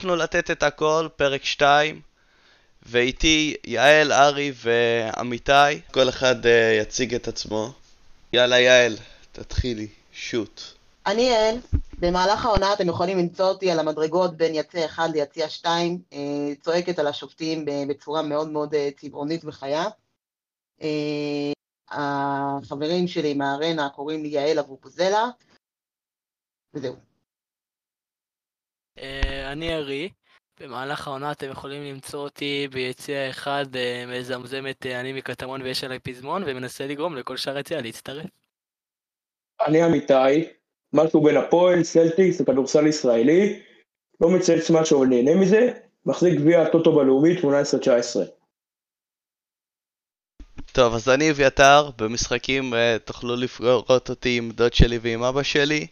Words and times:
אנחנו 0.00 0.16
לתת 0.16 0.50
את 0.50 0.62
הכל, 0.62 1.08
פרק 1.16 1.44
2, 1.44 2.00
ואיתי 2.82 3.56
יעל, 3.64 4.12
ארי 4.12 4.52
ועמיתי. 4.54 5.80
כל 5.92 6.08
אחד 6.08 6.44
uh, 6.44 6.48
יציג 6.80 7.14
את 7.14 7.28
עצמו. 7.28 7.72
יאללה, 8.32 8.60
יעל, 8.60 8.96
תתחילי, 9.32 9.88
שוט. 10.12 10.62
אני 11.06 11.22
יעל, 11.22 11.56
במהלך 11.98 12.44
העונה 12.44 12.72
אתם 12.72 12.88
יכולים 12.88 13.18
למצוא 13.18 13.46
אותי 13.46 13.70
על 13.70 13.78
המדרגות 13.78 14.36
בין 14.36 14.54
יציע 14.54 14.86
1 14.86 15.10
ליציע 15.10 15.48
2, 15.48 15.98
uh, 16.10 16.14
צועקת 16.60 16.98
על 16.98 17.06
השופטים 17.06 17.64
בצורה 17.88 18.22
מאוד 18.22 18.48
מאוד 18.48 18.74
uh, 18.74 19.00
צבעונית 19.00 19.44
וחיה. 19.44 19.84
Uh, 20.80 20.84
החברים 21.90 23.08
שלי 23.08 23.34
מהארנה 23.34 23.88
קוראים 23.88 24.22
לי 24.22 24.28
יעל 24.28 24.58
אבופוזלה, 24.58 25.28
וזהו. 26.74 27.09
אה, 29.00 29.52
אני 29.52 29.74
ארי, 29.74 30.08
במהלך 30.60 31.08
העונה 31.08 31.32
אתם 31.32 31.50
יכולים 31.50 31.82
למצוא 31.82 32.20
אותי 32.20 32.68
ביציע 32.72 33.30
אחד 33.30 33.76
אה, 33.76 34.04
מזמזמת 34.08 34.86
אה, 34.86 35.00
אני 35.00 35.12
מקטמון 35.12 35.62
ויש 35.62 35.84
עליי 35.84 35.98
פזמון 35.98 36.42
ומנסה 36.46 36.86
לגרום 36.86 37.16
לכל 37.16 37.36
שאר 37.36 37.56
היציע 37.56 37.80
להצטרף. 37.80 38.26
אני 39.66 39.84
אמיתי, 39.84 40.48
משהו 40.92 41.22
בין 41.22 41.36
הפועל, 41.36 41.82
סלטיקס 41.82 42.40
וכדורסל 42.40 42.86
ישראלי, 42.86 43.60
לא 44.20 44.28
מצייץ 44.30 44.70
משהו 44.70 44.98
אבל 44.98 45.06
נהנה 45.06 45.34
מזה, 45.34 45.72
מחזיק 46.06 46.34
גביע 46.34 46.62
הטוטו 46.62 46.92
בלאומי 46.92 47.36
18-19. 47.36 47.44
טוב, 50.72 50.94
אז 50.94 51.08
אני 51.08 51.30
אביתר, 51.30 51.90
במשחקים 51.98 52.72
תוכלו 53.04 53.36
לפגורות 53.36 54.10
אותי 54.10 54.38
עם 54.38 54.50
דוד 54.50 54.72
שלי 54.72 54.98
ועם 55.02 55.22
אבא 55.22 55.42
שלי. 55.42 55.86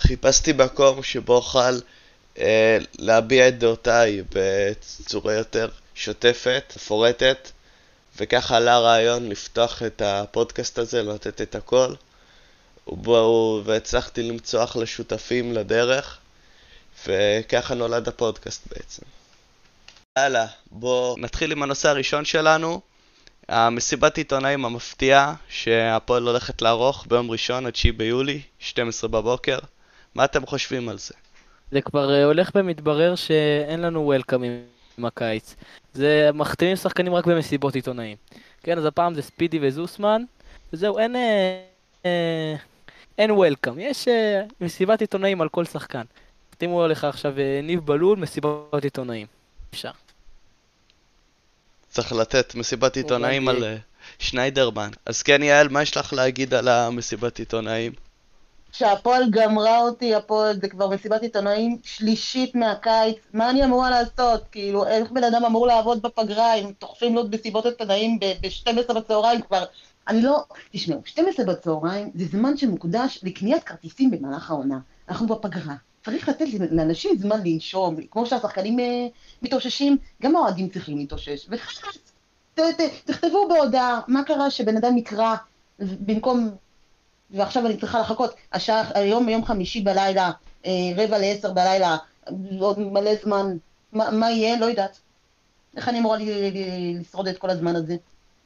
חיפשתי 0.00 0.52
מקום 0.52 1.02
שבו 1.02 1.34
אוכל 1.34 1.78
אה, 2.38 2.78
להביע 2.98 3.48
את 3.48 3.58
דעותיי 3.58 4.22
בצורה 4.32 5.34
יותר 5.34 5.68
שוטפת, 5.94 6.72
מפורטת, 6.76 7.50
וככה 8.16 8.56
עלה 8.56 8.74
הרעיון 8.74 9.28
לפתוח 9.28 9.82
את 9.82 10.02
הפודקאסט 10.04 10.78
הזה, 10.78 11.02
לתת 11.02 11.40
את 11.40 11.54
הכל, 11.54 11.94
ובו, 12.86 13.62
והצלחתי 13.64 14.22
למצוא 14.22 14.64
אחלה 14.64 14.86
שותפים 14.86 15.52
לדרך, 15.52 16.18
וככה 17.06 17.74
נולד 17.74 18.08
הפודקאסט 18.08 18.62
בעצם. 18.66 19.02
יאללה, 20.18 20.46
בואו 20.70 21.16
נתחיל 21.18 21.52
עם 21.52 21.62
הנושא 21.62 21.88
הראשון 21.88 22.24
שלנו, 22.24 22.80
המסיבת 23.48 24.18
עיתונאים 24.18 24.64
המפתיעה 24.64 25.34
שהפועל 25.48 26.22
הולכת 26.26 26.62
לערוך 26.62 27.06
ביום 27.08 27.30
ראשון, 27.30 27.66
ה-9 27.66 27.92
ביולי, 27.96 28.42
12 28.58 29.08
בבוקר. 29.08 29.58
מה 30.14 30.24
אתם 30.24 30.46
חושבים 30.46 30.88
על 30.88 30.98
זה? 30.98 31.14
זה 31.70 31.80
כבר 31.80 32.14
אה, 32.14 32.24
הולך 32.24 32.50
ומתברר 32.54 33.14
שאין 33.14 33.80
לנו 33.80 34.00
וולקאם 34.00 34.42
עם 34.98 35.04
הקיץ. 35.04 35.54
זה 35.94 36.30
מחתימים 36.34 36.76
שחקנים 36.76 37.14
רק 37.14 37.26
במסיבות 37.26 37.74
עיתונאים. 37.74 38.16
כן, 38.62 38.78
אז 38.78 38.84
הפעם 38.84 39.14
זה 39.14 39.22
ספידי 39.22 39.58
וזוסמן, 39.62 40.22
וזהו, 40.72 40.98
אין... 40.98 41.16
אה, 41.16 41.60
אה, 42.06 42.56
אין 43.18 43.30
וולקאם. 43.30 43.78
יש 43.78 44.08
אה, 44.08 44.42
מסיבת 44.60 45.00
עיתונאים 45.00 45.40
על 45.40 45.48
כל 45.48 45.64
שחקן. 45.64 46.02
החתימו 46.48 46.86
לך 46.86 47.04
עכשיו 47.04 47.38
אה, 47.38 47.60
ניב 47.62 47.86
בלול, 47.86 48.18
מסיבת 48.18 48.84
עיתונאים. 48.84 49.26
אפשר. 49.70 49.90
צריך 51.88 52.12
לתת 52.12 52.54
מסיבת 52.54 52.96
עיתונאים 52.96 53.48
על 53.48 53.64
שניידרמן. 54.18 54.90
אז 55.06 55.22
כן, 55.22 55.42
יעל, 55.42 55.68
מה 55.68 55.82
יש 55.82 55.96
לך 55.96 56.12
להגיד 56.12 56.54
על 56.54 56.68
המסיבת 56.68 57.38
עיתונאים? 57.38 57.92
שהפועל 58.72 59.30
גמרה 59.30 59.78
אותי, 59.78 60.14
הפועל 60.14 60.60
זה 60.60 60.68
כבר 60.68 60.88
מסיבת 60.88 61.22
עיתונאים 61.22 61.78
שלישית 61.82 62.54
מהקיץ, 62.54 63.16
מה 63.32 63.50
אני 63.50 63.64
אמורה 63.64 63.90
לעשות? 63.90 64.44
כאילו, 64.52 64.86
איך 64.86 65.10
בן 65.10 65.24
אדם 65.24 65.44
אמור 65.44 65.66
לעבוד 65.66 66.02
בפגרה 66.02 66.54
אם 66.54 66.72
תוכפים 66.78 67.14
לו 67.14 67.22
מסיבות 67.28 67.66
עיתונאים 67.66 68.20
ב-12 68.20 68.92
בצהריים 68.92 69.42
כבר? 69.42 69.64
אני 70.08 70.22
לא... 70.22 70.44
תשמעו, 70.72 71.00
12 71.04 71.46
בצהריים 71.46 72.10
זה 72.14 72.24
זמן 72.24 72.56
שמוקדש 72.56 73.20
לקניית 73.22 73.64
כרטיסים 73.64 74.10
במהלך 74.10 74.50
העונה. 74.50 74.78
אנחנו 75.08 75.26
בפגרה. 75.26 75.74
צריך 76.04 76.28
לתת 76.28 76.46
לאנשים 76.70 77.10
זמן 77.18 77.40
לנשום, 77.44 77.96
כמו 78.10 78.26
שהשחקנים 78.26 78.80
אה, 78.80 79.06
מתאוששים, 79.42 79.96
גם 80.22 80.36
האוהדים 80.36 80.68
צריכים 80.68 80.98
להתאושש. 80.98 81.46
וחלאס, 81.48 81.98
תכתבו 83.04 83.48
בהודעה 83.48 84.00
מה 84.08 84.24
קרה 84.24 84.50
שבן 84.50 84.76
אדם 84.76 84.96
יקרא 84.96 85.36
במקום 85.78 86.50
ועכשיו 87.30 87.66
אני 87.66 87.76
צריכה 87.76 88.00
לחכות, 88.00 88.34
השעה, 88.52 88.82
היום 88.94 89.28
יום 89.28 89.44
חמישי 89.44 89.80
בלילה, 89.80 90.30
אה, 90.66 90.70
רבע 90.96 91.18
לעשר 91.18 91.52
בלילה, 91.52 91.96
עוד 92.60 92.78
מלא 92.78 93.10
זמן, 93.22 93.56
מה, 93.92 94.10
מה 94.10 94.30
יהיה? 94.30 94.58
לא 94.60 94.66
יודעת. 94.66 94.98
איך 95.76 95.88
אני 95.88 95.98
אמורה 95.98 96.18
לשרוד 97.00 97.28
את 97.28 97.38
כל 97.38 97.50
הזמן 97.50 97.76
הזה, 97.76 97.96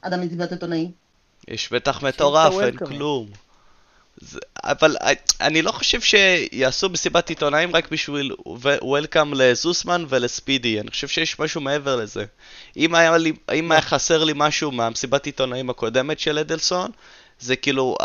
עד 0.02 0.12
המסיבת 0.12 0.52
עיתונאים? 0.52 0.90
יש 1.48 1.72
בטח 1.72 2.02
מטורף, 2.02 2.54
אין 2.60 2.76
כלום. 2.76 3.26
זה, 4.16 4.38
אבל 4.64 4.96
אני 5.40 5.62
לא 5.62 5.72
חושב 5.72 6.00
שיעשו 6.00 6.88
מסיבת 6.88 7.28
עיתונאים 7.28 7.76
רק 7.76 7.90
בשביל 7.90 8.32
וולקאם 8.82 9.34
לזוסמן 9.34 10.04
ולספידי, 10.08 10.80
אני 10.80 10.90
חושב 10.90 11.08
שיש 11.08 11.38
משהו 11.38 11.60
מעבר 11.60 11.96
לזה. 11.96 12.24
אם 12.76 12.94
היה, 12.94 13.18
לי, 13.18 13.32
אם 13.54 13.72
היה 13.72 13.80
חסר 13.80 14.24
לי 14.24 14.32
משהו 14.36 14.70
מהמסיבת 14.70 15.26
עיתונאים 15.26 15.70
הקודמת 15.70 16.18
של 16.20 16.38
אדלסון, 16.38 16.90
זה 17.40 17.56
כאילו, 17.56 17.96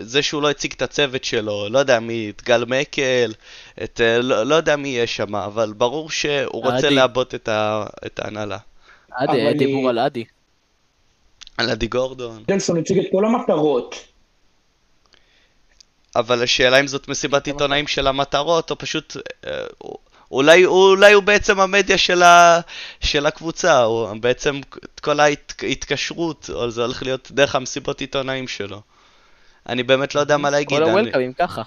זה 0.00 0.22
שהוא 0.22 0.42
לא 0.42 0.50
הציג 0.50 0.72
את 0.76 0.82
הצוות 0.82 1.24
שלו, 1.24 1.68
לא 1.68 1.78
יודע 1.78 2.00
מי, 2.00 2.32
את 2.36 2.42
גל 2.42 2.64
מקל, 2.64 3.32
את, 3.84 4.00
אה, 4.00 4.18
לא, 4.18 4.46
לא 4.46 4.54
יודע 4.54 4.76
מי 4.76 4.88
יש 4.88 5.16
שם, 5.16 5.34
אבל 5.34 5.72
ברור 5.72 6.10
שהוא 6.10 6.64
רוצה 6.64 6.90
לעבות 6.90 7.34
את, 7.34 7.48
את 8.06 8.18
ההנהלה. 8.18 8.58
אדי, 9.12 9.32
היה 9.32 9.52
דיבור 9.52 9.88
על 9.88 9.98
אדי. 9.98 10.24
על 11.56 11.70
אדי 11.70 11.86
גורדון. 11.86 12.42
דנסון 12.48 12.78
הציג 12.78 12.98
את 12.98 13.06
כל 13.12 13.24
המטרות. 13.24 13.94
אבל 16.16 16.42
השאלה 16.42 16.80
אם 16.80 16.86
זאת 16.86 17.08
מסיבת 17.08 17.46
עיתונאים 17.46 17.86
של 17.86 18.06
המטרות, 18.06 18.70
או 18.70 18.78
פשוט... 18.78 19.16
אולי, 20.30 20.64
אולי 20.64 21.12
הוא 21.12 21.22
בעצם 21.22 21.60
המדיה 21.60 21.98
של, 21.98 22.22
ה, 22.22 22.60
של 23.00 23.26
הקבוצה, 23.26 23.84
או 23.84 24.12
בעצם 24.20 24.60
את 24.84 25.00
כל 25.00 25.20
ההתקשרות, 25.20 26.50
או 26.54 26.70
זה 26.70 26.82
הולך 26.82 27.02
להיות 27.02 27.30
דרך 27.30 27.54
המסיבות 27.54 28.00
עיתונאים 28.00 28.48
שלו. 28.48 28.80
אני 29.68 29.82
באמת 29.82 30.14
לא 30.14 30.20
יודע 30.20 30.36
מה 30.36 30.50
להגיד. 30.50 30.78
כל 30.78 30.82
הוולקאמים 30.82 31.32
ככה. 31.32 31.62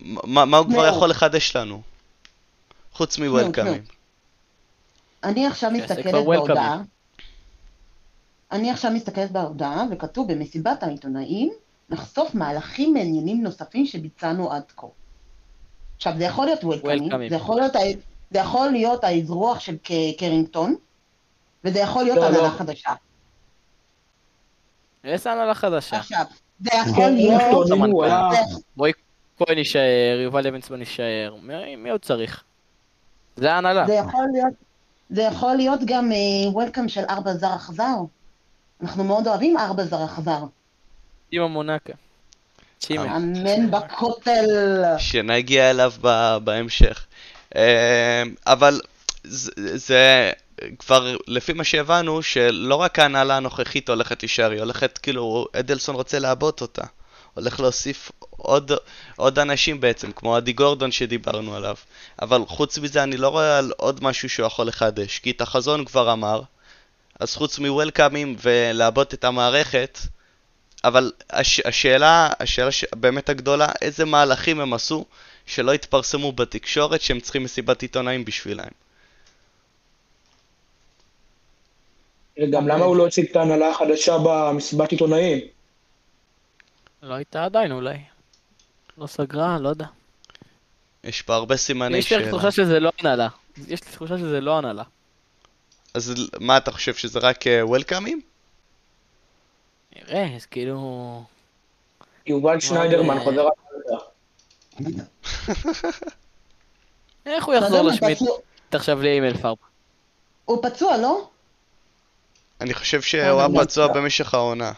מה, 0.00 0.44
מה 0.44 0.56
הוא 0.56 0.66
כבר 0.66 0.86
יכול 0.86 1.10
לחדש 1.10 1.56
לנו? 1.56 1.82
חוץ 2.92 3.18
מוולקאמים. 3.18 3.82
אני 5.24 5.46
עכשיו 5.46 5.70
מסתכלת 5.70 6.14
בהודעה. 6.24 6.82
אני 8.52 8.70
עכשיו 8.70 8.90
מסתכלת 8.90 9.30
בהודעה, 9.30 9.84
וכתוב 9.90 10.32
במסיבת 10.32 10.82
העיתונאים, 10.82 11.52
נחשוף 11.90 12.34
מהלכים 12.34 12.94
מעניינים 12.94 13.42
נוספים 13.42 13.86
שביצענו 13.86 14.52
עד 14.52 14.62
כה. 14.76 14.86
עכשיו, 15.96 16.12
זה 16.18 16.24
יכול 16.24 16.46
להיות 16.46 16.64
וולקאמים, 16.64 17.28
זה 17.28 17.36
יכול 17.36 17.56
להיות, 17.60 17.72
זה 18.30 18.38
יכול 18.38 18.68
להיות 18.68 19.04
האזרוח 19.04 19.60
של 19.60 19.76
קרינגטון, 20.18 20.74
וזה 21.64 21.78
יכול 21.78 22.04
להיות 22.04 22.16
לא, 22.16 22.26
הנהלה 22.26 22.42
לא. 22.42 22.48
חדשה. 22.48 22.90
איזה 25.04 25.32
הנהלה 25.32 25.54
חדשה? 25.54 25.96
עכשיו, 25.96 26.24
זה 26.60 26.70
יכול 26.86 27.10
להיות... 27.10 27.68
רועי 28.76 28.92
כהן 29.38 29.58
יישאר, 29.58 30.20
יובל 30.24 30.48
לוינסמן 30.48 30.80
יישאר, 30.80 31.34
מי 31.78 31.90
עוד 31.90 32.00
צריך? 32.00 32.44
זה 33.36 33.52
ההנהלה. 33.52 33.86
זה 33.86 33.94
יכול 33.94 34.24
להיות... 34.32 34.52
זה 35.10 35.22
יכול 35.22 35.54
להיות 35.54 35.80
גם 35.84 36.10
וולקאם 36.52 36.84
אה, 36.84 36.88
של 36.88 37.04
ארבע 37.10 37.34
זר 37.34 37.54
אכזר. 37.54 37.96
אנחנו 38.82 39.04
מאוד 39.04 39.28
אוהבים 39.28 39.58
ארבע 39.58 39.84
זר 39.84 40.04
אכזר. 40.04 40.44
עם 41.30 41.42
המונקה. 41.42 41.92
אמן 42.90 43.70
בכותל. 43.70 44.46
שנגיע 44.98 45.70
אליו 45.70 45.92
בהמשך. 46.44 47.06
אה, 47.56 48.22
אבל 48.46 48.80
זה 49.74 50.32
כבר 50.78 51.16
לפי 51.26 51.52
מה 51.52 51.64
שהבנו, 51.64 52.22
שלא 52.22 52.74
רק 52.74 52.98
ההנהלה 52.98 53.36
הנוכחית 53.36 53.88
הולכת 53.88 54.22
להישאר, 54.22 54.50
היא 54.50 54.60
הולכת, 54.60 54.98
כאילו, 54.98 55.46
אדלסון 55.52 55.94
רוצה 55.94 56.18
לעבות 56.18 56.60
אותה. 56.60 56.82
הולך 57.34 57.60
להוסיף 57.60 58.12
עוד, 58.30 58.72
עוד 59.16 59.38
אנשים 59.38 59.80
בעצם, 59.80 60.12
כמו 60.12 60.38
אדי 60.38 60.52
גורדון 60.52 60.92
שדיברנו 60.92 61.56
עליו. 61.56 61.74
אבל 62.22 62.42
חוץ 62.46 62.78
מזה 62.78 63.02
אני 63.02 63.16
לא 63.16 63.28
רואה 63.28 63.58
על 63.58 63.72
עוד 63.76 64.04
משהו 64.04 64.28
שהוא 64.28 64.46
יכול 64.46 64.66
לחדש, 64.66 65.18
כי 65.18 65.30
את 65.30 65.40
החזון 65.40 65.84
כבר 65.84 66.12
אמר, 66.12 66.42
אז 67.20 67.34
חוץ 67.34 67.58
מוולקאמים 67.58 68.36
ולעבות 68.42 69.14
את 69.14 69.24
המערכת, 69.24 69.98
אבל 70.84 71.12
הש, 71.30 71.60
השאלה, 71.60 72.30
השאלה 72.40 72.70
ש, 72.70 72.84
באמת 72.94 73.28
הגדולה, 73.28 73.68
איזה 73.82 74.04
מהלכים 74.04 74.60
הם 74.60 74.72
עשו 74.72 75.04
שלא 75.46 75.72
התפרסמו 75.72 76.32
בתקשורת 76.32 77.00
שהם 77.00 77.20
צריכים 77.20 77.44
מסיבת 77.44 77.82
עיתונאים 77.82 78.24
בשבילם. 78.24 78.68
גם 82.50 82.68
למה 82.68 82.84
הוא 82.84 82.96
לא 82.96 83.06
הציג 83.06 83.30
את 83.30 83.36
ההנהלה 83.36 83.70
החדשה 83.70 84.16
במסיבת 84.24 84.90
עיתונאים? 84.92 85.40
לא 87.02 87.14
הייתה 87.14 87.44
עדיין 87.44 87.72
אולי. 87.72 87.98
לא 88.98 89.06
סגרה, 89.06 89.58
לא 89.60 89.68
יודע. 89.68 89.86
יש 91.04 91.22
פה 91.22 91.34
הרבה 91.34 91.56
סימני 91.56 91.98
יש 91.98 92.12
לי 92.12 92.18
שאלה. 92.18 92.30
תחושה 92.30 92.50
שזה 92.50 92.80
לא 92.80 92.90
הנהלה. 92.98 93.28
יש 93.68 93.84
לי 93.84 93.90
תחושה 93.92 94.18
שזה 94.18 94.40
לא 94.40 94.58
הנהלה. 94.58 94.82
אז 95.94 96.14
מה 96.40 96.56
אתה 96.56 96.72
חושב, 96.72 96.94
שזה 96.94 97.18
רק 97.18 97.46
אה, 97.46 97.66
וולקאמים? 97.66 98.20
נראה, 99.96 100.36
אז 100.36 100.46
כאילו... 100.46 101.22
יובל 102.26 102.60
שניידרמן 102.60 103.20
חוזר 103.20 103.48
הביתה. 103.48 104.04
איך 107.26 107.44
הוא 107.44 107.54
יחזור 107.54 107.82
לשמיט 107.82 108.18
עכשיו 108.70 109.02
לאימייל 109.02 109.36
פארם? 109.36 109.54
הוא 110.44 110.62
פצוע, 110.62 110.96
לא? 110.96 111.28
אני 112.60 112.74
חושב 112.74 113.02
שהוא 113.02 113.20
אה, 113.20 113.46
היה 113.46 113.64
פצוע. 113.64 113.86
במשך 113.86 114.34
העונה. 114.34 114.72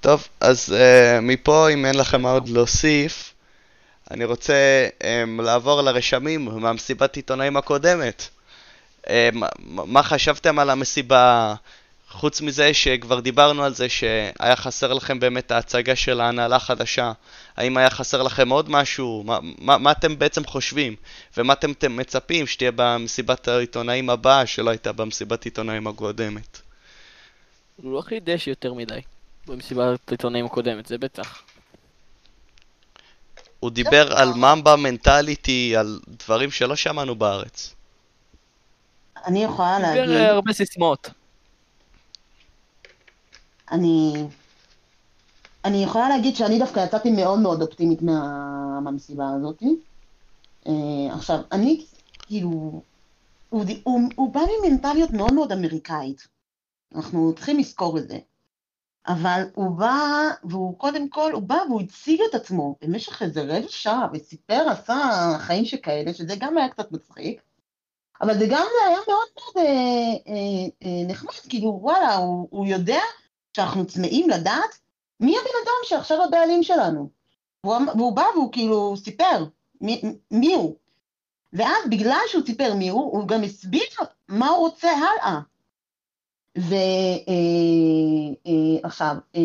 טוב, 0.00 0.28
אז 0.40 0.74
uh, 0.76 1.20
מפה, 1.20 1.68
אם 1.68 1.86
אין 1.86 1.94
לכם 1.94 2.22
מה 2.22 2.32
עוד 2.32 2.48
להוסיף, 2.48 3.34
אני 4.10 4.24
רוצה 4.24 4.88
um, 4.98 5.42
לעבור 5.42 5.82
לרשמים 5.82 6.44
מהמסיבת 6.44 7.16
עיתונאים 7.16 7.56
הקודמת. 7.56 8.28
Um, 9.04 9.08
מה 9.66 10.02
חשבתם 10.02 10.58
על 10.58 10.70
המסיבה? 10.70 11.54
חוץ 12.10 12.40
מזה 12.40 12.74
שכבר 12.74 13.20
דיברנו 13.20 13.64
על 13.64 13.74
זה 13.74 13.88
שהיה 13.88 14.56
חסר 14.56 14.92
לכם 14.92 15.20
באמת 15.20 15.50
ההצגה 15.50 15.96
של 15.96 16.20
ההנהלה 16.20 16.56
החדשה, 16.56 17.12
האם 17.56 17.76
היה 17.76 17.90
חסר 17.90 18.22
לכם 18.22 18.48
עוד 18.48 18.70
משהו? 18.70 19.22
מה, 19.26 19.38
מה, 19.58 19.78
מה 19.78 19.92
אתם 19.92 20.18
בעצם 20.18 20.44
חושבים? 20.44 20.96
ומה 21.36 21.52
אתם, 21.52 21.72
אתם 21.72 21.96
מצפים 21.96 22.46
שתהיה 22.46 22.70
במסיבת 22.76 23.48
העיתונאים 23.48 24.10
הבאה 24.10 24.46
שלא 24.46 24.70
הייתה 24.70 24.92
במסיבת 24.92 25.44
עיתונאים 25.44 25.86
הקודמת? 25.86 26.60
הוא 27.76 27.92
לא 27.92 28.00
חידש 28.00 28.48
יותר 28.48 28.74
מדי 28.74 29.00
במסיבת 29.46 30.08
העיתונאים 30.08 30.46
הקודמת, 30.46 30.86
זה 30.86 30.98
בטח. 30.98 31.42
הוא 33.60 33.70
דיבר 33.70 34.16
על 34.16 34.32
ממבה 34.32 34.76
מנטליטי, 34.76 35.76
על 35.76 36.00
דברים 36.08 36.50
שלא 36.50 36.76
שמענו 36.76 37.14
בארץ. 37.14 37.74
אני 39.26 39.44
יכולה 39.44 39.78
דיבר 39.78 40.00
להגיד, 40.00 40.16
אה, 40.16 40.30
הרבה 40.30 40.52
סיסמאות. 40.52 41.10
אני... 43.70 44.26
אני 45.64 45.84
יכולה 45.84 46.08
להגיד 46.08 46.36
שאני 46.36 46.58
דווקא 46.58 46.80
יצאתי 46.80 47.10
מאוד 47.10 47.38
מאוד 47.38 47.62
אופטימית 47.62 48.02
מה... 48.02 48.80
מהמסיבה 48.80 49.30
הזאת. 49.36 49.62
אה, 50.66 51.14
עכשיו, 51.14 51.38
אני, 51.52 51.84
כאילו, 52.26 52.82
הוא, 53.48 53.64
ד- 53.64 53.80
הוא, 53.84 54.00
הוא 54.16 54.32
בא 54.34 54.40
ממנטליות 54.40 55.10
מאוד 55.10 55.32
מאוד 55.32 55.52
אמריקאית. 55.52 56.28
אנחנו 56.94 57.32
צריכים 57.36 57.58
לזכור 57.58 57.98
את 57.98 58.08
זה. 58.08 58.18
אבל 59.08 59.42
הוא 59.54 59.70
בא, 59.78 60.28
והוא 60.44 60.78
קודם 60.78 61.08
כל, 61.08 61.32
הוא 61.32 61.42
בא 61.42 61.58
והוא 61.68 61.80
הציג 61.80 62.20
את 62.30 62.34
עצמו 62.34 62.76
במשך 62.82 63.22
איזה 63.22 63.42
רבע 63.42 63.68
שעה, 63.68 64.08
וסיפר, 64.12 64.68
עשה 64.68 64.98
חיים 65.38 65.64
שכאלה, 65.64 66.14
שזה 66.14 66.34
גם 66.38 66.58
היה 66.58 66.68
קצת 66.68 66.92
מצחיק. 66.92 67.42
אבל 68.20 68.38
זה 68.38 68.46
גם 68.46 68.66
היה 68.86 68.98
מאוד 69.08 69.28
מאוד 69.36 69.56
אה, 69.56 69.62
אה, 69.62 70.68
אה, 70.82 71.06
נחמד, 71.08 71.32
כאילו, 71.48 71.78
וואלה, 71.82 72.14
הוא, 72.14 72.48
הוא 72.50 72.66
יודע 72.66 73.00
שאנחנו 73.56 73.86
צמאים 73.86 74.30
לדעת 74.30 74.78
מי 75.20 75.36
הבן 75.38 75.50
אדם 75.64 75.80
שעכשיו 75.84 76.22
הבעלים 76.22 76.62
שלנו. 76.62 77.10
והוא, 77.64 77.76
אמ- 77.76 77.88
והוא 77.88 78.16
בא 78.16 78.24
והוא 78.34 78.52
כאילו 78.52 78.94
סיפר 78.96 79.44
מי, 79.80 80.02
מי 80.30 80.54
הוא. 80.54 80.76
ואז 81.52 81.88
בגלל 81.90 82.20
שהוא 82.28 82.46
סיפר 82.46 82.74
מי 82.74 82.88
הוא, 82.88 83.02
הוא 83.02 83.28
גם 83.28 83.42
הסביר 83.42 83.82
מה 84.28 84.48
הוא 84.48 84.58
רוצה 84.58 84.90
הלאה. 84.90 85.40
ועכשיו, 88.84 89.16
אה, 89.36 89.40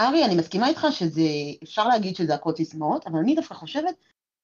ארי, 0.00 0.24
אני 0.24 0.34
מסכימה 0.34 0.68
איתך 0.68 0.86
שזה, 0.90 1.22
אפשר 1.62 1.88
להגיד 1.88 2.16
שזה 2.16 2.34
הכל 2.34 2.52
סיסמאות, 2.56 3.06
אבל 3.06 3.18
אני 3.18 3.34
דווקא 3.34 3.54
חושבת 3.54 3.94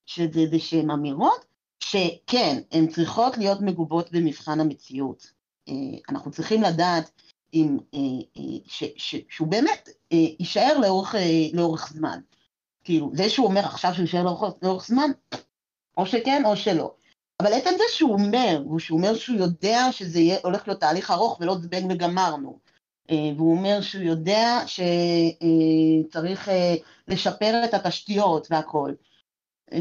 שזה 0.06 0.40
איזה 0.40 0.58
שהן 0.58 0.90
אמירות 0.90 1.44
שכן, 1.80 2.60
הן 2.72 2.86
צריכות 2.86 3.38
להיות 3.38 3.60
מגובות 3.60 4.12
במבחן 4.12 4.60
המציאות. 4.60 5.30
אה, 5.68 5.74
אנחנו 6.08 6.30
צריכים 6.30 6.62
לדעת 6.62 7.10
אם, 7.54 7.78
אה, 7.94 7.98
אה, 8.36 8.58
ש, 8.66 8.84
ש, 8.96 9.16
שהוא 9.28 9.48
באמת 9.48 9.88
אה, 10.12 10.16
יישאר 10.38 10.78
לאורך, 10.78 11.14
לאורך 11.52 11.92
זמן. 11.92 12.20
כאילו, 12.84 13.10
זה 13.14 13.30
שהוא 13.30 13.46
אומר 13.46 13.60
עכשיו 13.60 13.94
שהוא 13.94 14.02
יישאר 14.02 14.22
לאורך, 14.22 14.54
לאורך 14.62 14.86
זמן, 14.86 15.10
או 15.96 16.06
שכן 16.06 16.42
או 16.44 16.56
שלא. 16.56 16.94
אבל 17.42 17.52
עצם 17.52 17.70
זה 17.78 17.84
שהוא 17.88 18.12
אומר, 18.12 18.62
ושהוא 18.76 18.98
אומר 18.98 19.14
שהוא 19.14 19.38
יודע 19.38 19.78
שזה 19.92 20.18
יהיה, 20.18 20.38
הולך 20.44 20.68
להיות 20.68 20.80
תהליך 20.80 21.10
ארוך 21.10 21.40
ולא 21.40 21.54
זבנג 21.58 21.92
וגמרנו, 21.92 22.58
והוא 23.10 23.56
אומר 23.56 23.80
שהוא 23.80 24.02
יודע 24.02 24.58
שצריך 24.66 26.50
לשפר 27.08 27.60
את 27.64 27.74
התשתיות 27.74 28.46
והכל. 28.50 28.92
אה, 29.72 29.78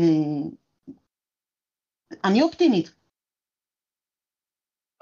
אני 2.24 2.42
אופטימית. 2.42 2.97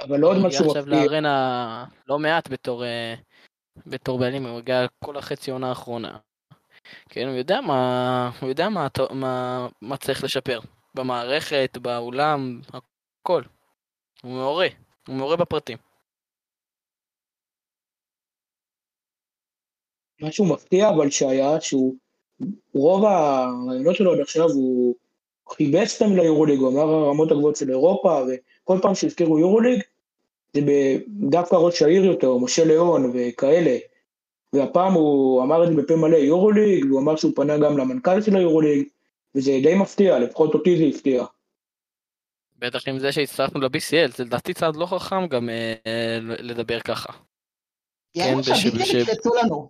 אבל 0.02 0.24
עוד 0.24 0.38
הוא 0.38 0.48
משהו 0.48 0.60
הגיע 0.60 0.68
עכשיו 0.68 0.84
מפתיע, 0.84 1.06
לארנה 1.06 1.86
לא 2.08 2.20
מעט 2.20 2.50
בתור, 2.50 2.84
אה, 2.86 3.16
בתור 3.88 4.20
בעלים, 4.20 4.46
הוא 4.46 4.58
הגיע 4.58 4.86
כל 5.06 5.18
החצי 5.18 5.52
עונה 5.52 5.70
האחרונה. 5.70 6.18
כן, 7.10 7.28
הוא 7.28 7.36
יודע 7.36 7.62
מה, 7.62 8.32
הוא 8.42 8.50
יודע 8.50 8.70
מה, 8.70 8.88
מה, 9.12 9.68
מה 9.82 9.98
צריך 9.98 10.24
לשפר. 10.24 10.60
במערכת, 10.96 11.78
באולם, 11.82 12.62
הכל. 12.74 13.42
הוא 14.24 14.32
מעורה, 14.32 14.68
הוא 15.08 15.16
מעורה 15.16 15.36
בפרטים. 15.36 15.78
משהו 20.22 20.46
מפתיע 20.46 20.90
אבל 20.90 21.10
שהיה, 21.10 21.62
שהוא, 21.62 21.96
רוב 22.74 23.06
הרעיונות 23.06 23.96
שלו 23.96 24.14
עד 24.14 24.20
עכשיו 24.20 24.50
הוא 24.50 24.96
חיבץ 25.50 26.02
אותם 26.02 26.16
ליורוליג, 26.16 26.60
הוא 26.60 26.70
אמר 26.70 26.94
הרמות 26.94 27.32
הגבוהות 27.32 27.56
של 27.56 27.70
אירופה, 27.70 28.22
וכל 28.66 28.78
פעם 28.82 28.96
שהזכירו 28.96 29.40
יורוליג, 29.40 29.82
זה 30.54 30.62
דווקא 31.08 31.56
ראש 31.56 31.82
העיר 31.82 32.06
יותר, 32.06 32.38
משה 32.38 32.66
ליאון 32.66 33.12
וכאלה, 33.14 33.78
והפעם 34.54 34.94
הוא 34.94 35.44
אמר 35.44 35.64
את 35.64 35.70
זה 35.70 35.82
בפה 35.82 35.96
מלא 35.96 36.16
יורוליג, 36.16 36.86
והוא 36.86 37.00
אמר 37.02 37.16
שהוא 37.16 37.32
פנה 37.36 37.58
גם 37.58 37.78
למנכ"ל 37.78 38.22
של 38.22 38.36
היורוליג, 38.36 38.88
וזה 39.36 39.52
די 39.64 39.76
מפתיע, 39.76 40.20
לפחות 40.20 40.54
אותי 40.54 40.78
זה 40.78 40.84
הפתיע. 40.84 41.26
בטח 42.58 42.88
עם 42.88 43.00
זה 43.00 43.12
שהצטרפנו 43.12 43.62
ל-BCL, 43.62 44.18
זה 44.18 44.24
לדעתי 44.24 44.54
צעד 44.54 44.76
לא 44.76 44.86
חכם 44.86 45.28
גם 45.28 45.50
אה, 45.50 45.74
אה, 45.88 46.18
לדבר 46.22 46.80
ככה. 46.80 47.14
יאללה, 48.16 48.44
שהביטים 48.44 48.82
בש- 48.82 48.94
יקפצו 48.94 49.30
לנו. 49.44 49.70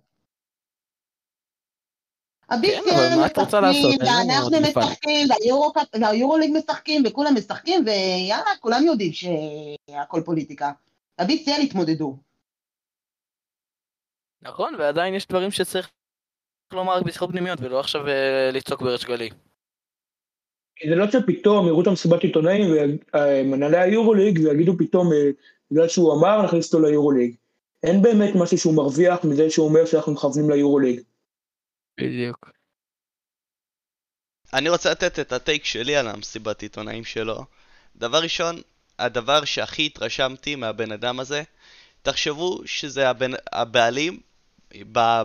כן, 2.50 2.80
אבל 2.94 3.16
מה 3.16 3.26
את 3.26 3.38
רוצה 3.38 3.60
לעשות? 3.60 3.94
ואנחנו. 4.00 4.60
משחקים, 4.60 5.28
והיורוליג 6.00 6.50
משחקים, 6.58 7.02
וכולם 7.06 7.34
משחקים, 7.34 7.84
ויאללה, 7.86 8.50
כולם 8.60 8.84
יודעים 8.84 9.12
שהכל 9.12 10.22
פוליטיקה. 10.24 10.72
ה-BCL 11.18 11.60
התמודדו. 11.62 12.16
נכון, 14.42 14.74
ועדיין 14.78 15.14
יש 15.14 15.26
דברים 15.26 15.50
שצריך 15.50 15.90
לומר 16.72 16.96
רק 16.96 17.02
בשיחות 17.02 17.30
פנימיות, 17.30 17.60
ולא 17.60 17.80
עכשיו 17.80 18.08
אה, 18.08 18.50
לצעוק 18.52 18.82
בריש 18.82 19.04
גלי. 19.04 19.30
זה 20.88 20.94
לא 20.94 21.10
שפתאום 21.10 21.66
יראו 21.66 21.82
את 21.82 21.86
המסיבת 21.86 22.22
עיתונאים 22.22 22.70
ומנהלי 23.14 23.78
היורוליג 23.78 24.40
ויגידו 24.44 24.72
פתאום 24.78 25.12
אה, 25.12 25.30
בגלל 25.70 25.88
שהוא 25.88 26.14
אמר 26.14 26.42
נכניס 26.42 26.74
אותו 26.74 26.86
ליורוליג. 26.86 27.34
אין 27.82 28.02
באמת 28.02 28.34
משהו 28.34 28.58
שהוא 28.58 28.74
מרוויח 28.74 29.24
מזה 29.24 29.50
שהוא 29.50 29.68
אומר 29.68 29.86
שאנחנו 29.86 30.12
מכוונים 30.12 30.50
ליורוליג. 30.50 31.00
בדיוק. 32.00 32.50
אני 34.52 34.68
רוצה 34.68 34.90
לתת 34.90 35.18
את 35.18 35.32
הטייק 35.32 35.64
שלי 35.64 35.96
על 35.96 36.08
המסיבת 36.08 36.62
עיתונאים 36.62 37.04
שלו. 37.04 37.44
דבר 37.96 38.22
ראשון, 38.22 38.62
הדבר 38.98 39.44
שהכי 39.44 39.86
התרשמתי 39.86 40.56
מהבן 40.56 40.92
אדם 40.92 41.20
הזה, 41.20 41.42
תחשבו 42.02 42.60
שזה 42.66 43.10
הבן, 43.10 43.30
הבעלים 43.52 44.20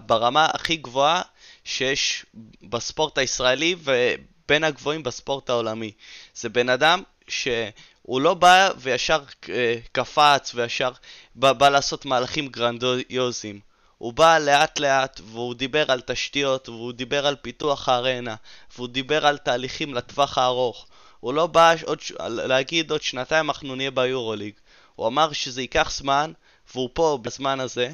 ברמה 0.05 0.45
הכי 0.45 0.75
גבוהה 0.75 1.21
שיש 1.63 2.25
בספורט 2.61 3.17
הישראלי 3.17 3.75
ובין 3.83 4.63
הגבוהים 4.63 5.03
בספורט 5.03 5.49
העולמי. 5.49 5.91
זה 6.33 6.49
בן 6.49 6.69
אדם 6.69 7.03
שהוא 7.27 8.21
לא 8.21 8.33
בא 8.33 8.69
וישר 8.77 9.23
אה, 9.49 9.75
קפץ 9.91 10.55
וישר 10.55 10.91
בא, 11.35 11.53
בא 11.53 11.69
לעשות 11.69 12.05
מהלכים 12.05 12.47
גרנדיוזיים. 12.47 13.70
הוא 14.01 14.13
בא 14.13 14.37
לאט 14.37 14.79
לאט 14.79 15.21
והוא 15.23 15.53
דיבר 15.53 15.91
על 15.91 16.01
תשתיות 16.01 16.69
והוא 16.69 16.93
דיבר 16.93 17.27
על 17.27 17.35
פיתוח 17.35 17.89
הארנה 17.89 18.35
והוא 18.75 18.87
דיבר 18.87 19.25
על 19.25 19.37
תהליכים 19.37 19.93
לטווח 19.93 20.37
הארוך. 20.37 20.87
הוא 21.19 21.33
לא 21.33 21.47
בא 21.47 21.75
עוד, 21.85 21.99
להגיד 22.19 22.91
עוד 22.91 23.01
שנתיים 23.01 23.49
אנחנו 23.49 23.75
נהיה 23.75 23.91
ביורוליג. 23.91 24.53
הוא 24.95 25.07
אמר 25.07 25.31
שזה 25.31 25.61
ייקח 25.61 25.91
זמן 25.91 26.31
והוא 26.73 26.89
פה 26.93 27.19
בזמן 27.21 27.59
הזה 27.59 27.91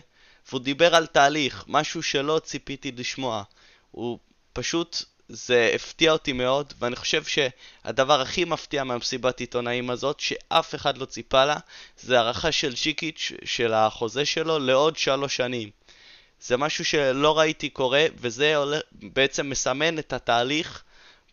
והוא 0.49 0.61
דיבר 0.61 0.95
על 0.95 1.05
תהליך, 1.05 1.63
משהו 1.67 2.03
שלא 2.03 2.41
ציפיתי 2.43 2.91
לשמוע. 2.91 3.43
הוא 3.91 4.19
פשוט, 4.53 5.03
זה 5.29 5.71
הפתיע 5.75 6.11
אותי 6.11 6.33
מאוד 6.33 6.73
ואני 6.79 6.95
חושב 6.95 7.23
שהדבר 7.23 8.21
הכי 8.21 8.45
מפתיע 8.45 8.83
מהמסיבת 8.83 9.39
עיתונאים 9.39 9.89
הזאת 9.89 10.19
שאף 10.19 10.75
אחד 10.75 10.97
לא 10.97 11.05
ציפה 11.05 11.45
לה 11.45 11.57
זה 11.99 12.17
הערכה 12.17 12.51
של 12.51 12.75
שיקיץ' 12.75 13.31
של 13.45 13.73
החוזה 13.73 14.25
שלו 14.25 14.59
לעוד 14.59 14.97
שלוש 14.97 15.35
שנים. 15.35 15.69
זה 16.41 16.57
משהו 16.57 16.85
שלא 16.85 17.39
ראיתי 17.39 17.69
קורה, 17.69 18.05
וזה 18.15 18.55
בעצם 18.91 19.49
מסמן 19.49 19.99
את 19.99 20.13
התהליך 20.13 20.83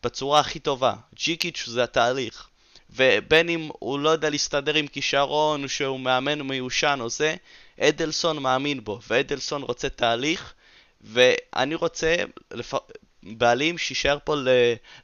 בצורה 0.02 0.40
הכי 0.40 0.58
טובה. 0.58 0.94
ג'יקיץ' 1.14 1.64
זה 1.66 1.84
התהליך. 1.84 2.49
ובין 2.90 3.49
אם 3.49 3.68
הוא 3.78 3.99
לא 3.99 4.11
יודע 4.11 4.30
להסתדר 4.30 4.75
עם 4.75 4.87
כישרון, 4.87 5.64
או 5.64 5.68
שהוא 5.68 6.00
מאמן 6.00 6.40
מיושן 6.40 6.99
או 7.00 7.11
זה, 7.11 7.37
אדלסון 7.80 8.38
מאמין 8.38 8.84
בו, 8.84 9.00
ואדלסון 9.08 9.62
רוצה 9.62 9.88
תהליך, 9.88 10.54
ואני 11.00 11.75
רוצה 11.75 12.16
לפ... 12.52 12.75
בעלים 13.23 13.78
שיישאר 13.78 14.18
פה 14.25 14.37
ל... 14.37 14.49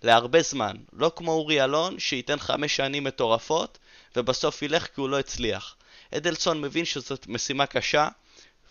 להרבה 0.02 0.42
זמן. 0.42 0.76
לא 0.92 1.12
כמו 1.16 1.32
אורי 1.32 1.64
אלון, 1.64 1.98
שייתן 1.98 2.38
חמש 2.38 2.76
שנים 2.76 3.04
מטורפות, 3.04 3.78
ובסוף 4.16 4.62
ילך 4.62 4.86
כי 4.94 5.00
הוא 5.00 5.08
לא 5.08 5.18
הצליח. 5.18 5.76
אדלסון 6.16 6.60
מבין 6.60 6.84
שזאת 6.84 7.26
משימה 7.28 7.66
קשה, 7.66 8.08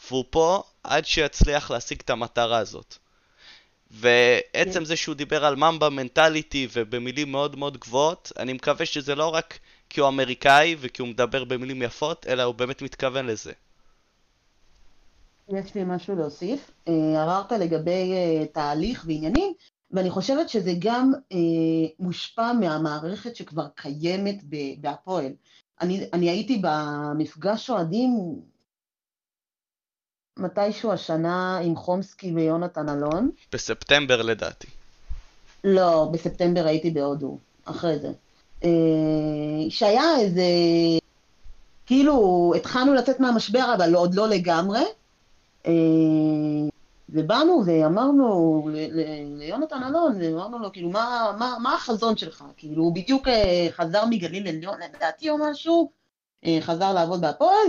והוא 0.07 0.25
פה 0.29 0.63
עד 0.83 1.05
שיצליח 1.05 1.71
להשיג 1.71 1.99
את 2.05 2.09
המטרה 2.09 2.57
הזאת. 2.57 2.97
ועצם 3.91 4.85
זה 4.85 4.95
שהוא 4.95 5.15
דיבר 5.15 5.45
על 5.45 5.55
ממבה 5.55 5.89
מנטליטי 5.89 6.67
ובמילים 6.73 7.31
מאוד 7.31 7.55
מאוד 7.55 7.77
גבוהות, 7.77 8.31
אני 8.39 8.53
מקווה 8.53 8.85
שזה 8.85 9.15
לא 9.15 9.27
רק 9.27 9.59
כי 9.89 10.01
הוא 10.01 10.09
אמריקאי 10.09 10.75
וכי 10.79 11.01
הוא 11.01 11.09
מדבר 11.09 11.43
במילים 11.43 11.81
יפות, 11.81 12.25
אלא 12.29 12.43
הוא 12.43 12.55
באמת 12.55 12.81
מתכוון 12.81 13.25
לזה. 13.25 13.51
יש 15.49 15.75
לי 15.75 15.81
משהו 15.85 16.15
להוסיף. 16.15 16.71
אה, 16.87 17.21
עררת 17.21 17.51
לגבי 17.51 18.11
אה, 18.13 18.45
תהליך 18.45 19.03
ועניינים, 19.07 19.53
ואני 19.91 20.09
חושבת 20.09 20.49
שזה 20.49 20.73
גם 20.79 21.11
אה, 21.31 21.37
מושפע 21.99 22.53
מהמערכת 22.53 23.35
שכבר 23.35 23.67
קיימת 23.75 24.43
בהפועל. 24.81 25.31
אני, 25.81 26.05
אני 26.13 26.29
הייתי 26.29 26.61
במפגש 26.61 27.69
אוהדים 27.69 28.41
מתישהו 30.39 30.91
השנה 30.91 31.57
עם 31.57 31.75
חומסקי 31.75 32.31
ויונתן 32.35 32.89
אלון. 32.89 33.31
בספטמבר 33.53 34.21
לדעתי. 34.21 34.67
לא, 35.63 36.09
בספטמבר 36.11 36.65
הייתי 36.65 36.91
בהודו, 36.91 37.37
אחרי 37.65 37.99
זה. 37.99 38.11
אה, 38.63 38.69
שהיה 39.69 40.19
איזה, 40.19 40.43
כאילו 41.85 42.53
התחלנו 42.55 42.93
לצאת 42.93 43.19
מהמשבר 43.19 43.73
אבל 43.77 43.95
עוד 43.95 44.15
לא 44.15 44.27
לגמרי. 44.27 44.83
אה, 45.67 45.71
ובאנו 47.09 47.63
ואמרנו 47.65 48.69
ליונתן 49.37 49.83
אלון, 49.83 50.21
אמרנו 50.21 50.59
לו, 50.59 50.71
כאילו, 50.71 50.89
מה, 50.89 51.35
מה, 51.39 51.57
מה 51.63 51.75
החזון 51.75 52.17
שלך? 52.17 52.43
כאילו, 52.57 52.83
הוא 52.83 52.95
בדיוק 52.95 53.27
אה, 53.27 53.67
חזר 53.71 54.05
מגליל 54.09 54.47
עליון, 54.47 54.75
לדעתי 54.95 55.29
או 55.29 55.37
משהו, 55.37 55.91
חזר 56.61 56.93
לעבוד 56.93 57.21
בהפועל, 57.21 57.67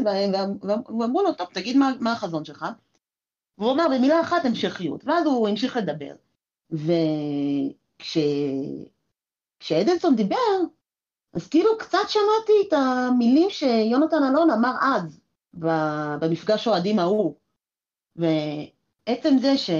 ואמרו 0.99 1.23
לו, 1.23 1.33
טוב, 1.33 1.47
תגיד 1.53 1.77
מה, 1.77 1.93
מה 2.01 2.13
החזון 2.13 2.45
שלך. 2.45 2.67
והוא 3.59 3.73
אמר 3.73 3.87
במילה 3.95 4.21
אחת 4.21 4.45
המשכיות, 4.45 5.05
ואז 5.05 5.27
הוא 5.27 5.49
המשיך 5.49 5.77
לדבר. 5.77 6.13
וכשאדלסון 9.61 10.17
דיבר, 10.17 10.37
אז 11.33 11.49
כאילו 11.49 11.79
קצת 11.79 11.99
שמעתי 12.09 12.53
את 12.69 12.73
המילים 12.73 13.51
שיונתן 13.51 14.25
אלון 14.31 14.51
אמר 14.51 14.73
אז, 14.81 15.21
במפגש 16.21 16.69
אוהדים 16.69 16.99
ההוא. 16.99 17.35
ועצם 18.17 19.39
זה 19.41 19.59
ש... 19.59 19.71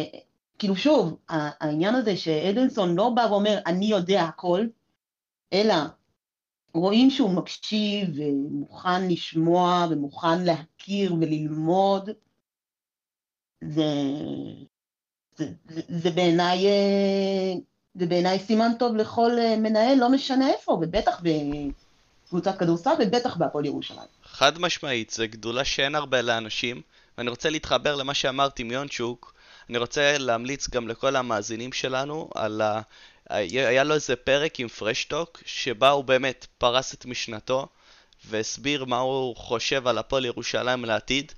כאילו 0.59 0.77
שוב, 0.77 1.19
העניין 1.29 1.95
הזה 1.95 2.17
שאדלסון 2.17 2.95
לא 2.95 3.11
בא 3.11 3.27
ואומר, 3.31 3.59
אני 3.67 3.87
יודע 3.87 4.23
הכל, 4.23 4.67
אלא 5.53 5.75
רואים 6.75 7.11
שהוא 7.11 7.31
מקשיב 7.31 8.09
ומוכן 8.15 9.09
לשמוע 9.09 9.87
ומוכן 9.91 10.45
להכיר 10.45 11.15
וללמוד. 11.15 12.11
זה, 13.65 13.93
זה, 15.37 15.53
זה, 15.69 15.81
זה 15.89 16.11
בעיניי 16.11 16.67
זה 17.95 18.07
בעיניי 18.07 18.39
סימן 18.39 18.71
טוב 18.79 18.97
לכל 18.97 19.33
מנהל, 19.59 19.99
לא 19.99 20.09
משנה 20.09 20.51
איפה, 20.51 20.73
ובטח 20.73 21.23
בקבוצת 21.23 22.59
כדורסל 22.59 22.91
ובטח 23.01 23.37
בהפועל 23.37 23.65
ירושלים. 23.65 24.09
חד 24.25 24.59
משמעית, 24.59 25.11
זה 25.11 25.27
גדולה 25.27 25.65
שאין 25.65 25.95
הרבה 25.95 26.23
לאנשים, 26.23 26.83
ואני 27.19 27.31
רוצה 27.31 27.51
להתחבר 27.51 27.97
למה 27.97 28.15
שאמרתי 28.15 28.63
מיונצ'וק, 28.63 29.35
אני 29.71 29.79
רוצה 29.79 30.19
להמליץ 30.19 30.71
גם 30.71 30.89
לכל 30.89 31.17
המאזינים 31.17 31.73
שלנו 31.73 32.31
על. 32.35 32.63
היה 33.31 33.85
לו 33.85 33.95
איזה 33.95 34.17
פרק 34.17 34.61
עם 34.61 34.69
פרשטוק, 34.69 35.43
שבה 35.47 35.91
הוא 35.91 36.05
באמת 36.05 36.47
פרס 36.59 36.95
את 36.95 37.07
משנתו, 37.07 37.69
והסביר 38.25 38.85
מה 38.85 38.99
הוא 38.99 39.37
חושב 39.37 39.87
על 39.87 39.99
הפועל 39.99 40.25
ירושלים 40.25 40.85
לעתיד, 40.85 41.33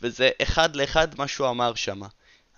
וזה 0.00 0.30
אחד 0.42 0.76
לאחד 0.76 1.08
מה 1.18 1.28
שהוא 1.28 1.48
אמר 1.48 1.74
שם. 1.74 2.00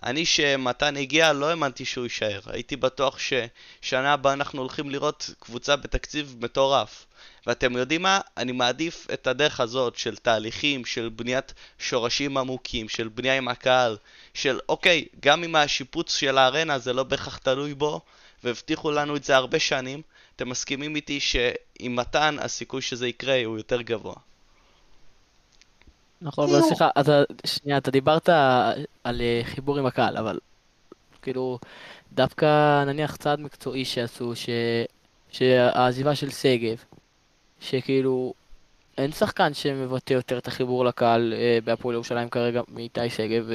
אני, 0.02 0.26
שמתן 0.26 0.96
הגיע, 0.96 1.32
לא 1.32 1.50
האמנתי 1.50 1.84
שהוא 1.84 2.04
יישאר. 2.04 2.40
הייתי 2.46 2.76
בטוח 2.76 3.18
ששנה 3.18 4.12
הבאה 4.12 4.32
אנחנו 4.32 4.60
הולכים 4.60 4.90
לראות 4.90 5.30
קבוצה 5.38 5.76
בתקציב 5.76 6.36
מטורף. 6.40 7.06
ואתם 7.46 7.76
יודעים 7.76 8.02
מה? 8.02 8.20
אני 8.36 8.52
מעדיף 8.52 9.06
את 9.12 9.26
הדרך 9.26 9.60
הזאת 9.60 9.96
של 9.96 10.16
תהליכים, 10.16 10.84
של 10.84 11.08
בניית 11.08 11.54
שורשים 11.78 12.36
עמוקים, 12.36 12.88
של 12.88 13.08
בנייה 13.08 13.36
עם 13.36 13.48
הקהל, 13.48 13.96
של 14.34 14.58
אוקיי, 14.68 15.04
גם 15.20 15.44
אם 15.44 15.56
השיפוץ 15.56 16.16
של 16.16 16.38
הארנה 16.38 16.78
זה 16.78 16.92
לא 16.92 17.02
בהכרח 17.02 17.38
תלוי 17.38 17.74
בו, 17.74 18.00
והבטיחו 18.44 18.90
לנו 18.90 19.16
את 19.16 19.24
זה 19.24 19.36
הרבה 19.36 19.58
שנים, 19.58 20.02
אתם 20.36 20.48
מסכימים 20.48 20.96
איתי 20.96 21.20
שעם 21.20 21.96
מתן 21.96 22.36
הסיכוי 22.40 22.82
שזה 22.82 23.08
יקרה 23.08 23.44
הוא 23.44 23.56
יותר 23.56 23.82
גבוה. 23.82 24.14
נכון, 26.22 26.50
אבל 26.50 26.62
סליחה, 26.62 26.88
אתה, 27.00 27.22
שנייה, 27.46 27.78
אתה 27.78 27.90
דיברת 27.90 28.28
על 29.04 29.20
אה, 29.20 29.40
חיבור 29.44 29.78
עם 29.78 29.86
הקהל, 29.86 30.16
אבל 30.16 30.38
כאילו, 31.22 31.58
דווקא 32.12 32.84
נניח 32.84 33.16
צעד 33.16 33.40
מקצועי 33.40 33.84
שעשו, 33.84 34.36
ש... 34.36 34.48
שהעזיבה 35.30 36.14
של 36.14 36.30
שגב, 36.30 36.84
שכאילו, 37.60 38.34
אין 38.98 39.12
שחקן 39.12 39.54
שמבטא 39.54 40.12
יותר 40.12 40.38
את 40.38 40.48
החיבור 40.48 40.84
לקהל 40.84 41.34
אה, 41.36 41.58
בהפועל 41.64 41.94
ירושלים 41.94 42.28
כרגע 42.28 42.62
מאיתי 42.68 43.10
שגב, 43.10 43.50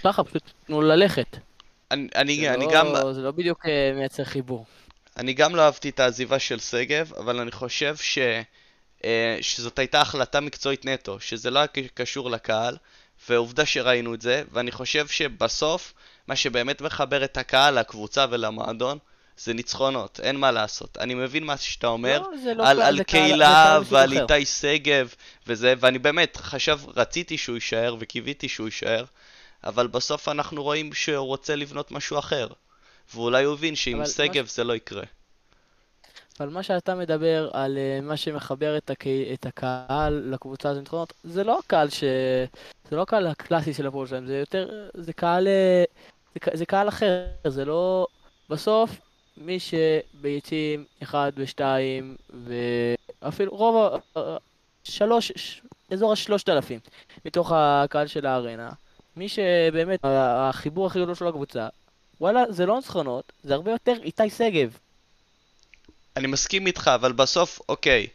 וככה, 0.00 0.24
פשוט 0.24 0.42
תנו 0.66 0.82
ללכת. 0.82 1.36
אני, 1.92 2.08
אני, 2.14 2.48
אני 2.48 2.64
לא, 2.64 2.72
גם... 2.72 3.12
זה 3.12 3.20
לא 3.20 3.30
בדיוק 3.30 3.66
אה, 3.66 3.92
מייצר 3.94 4.24
חיבור. 4.24 4.64
אני 5.16 5.32
גם 5.32 5.56
לא 5.56 5.62
אהבתי 5.62 5.88
את 5.88 6.00
העזיבה 6.00 6.38
של 6.38 6.58
שגב, 6.58 7.12
אבל 7.16 7.40
אני 7.40 7.50
חושב 7.50 7.96
ש... 7.96 8.18
אה, 9.04 9.38
שזאת 9.40 9.78
הייתה 9.78 10.00
החלטה 10.00 10.40
מקצועית 10.40 10.84
נטו, 10.84 11.20
שזה 11.20 11.50
לא 11.50 11.58
היה 11.58 11.68
קשור 11.94 12.30
לקהל, 12.30 12.76
ועובדה 13.28 13.66
שראינו 13.66 14.14
את 14.14 14.22
זה, 14.22 14.42
ואני 14.52 14.70
חושב 14.70 15.06
שבסוף, 15.06 15.92
מה 16.28 16.36
שבאמת 16.36 16.80
מחבר 16.80 17.24
את 17.24 17.36
הקהל 17.36 17.78
לקבוצה 17.78 18.26
ולמועדון, 18.30 18.98
זה 19.36 19.54
ניצחונות, 19.54 20.20
אין 20.22 20.36
מה 20.36 20.50
לעשות. 20.50 20.98
אני 20.98 21.14
מבין 21.14 21.44
מה 21.44 21.56
שאתה 21.56 21.86
אומר, 21.86 22.22
לא, 22.22 22.52
לא 22.54 22.68
על, 22.68 22.76
קהל, 22.76 22.82
על 22.82 23.02
קהילה 23.02 23.78
ועל 23.88 24.12
איתי 24.12 24.46
שגב 24.46 25.14
וזה, 25.46 25.74
ואני 25.80 25.98
באמת 25.98 26.36
חשב, 26.36 26.78
רציתי 26.96 27.38
שהוא 27.38 27.54
יישאר 27.54 27.96
וקיוויתי 27.98 28.48
שהוא 28.48 28.66
יישאר, 28.66 29.04
אבל 29.64 29.86
בסוף 29.86 30.28
אנחנו 30.28 30.62
רואים 30.62 30.92
שהוא 30.92 31.26
רוצה 31.26 31.56
לבנות 31.56 31.90
משהו 31.90 32.18
אחר. 32.18 32.48
ואולי 33.14 33.44
הוא 33.44 33.54
הבין 33.54 33.74
שעם 33.76 34.06
שגב 34.06 34.46
ש... 34.46 34.56
זה 34.56 34.64
לא 34.64 34.76
יקרה. 34.76 35.02
אבל 36.40 36.48
מה 36.48 36.62
שאתה 36.62 36.94
מדבר 36.94 37.50
על 37.52 37.78
uh, 37.78 38.04
מה 38.04 38.16
שמחבר 38.16 38.76
את, 38.76 38.90
הק... 38.90 39.04
את 39.32 39.46
הקהל 39.46 40.22
לקבוצה 40.30 40.68
הזאת 40.68 40.80
ניצחונות, 40.80 41.12
זה 41.24 41.44
לא 41.44 41.58
הקהל 41.58 41.90
ש... 41.90 42.04
זה 42.90 42.96
לא 42.96 43.02
הקהל 43.02 43.26
הקלאסי 43.26 43.74
של 43.74 43.86
הפועל 43.86 44.06
שלהם, 44.06 44.26
זה 44.26 44.38
יותר... 44.38 44.88
זה 44.94 45.12
קהל... 45.12 45.48
אה, 45.48 45.84
זה, 46.34 46.58
זה 46.58 46.66
קהל 46.66 46.88
אחר, 46.88 47.24
זה 47.46 47.64
לא... 47.64 48.06
בסוף, 48.50 48.90
מי 49.36 49.58
שביצים 49.60 50.84
1 51.02 51.32
ו-2 51.36 51.60
ואפילו 53.22 53.52
רוב 53.52 53.94
ה... 54.16 54.36
שלוש... 54.84 55.32
אזור 55.92 56.12
השלושת 56.12 56.48
אלפים 56.48 56.80
מתוך 57.24 57.52
הקהל 57.54 58.06
של 58.06 58.26
הארנה, 58.26 58.70
מי 59.16 59.28
שבאמת 59.28 60.00
החיבור 60.02 60.86
הכי 60.86 61.02
גדול 61.02 61.14
של 61.14 61.26
הקבוצה, 61.26 61.68
וואלה, 62.20 62.44
זה 62.48 62.66
לא 62.66 62.76
ניצחונות, 62.76 63.32
זה 63.42 63.54
הרבה 63.54 63.70
יותר 63.70 63.94
איתי 64.02 64.30
שגב. 64.30 64.76
אני 66.16 66.26
מסכים 66.26 66.66
איתך, 66.66 66.90
אבל 66.94 67.12
בסוף, 67.12 67.60
אוקיי, 67.68 68.06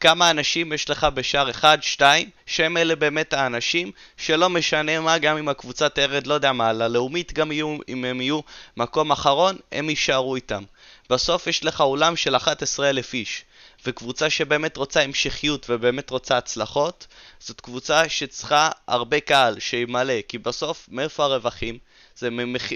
כמה 0.00 0.30
אנשים 0.30 0.72
יש 0.72 0.90
לך 0.90 1.04
בשער 1.04 1.50
1, 1.50 1.82
2, 1.82 2.30
שהם 2.46 2.76
אלה 2.76 2.96
באמת 2.96 3.32
האנשים 3.32 3.90
שלא 4.16 4.50
משנה 4.50 5.00
מה, 5.00 5.18
גם 5.18 5.38
אם 5.38 5.48
הקבוצה 5.48 5.88
תרד, 5.88 6.26
לא 6.26 6.34
יודע 6.34 6.52
מה, 6.52 6.72
ללאומית 6.72 7.32
גם 7.32 7.52
יהיו, 7.52 7.76
אם 7.88 8.04
הם 8.04 8.20
יהיו 8.20 8.40
מקום 8.76 9.12
אחרון, 9.12 9.56
הם 9.72 9.90
יישארו 9.90 10.36
איתם. 10.36 10.62
בסוף 11.10 11.46
יש 11.46 11.64
לך 11.64 11.80
אולם 11.80 12.16
של 12.16 12.36
11,000 12.36 13.14
איש. 13.14 13.44
וקבוצה 13.86 14.30
שבאמת 14.30 14.76
רוצה 14.76 15.02
המשכיות 15.02 15.66
ובאמת 15.70 16.10
רוצה 16.10 16.36
הצלחות, 16.36 17.06
זאת 17.40 17.60
קבוצה 17.60 18.08
שצריכה 18.08 18.70
הרבה 18.88 19.20
קהל 19.20 19.58
שימלא, 19.58 20.14
כי 20.28 20.38
בסוף 20.38 20.88
מאיפה 20.90 21.24
הרווחים? 21.24 21.78
זה 22.16 22.28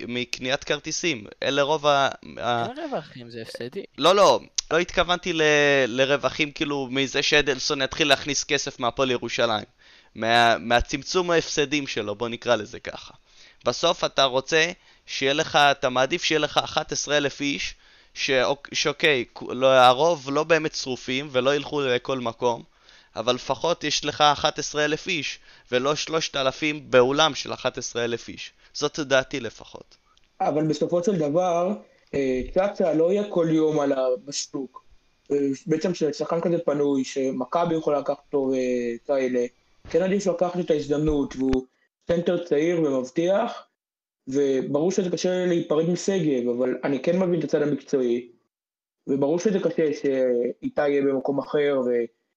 מקניית 0.08 0.64
כרטיסים, 0.64 1.26
אלה 1.42 1.62
רוב 1.62 1.86
ה... 1.86 2.08
אין 2.22 2.78
רווחים, 2.90 3.30
זה 3.30 3.42
הפסדי. 3.42 3.84
לא, 3.98 4.14
לא, 4.14 4.40
לא 4.70 4.78
התכוונתי 4.78 5.32
ל... 5.32 5.42
לרווחים 5.86 6.52
כאילו 6.52 6.88
מזה 6.90 7.22
שאדלסון 7.22 7.82
יתחיל 7.82 8.08
להכניס 8.08 8.44
כסף 8.44 8.80
מהפועל 8.80 9.10
ירושלים. 9.10 9.64
מה... 10.14 10.58
מהצמצום 10.58 11.30
ההפסדים 11.30 11.86
שלו, 11.86 12.14
בוא 12.14 12.28
נקרא 12.28 12.56
לזה 12.56 12.80
ככה. 12.80 13.14
בסוף 13.64 14.04
אתה 14.04 14.24
רוצה 14.24 14.72
שיהיה 15.06 15.32
לך, 15.32 15.56
אתה 15.56 15.88
מעדיף 15.88 16.24
שיהיה 16.24 16.38
לך 16.38 16.58
11,000 16.64 17.40
איש 17.40 17.74
שאוקיי, 18.72 19.24
לא, 19.48 19.66
הרוב 19.66 20.30
לא 20.30 20.44
באמת 20.44 20.74
שרופים 20.74 21.28
ולא 21.32 21.56
ילכו 21.56 21.80
לכל 21.80 22.18
מקום, 22.18 22.62
אבל 23.16 23.34
לפחות 23.34 23.84
יש 23.84 24.04
לך 24.04 24.20
11,000 24.20 25.08
איש, 25.08 25.38
ולא 25.72 25.94
3,000 25.94 26.90
באולם 26.90 27.34
של 27.34 27.52
11,000 27.52 28.28
איש. 28.28 28.52
זאת 28.74 28.98
דעתי 28.98 29.40
לפחות. 29.40 29.96
אבל 30.40 30.66
בסופו 30.66 31.04
של 31.04 31.18
דבר, 31.18 31.72
אה, 32.14 32.40
צעצע 32.54 32.94
לא 32.94 33.12
יהיה 33.12 33.24
כל 33.30 33.46
יום 33.50 33.80
על 33.80 33.92
הבשטוק. 33.92 34.84
אה, 35.32 35.36
בעצם 35.66 35.92
כששחקן 35.92 36.40
כזה 36.40 36.58
פנוי, 36.58 37.04
שמכבי 37.04 37.74
יכולה 37.74 37.98
לקחת 37.98 38.18
אותו 38.26 38.50
וכאלה, 38.52 39.46
כן 39.90 40.02
עדיף 40.02 40.26
לקחת 40.26 40.60
את 40.60 40.70
ההזדמנות, 40.70 41.36
והוא 41.36 41.64
סנטר 42.08 42.44
צעיר 42.44 42.82
ומבטיח, 42.82 43.66
וברור 44.28 44.90
שזה 44.90 45.10
קשה 45.10 45.46
להיפרד 45.46 45.90
משגב, 45.90 46.48
אבל 46.48 46.78
אני 46.84 47.02
כן 47.02 47.18
מבין 47.18 47.38
את 47.38 47.44
הצד 47.44 47.62
המקצועי, 47.62 48.32
וברור 49.06 49.38
שזה 49.38 49.58
קשה 49.64 49.92
שאיתי 49.92 50.88
יהיה 50.88 51.02
במקום 51.02 51.38
אחר, 51.38 51.80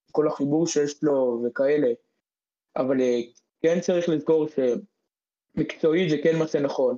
וכל 0.09 0.27
החיבור 0.27 0.67
שיש 0.67 1.03
לו 1.03 1.43
וכאלה, 1.45 1.87
אבל 2.75 3.01
אה, 3.01 3.19
כן 3.61 3.79
צריך 3.79 4.09
לזכור 4.09 4.47
שמקצועית 4.47 6.09
זה 6.09 6.17
כן 6.23 6.39
מעשה 6.39 6.59
נכון. 6.59 6.97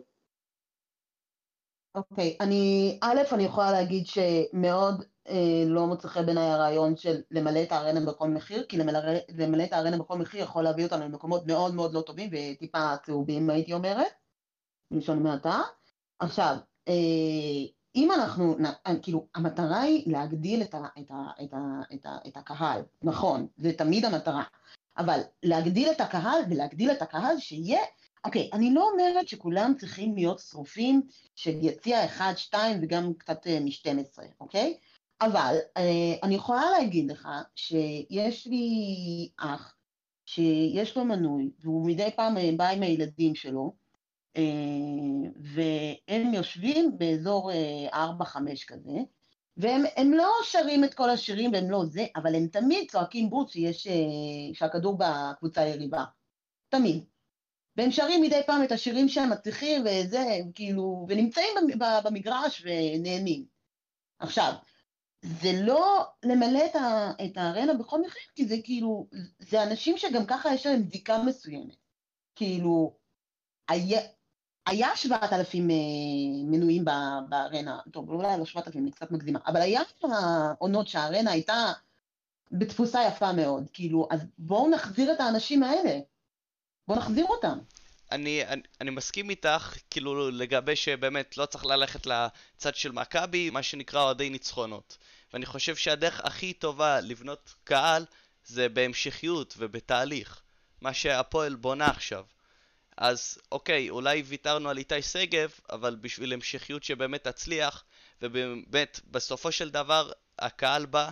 אוקיי, 1.95 2.37
אני, 2.39 2.97
א', 3.01 3.19
אני 3.31 3.43
יכולה 3.43 3.71
להגיד 3.71 4.05
שמאוד 4.07 5.05
אה, 5.27 5.63
לא 5.65 5.87
מוצא 5.87 6.07
חן 6.07 6.25
בעיניי 6.25 6.49
הרעיון 6.49 6.97
של 6.97 7.21
למלא 7.31 7.63
את 7.63 7.71
הארנה 7.71 8.11
בכל 8.11 8.27
מחיר, 8.27 8.63
כי 8.63 8.77
למלא, 8.77 8.99
למלא 9.37 9.63
את 9.63 9.73
הארנה 9.73 9.97
בכל 9.97 10.17
מחיר 10.17 10.41
יכול 10.41 10.63
להביא 10.63 10.85
אותנו 10.85 11.05
למקומות 11.05 11.47
מאוד 11.47 11.75
מאוד 11.75 11.93
לא 11.93 12.01
טובים 12.01 12.29
וטיפה 12.33 12.97
צהובים 13.05 13.49
הייתי 13.49 13.73
אומרת, 13.73 14.20
בלשון 14.91 15.23
מעטה. 15.23 15.61
עכשיו, 16.19 16.55
אה, 16.87 16.93
אם 17.95 18.11
אנחנו, 18.11 18.55
אה, 18.87 18.93
כאילו, 19.01 19.27
המטרה 19.35 19.81
היא 19.81 20.11
להגדיל 20.11 20.61
את, 20.61 20.73
ה, 20.73 20.85
את, 20.99 21.11
ה, 21.11 21.43
את, 21.43 21.53
ה, 21.53 21.81
את, 21.93 22.05
ה, 22.05 22.17
את 22.27 22.37
הקהל, 22.37 22.81
נכון, 23.03 23.47
זה 23.57 23.73
תמיד 23.73 24.05
המטרה, 24.05 24.43
אבל 24.97 25.19
להגדיל 25.43 25.91
את 25.91 26.01
הקהל 26.01 26.41
ולהגדיל 26.49 26.91
את 26.91 27.01
הקהל 27.01 27.39
שיהיה 27.39 27.79
אוקיי, 28.25 28.49
אני 28.53 28.73
לא 28.73 28.89
אומרת 28.91 29.27
שכולם 29.27 29.73
צריכים 29.77 30.15
להיות 30.15 30.39
שרופים 30.39 31.01
של 31.35 31.51
יציע 31.61 32.05
1, 32.05 32.37
2 32.37 32.79
וגם 32.81 33.13
קצת 33.13 33.47
אה, 33.47 33.59
מ-12, 33.59 34.23
אוקיי? 34.39 34.77
אבל 35.21 35.55
אני 36.23 36.35
יכולה 36.35 36.63
להגיד 36.71 37.11
לך 37.11 37.27
שיש 37.55 38.47
לי 38.47 39.29
אח 39.37 39.75
שיש 40.25 40.97
לו 40.97 41.05
מנוי 41.05 41.51
והוא 41.59 41.87
מדי 41.87 42.09
פעם 42.15 42.35
בא 42.57 42.69
עם 42.69 42.83
הילדים 42.83 43.35
שלו 43.35 43.80
והם 45.35 46.33
יושבים 46.33 46.97
באזור 46.97 47.51
אה, 47.51 48.07
4-5 48.21 48.37
כזה 48.67 48.91
והם 49.57 49.83
הם 49.97 50.13
לא 50.13 50.31
שרים 50.43 50.83
את 50.83 50.93
כל 50.93 51.09
השירים 51.09 51.51
והם 51.53 51.71
לא 51.71 51.85
זה, 51.85 52.05
אבל 52.15 52.35
הם 52.35 52.47
תמיד 52.47 52.91
צועקים 52.91 53.29
בוץ 53.29 53.51
שיש, 53.51 53.87
אה, 53.87 53.93
שהכדור 54.53 54.97
בקבוצה 54.97 55.61
היריבה. 55.61 56.03
תמיד. 56.69 57.05
והם 57.77 57.91
שרים 57.91 58.21
מדי 58.21 58.41
פעם 58.47 58.63
את 58.63 58.71
השירים 58.71 59.09
שהם 59.09 59.29
מצליחים 59.29 59.81
וזה, 59.85 60.25
כאילו, 60.55 61.05
ונמצאים 61.09 61.53
במגרש 62.03 62.65
ונהנים. 62.65 63.45
עכשיו, 64.19 64.53
זה 65.21 65.51
לא 65.61 66.05
למלא 66.23 66.65
את, 66.65 66.75
ה, 66.75 67.11
את 67.25 67.37
הארנה 67.37 67.73
בכל 67.73 68.01
מחיר, 68.01 68.23
כי 68.35 68.45
זה 68.45 68.55
כאילו, 68.63 69.07
זה 69.39 69.63
אנשים 69.63 69.97
שגם 69.97 70.25
ככה 70.25 70.53
יש 70.53 70.65
להם 70.65 70.83
בדיקה 70.83 71.23
מסוימת. 71.23 71.75
כאילו, 72.35 72.97
היה, 73.67 74.01
היה 74.65 74.95
7,000 74.95 75.67
מנויים 76.45 76.85
בארנה, 77.29 77.79
טוב, 77.91 78.09
אולי 78.09 78.37
לא 78.39 78.45
7,000, 78.45 78.83
אני 78.83 78.91
קצת 78.91 79.11
מגזימה, 79.11 79.39
אבל 79.47 79.61
היה 79.61 79.81
עונות 80.57 80.87
שהארנה 80.87 81.31
הייתה 81.31 81.73
בתפוסה 82.51 82.99
יפה 83.07 83.31
מאוד, 83.31 83.67
כאילו, 83.73 84.07
אז 84.11 84.19
בואו 84.37 84.69
נחזיר 84.69 85.13
את 85.13 85.19
האנשים 85.19 85.63
האלה. 85.63 85.99
בוא 86.87 86.95
נחזיר 86.95 87.25
אותם. 87.25 87.59
אני, 88.11 88.47
אני, 88.47 88.61
אני 88.81 88.89
מסכים 88.89 89.29
איתך, 89.29 89.77
כאילו, 89.89 90.31
לגבי 90.31 90.75
שבאמת 90.75 91.37
לא 91.37 91.45
צריך 91.45 91.65
ללכת 91.65 92.05
לצד 92.05 92.75
של 92.75 92.91
מכבי, 92.91 93.49
מה 93.49 93.63
שנקרא 93.63 94.01
אוהדי 94.01 94.29
ניצחונות. 94.29 94.97
ואני 95.33 95.45
חושב 95.45 95.75
שהדרך 95.75 96.21
הכי 96.25 96.53
טובה 96.53 97.01
לבנות 97.01 97.53
קהל 97.63 98.05
זה 98.45 98.69
בהמשכיות 98.69 99.53
ובתהליך. 99.57 100.41
מה 100.81 100.93
שהפועל 100.93 101.55
בונה 101.55 101.87
עכשיו. 101.87 102.23
אז 102.97 103.37
אוקיי, 103.51 103.89
אולי 103.89 104.21
ויתרנו 104.21 104.69
על 104.69 104.77
איתי 104.77 105.01
שגב, 105.01 105.51
אבל 105.69 105.95
בשביל 105.95 106.33
המשכיות 106.33 106.83
שבאמת 106.83 107.27
תצליח, 107.27 107.83
ובאמת, 108.21 108.99
בסופו 109.11 109.51
של 109.51 109.69
דבר, 109.69 110.11
הקהל 110.39 110.85
בא 110.85 111.09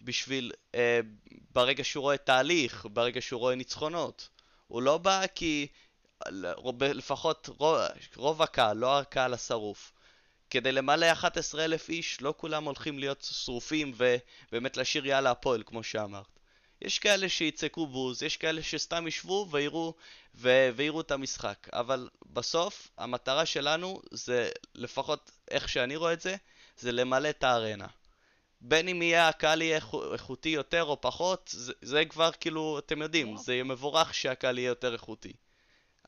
בשביל, 0.00 0.52
אה, 0.74 1.00
ברגע 1.52 1.84
שהוא 1.84 2.02
רואה 2.02 2.16
תהליך, 2.16 2.86
ברגע 2.92 3.20
שהוא 3.20 3.40
רואה 3.40 3.54
ניצחונות. 3.54 4.28
הוא 4.66 4.82
לא 4.82 4.98
בא 4.98 5.26
כי 5.34 5.66
לפחות 6.80 7.48
רוב, 7.58 7.78
רוב 8.16 8.42
הקהל, 8.42 8.76
לא 8.76 8.98
הקהל 8.98 9.34
השרוף. 9.34 9.92
כדי 10.50 10.72
למלא 10.72 11.12
11,000 11.12 11.88
איש, 11.88 12.22
לא 12.22 12.34
כולם 12.36 12.64
הולכים 12.64 12.98
להיות 12.98 13.28
שרופים 13.30 13.92
ובאמת 13.96 14.76
לשיר 14.76 15.06
יאללה 15.06 15.30
הפועל, 15.30 15.62
כמו 15.66 15.82
שאמרת. 15.82 16.39
יש 16.82 16.98
כאלה 16.98 17.28
שיצעקו 17.28 17.86
בוז, 17.86 18.22
יש 18.22 18.36
כאלה 18.36 18.62
שסתם 18.62 19.06
ישבו 19.06 19.46
ויראו, 19.50 19.94
ו- 20.34 20.70
ויראו 20.76 21.00
את 21.00 21.10
המשחק. 21.10 21.68
אבל 21.72 22.08
בסוף, 22.26 22.90
המטרה 22.98 23.46
שלנו 23.46 24.00
זה, 24.10 24.50
לפחות 24.74 25.30
איך 25.50 25.68
שאני 25.68 25.96
רואה 25.96 26.12
את 26.12 26.20
זה, 26.20 26.36
זה 26.78 26.92
למלא 26.92 27.30
את 27.30 27.44
הארנה. 27.44 27.86
בין 28.60 28.88
אם 28.88 29.02
יהיה 29.02 29.28
הקהל 29.28 29.62
יהיה 29.62 29.80
איכותי 30.12 30.48
יותר 30.48 30.84
או 30.84 31.00
פחות, 31.00 31.50
זה, 31.52 31.72
זה 31.82 32.04
כבר 32.04 32.30
כאילו, 32.40 32.78
אתם 32.78 33.02
יודעים, 33.02 33.36
זה 33.36 33.52
יהיה 33.52 33.64
מבורך 33.64 34.14
שהקהל 34.14 34.58
יהיה 34.58 34.68
יותר 34.68 34.92
איכותי. 34.92 35.32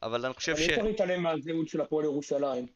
אבל 0.03 0.25
אני 0.25 0.35
חושב 0.35 0.57
ש... 0.57 0.61
אבל 0.61 0.69
אי 0.69 0.75
אפשר 0.75 0.83
להתעלם 0.83 1.23
מהזהות 1.23 1.69
של 1.69 1.81
הפועל 1.81 2.05
ירושלים. 2.05 2.67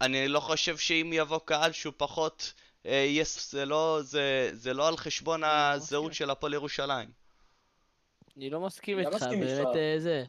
אני 0.00 0.28
לא 0.28 0.40
חושב 0.40 0.78
שאם 0.78 1.10
יבוא 1.14 1.40
קהל 1.44 1.72
שהוא 1.72 1.94
פחות, 1.96 2.52
אה, 2.56 2.63
יש, 2.84 3.50
זה, 3.50 3.64
לא, 3.64 3.98
זה, 4.02 4.50
זה 4.52 4.74
לא 4.74 4.88
על 4.88 4.96
חשבון 4.96 5.44
הזהות 5.44 6.14
של 6.14 6.30
הפועל 6.30 6.54
ירושלים. 6.54 7.10
אני 8.36 8.50
לא 8.50 8.60
מסכים 8.60 8.98
לא 8.98 9.02
איתך, 9.02 9.14
איתך. 9.14 9.26
באמת 9.26 9.76
אה, 9.76 9.94
זה. 9.98 10.24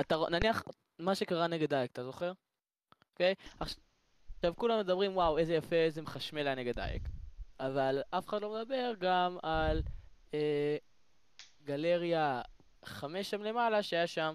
אתה, 0.00 0.16
נניח, 0.30 0.62
מה 0.98 1.14
שקרה 1.14 1.46
נגד 1.46 1.74
אייק, 1.74 1.92
אתה 1.92 2.04
זוכר? 2.04 2.32
אוקיי? 3.12 3.34
עכשיו 3.60 4.56
כולם 4.56 4.78
מדברים, 4.78 5.16
וואו, 5.16 5.38
איזה 5.38 5.54
יפה, 5.54 5.76
איזה 5.76 6.02
מחשמל 6.02 6.46
היה 6.46 6.54
נגד 6.54 6.78
אייק. 6.78 7.02
אבל 7.60 8.02
אף 8.10 8.28
אחד 8.28 8.42
לא 8.42 8.54
מדבר 8.54 8.92
גם 8.98 9.38
על 9.42 9.82
אה, 10.34 10.76
גלריה 11.64 12.42
5 12.84 13.30
שם 13.30 13.42
למעלה, 13.42 13.82
שהיה 13.82 14.06
שם 14.06 14.34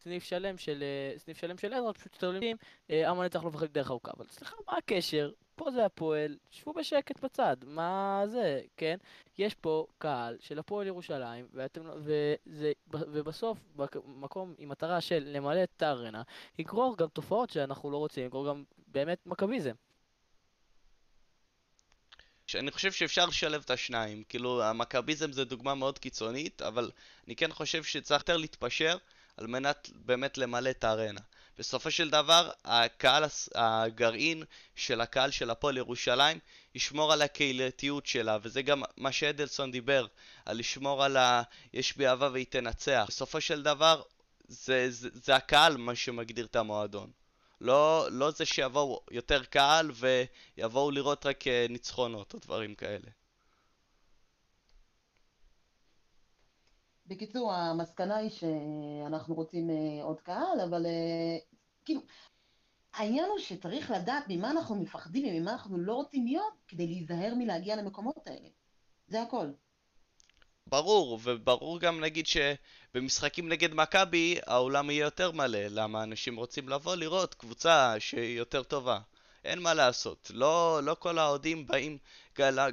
סניף 0.00 0.24
שלם 0.24 0.58
של, 0.58 0.82
אה, 0.82 1.18
סניף 1.18 1.38
שלם 1.38 1.58
של 1.58 1.74
עזרא, 1.74 1.92
פשוט 1.92 2.16
תולים, 2.18 2.56
אה, 2.90 3.10
עם 3.10 3.20
הנצח 3.20 3.42
לא 3.42 3.50
מפחד 3.50 3.66
דרך 3.66 3.90
ארוכה. 3.90 4.10
אבל 4.16 4.26
סליחה, 4.26 4.56
מה 4.66 4.76
הקשר? 4.78 5.30
פה 5.56 5.70
זה 5.70 5.84
הפועל, 5.84 6.36
שבו 6.50 6.72
בשקט 6.72 7.20
בצד, 7.24 7.56
מה 7.66 8.22
זה, 8.26 8.60
כן? 8.76 8.96
יש 9.38 9.54
פה 9.54 9.86
קהל 9.98 10.36
של 10.40 10.58
הפועל 10.58 10.86
ירושלים, 10.86 11.46
ואתם, 11.52 11.86
לא- 11.86 11.94
וזה, 11.96 12.72
ובסוף, 12.92 13.58
במקום 13.76 14.54
עם 14.58 14.68
מטרה 14.68 15.00
של 15.00 15.22
למלא 15.26 15.62
את 15.62 15.82
הארנה, 15.82 16.22
יגרור 16.58 16.96
גם 16.96 17.08
תופעות 17.08 17.50
שאנחנו 17.50 17.90
לא 17.90 17.96
רוצים, 17.96 18.26
יגרור 18.26 18.48
גם 18.48 18.64
באמת 18.86 19.18
מכביזם. 19.26 19.74
שאני 22.46 22.70
חושב 22.70 22.92
שאפשר 22.92 23.26
לשלב 23.26 23.62
את 23.64 23.70
השניים, 23.70 24.24
כאילו 24.28 24.62
המכביזם 24.62 25.32
זה 25.32 25.44
דוגמה 25.44 25.74
מאוד 25.74 25.98
קיצונית, 25.98 26.62
אבל 26.62 26.90
אני 27.26 27.36
כן 27.36 27.52
חושב 27.52 27.82
שצריך 27.84 28.20
יותר 28.20 28.36
להתפשר 28.36 28.96
על 29.36 29.46
מנת 29.46 29.90
באמת 29.94 30.38
למלא 30.38 30.70
את 30.70 30.84
הארנה. 30.84 31.20
בסופו 31.58 31.90
של 31.90 32.10
דבר, 32.10 32.50
הקהל, 32.64 33.24
הגרעין 33.54 34.44
של 34.74 35.00
הקהל 35.00 35.30
של 35.30 35.50
הפועל 35.50 35.76
ירושלים 35.76 36.38
ישמור 36.74 37.12
על 37.12 37.22
הקהילתיות 37.22 38.06
שלה, 38.06 38.38
וזה 38.42 38.62
גם 38.62 38.82
מה 38.96 39.12
שאדלסון 39.12 39.70
דיבר, 39.70 40.06
על 40.44 40.58
לשמור 40.58 41.04
על 41.04 41.16
ה... 41.16 41.42
יש 41.72 41.96
בי 41.96 42.06
אהבה 42.06 42.30
והיא 42.32 42.46
תנצח. 42.50 43.04
בסופו 43.08 43.40
של 43.40 43.62
דבר, 43.62 44.02
זה, 44.48 44.90
זה, 44.90 45.08
זה 45.12 45.36
הקהל 45.36 45.76
מה 45.76 45.94
שמגדיר 45.94 46.46
את 46.46 46.56
המועדון. 46.56 47.10
לא, 47.60 48.08
לא 48.10 48.30
זה 48.30 48.44
שיבואו 48.44 49.00
יותר 49.10 49.44
קהל 49.44 49.90
ויבואו 49.94 50.90
לראות 50.90 51.26
רק 51.26 51.46
אה, 51.46 51.66
ניצחונות 51.68 52.34
או 52.34 52.38
דברים 52.38 52.74
כאלה. 52.74 53.10
בקיצור, 57.08 57.52
המסקנה 57.52 58.16
היא 58.16 58.30
שאנחנו 58.30 59.34
רוצים 59.34 59.70
אה, 59.70 60.04
עוד 60.04 60.20
קהל, 60.20 60.60
אבל 60.68 60.86
אה, 60.86 61.38
כאילו, 61.84 62.00
העניין 62.94 63.24
הוא 63.30 63.38
שצריך 63.38 63.90
לדעת 63.90 64.24
ממה 64.28 64.50
אנחנו 64.50 64.74
מפחדים 64.74 65.36
וממה 65.36 65.52
אנחנו 65.52 65.78
לא 65.78 65.94
רוצים 65.94 66.26
להיות 66.26 66.54
כדי 66.68 66.86
להיזהר 66.86 67.34
מלהגיע 67.34 67.76
למקומות 67.76 68.26
האלה. 68.26 68.48
זה 69.08 69.22
הכל. 69.22 69.46
ברור, 70.66 71.18
וברור 71.22 71.80
גם 71.80 72.00
נגיד 72.00 72.26
שבמשחקים 72.26 73.48
נגד 73.48 73.74
מכבי 73.74 74.38
האולם 74.46 74.90
יהיה 74.90 75.04
יותר 75.04 75.32
מלא, 75.32 75.58
למה 75.70 76.02
אנשים 76.02 76.36
רוצים 76.36 76.68
לבוא 76.68 76.96
לראות 76.96 77.34
קבוצה 77.34 77.94
שהיא 77.98 78.38
יותר 78.38 78.62
טובה. 78.62 78.98
אין 79.46 79.58
מה 79.58 79.74
לעשות. 79.74 80.30
לא, 80.34 80.80
לא 80.82 80.96
כל 80.98 81.18
האוהדים 81.18 81.66
באים 81.66 81.98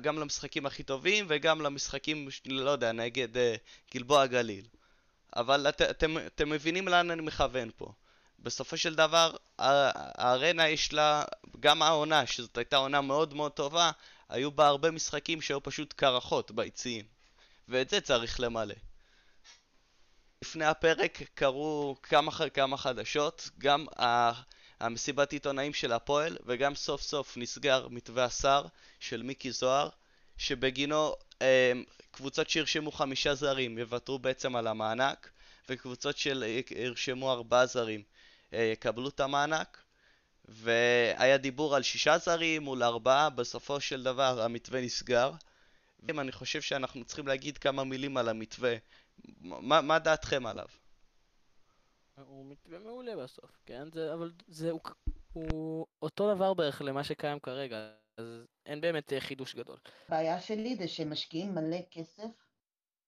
גם 0.01 0.19
למשחקים 0.19 0.65
הכי 0.65 0.83
טובים 0.83 1.25
וגם 1.29 1.61
למשחקים, 1.61 2.27
לא 2.45 2.69
יודע, 2.69 2.91
נגד 2.91 3.35
uh, 3.35 3.39
גלבוע 3.93 4.25
גליל. 4.25 4.65
אבל 5.35 5.69
את, 5.69 5.81
אתם, 5.81 6.17
אתם 6.17 6.49
מבינים 6.49 6.87
לאן 6.87 7.11
אני 7.11 7.21
מכוון 7.21 7.69
פה. 7.75 7.93
בסופו 8.39 8.77
של 8.77 8.95
דבר, 8.95 9.35
הארנה 9.59 10.67
יש 10.67 10.93
לה, 10.93 11.23
גם 11.59 11.81
העונה, 11.81 12.27
שזאת 12.27 12.57
הייתה 12.57 12.75
עונה 12.75 13.01
מאוד 13.01 13.33
מאוד 13.33 13.51
טובה, 13.51 13.91
היו 14.29 14.51
בה 14.51 14.67
הרבה 14.67 14.91
משחקים 14.91 15.41
שהיו 15.41 15.63
פשוט 15.63 15.93
קרחות 15.93 16.51
ביציעים. 16.51 17.05
ואת 17.67 17.89
זה 17.89 18.01
צריך 18.01 18.39
למלא. 18.39 18.75
לפני 20.41 20.65
הפרק 20.65 21.21
קרו 21.33 21.95
כמה, 22.03 22.31
כמה 22.53 22.77
חדשות, 22.77 23.49
גם 23.57 23.85
המסיבת 24.83 25.31
עיתונאים 25.31 25.73
של 25.73 25.91
הפועל, 25.91 26.37
וגם 26.45 26.75
סוף 26.75 27.01
סוף 27.01 27.37
נסגר 27.37 27.87
מתווה 27.87 28.25
השר 28.25 28.65
של 28.99 29.23
מיקי 29.23 29.51
זוהר, 29.51 29.89
שבגינו 30.37 31.15
אה, 31.41 31.71
קבוצות 32.11 32.49
שירשמו 32.49 32.91
חמישה 32.91 33.35
זרים 33.35 33.77
יוותרו 33.77 34.19
בעצם 34.19 34.55
על 34.55 34.67
המענק, 34.67 35.29
וקבוצות 35.69 36.17
שירשמו 36.17 37.31
ארבעה 37.31 37.65
זרים 37.65 38.03
אה, 38.53 38.59
יקבלו 38.73 39.09
את 39.09 39.19
המענק. 39.19 39.77
והיה 40.45 41.37
דיבור 41.37 41.75
על 41.75 41.83
שישה 41.83 42.17
זרים 42.17 42.63
מול 42.63 42.83
ארבעה, 42.83 43.29
בסופו 43.29 43.79
של 43.79 44.03
דבר 44.03 44.41
המתווה 44.41 44.81
נסגר. 44.81 45.31
אני 46.09 46.31
חושב 46.31 46.61
שאנחנו 46.61 47.05
צריכים 47.05 47.27
להגיד 47.27 47.57
כמה 47.57 47.83
מילים 47.83 48.17
על 48.17 48.29
המתווה. 48.29 48.75
מה, 49.41 49.81
מה 49.81 49.99
דעתכם 49.99 50.45
עליו? 50.45 50.65
הוא 52.17 52.45
מתווה 52.45 52.79
מעולה 52.79 53.15
בסוף, 53.15 53.61
כן? 53.65 53.91
זה, 53.91 54.13
אבל 54.13 54.31
זה, 54.47 54.71
הוא, 54.71 54.81
הוא 55.33 55.85
אותו 56.01 56.35
דבר 56.35 56.53
בערך 56.53 56.81
למה 56.81 57.03
שקיים 57.03 57.39
כרגע, 57.39 57.93
אז 58.17 58.25
אין 58.65 58.81
באמת 58.81 59.13
אה, 59.13 59.21
חידוש 59.21 59.55
גדול. 59.55 59.77
הבעיה 60.07 60.41
שלי 60.41 60.75
זה 60.75 60.87
שמשקיעים 60.87 61.55
מלא 61.55 61.77
כסף 61.91 62.29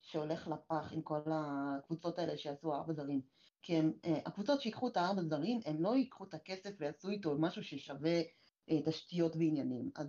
שהולך 0.02 0.48
לפח 0.48 0.92
עם 0.92 1.02
כל 1.02 1.22
הקבוצות 1.32 2.20
האלה 2.20 2.38
שעשו 2.38 2.74
ארבע 2.74 2.94
זרים. 2.94 3.22
כי 3.62 3.76
הם, 3.76 3.94
אה, 4.06 4.20
הקבוצות 4.26 4.62
שיקחו 4.62 4.88
את 4.88 4.98
הארבע 4.98 5.22
זרים, 5.24 5.60
הם 5.66 5.82
לא 5.82 5.96
ייקחו 5.96 6.24
את 6.24 6.34
הכסף 6.34 6.70
ויעשו 6.80 7.10
איתו 7.10 7.38
משהו 7.40 7.64
ששווה 7.64 8.22
אה, 8.70 8.82
תשתיות 8.86 9.36
ועניינים. 9.36 9.92
אז 9.96 10.08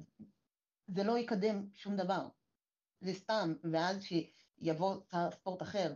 זה 0.87 1.05
לא 1.05 1.19
יקדם 1.19 1.67
שום 1.75 1.97
דבר. 1.97 2.29
זה 3.01 3.15
סתם, 3.15 3.55
ואז 3.73 4.03
שיבוא 4.03 4.97
שר 5.11 5.31
ספורט 5.31 5.63
אחר 5.63 5.95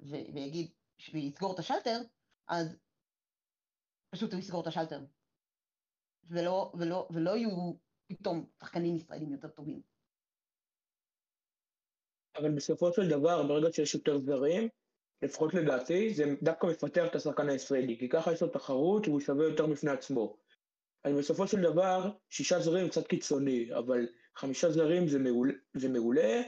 ויגיד, 0.00 0.70
ויסגור 1.12 1.54
את 1.54 1.58
השלטר, 1.58 2.00
אז 2.48 2.76
פשוט 4.10 4.32
הוא 4.32 4.40
יסגור 4.40 4.62
את 4.62 4.66
השלטר. 4.66 5.00
ולא, 6.24 6.72
ולא, 6.78 7.08
ולא 7.10 7.30
יהיו 7.36 7.72
פתאום 8.08 8.46
שחקנים 8.60 8.96
ישראלים 8.96 9.32
יותר 9.32 9.48
טובים. 9.48 9.80
אבל 12.36 12.50
בסופו 12.56 12.92
של 12.92 13.08
דבר, 13.08 13.42
ברגע 13.42 13.72
שיש 13.72 13.94
יותר 13.94 14.18
זרים, 14.18 14.68
לפחות 15.22 15.54
לדעתי, 15.54 16.14
זה 16.14 16.24
דווקא 16.42 16.66
מפתח 16.66 17.04
את 17.10 17.14
השחקן 17.14 17.48
הישראלי, 17.48 17.98
כי 17.98 18.08
ככה 18.08 18.32
יש 18.32 18.42
לו 18.42 18.48
תחרות 18.48 19.08
והוא 19.08 19.20
שווה 19.20 19.44
יותר 19.44 19.66
בפני 19.66 19.90
עצמו. 19.90 20.36
אז 21.04 21.12
בסופו 21.18 21.46
של 21.46 21.62
דבר, 21.62 22.10
שישה 22.30 22.60
זרים 22.60 22.88
קצת 22.88 23.06
קיצוני, 23.06 23.74
אבל 23.78 24.08
חמישה 24.36 24.70
זרים 24.70 25.08
זה 25.08 25.18
מעולה, 25.18 25.52
זה 25.74 25.88
מעולה 25.88 26.42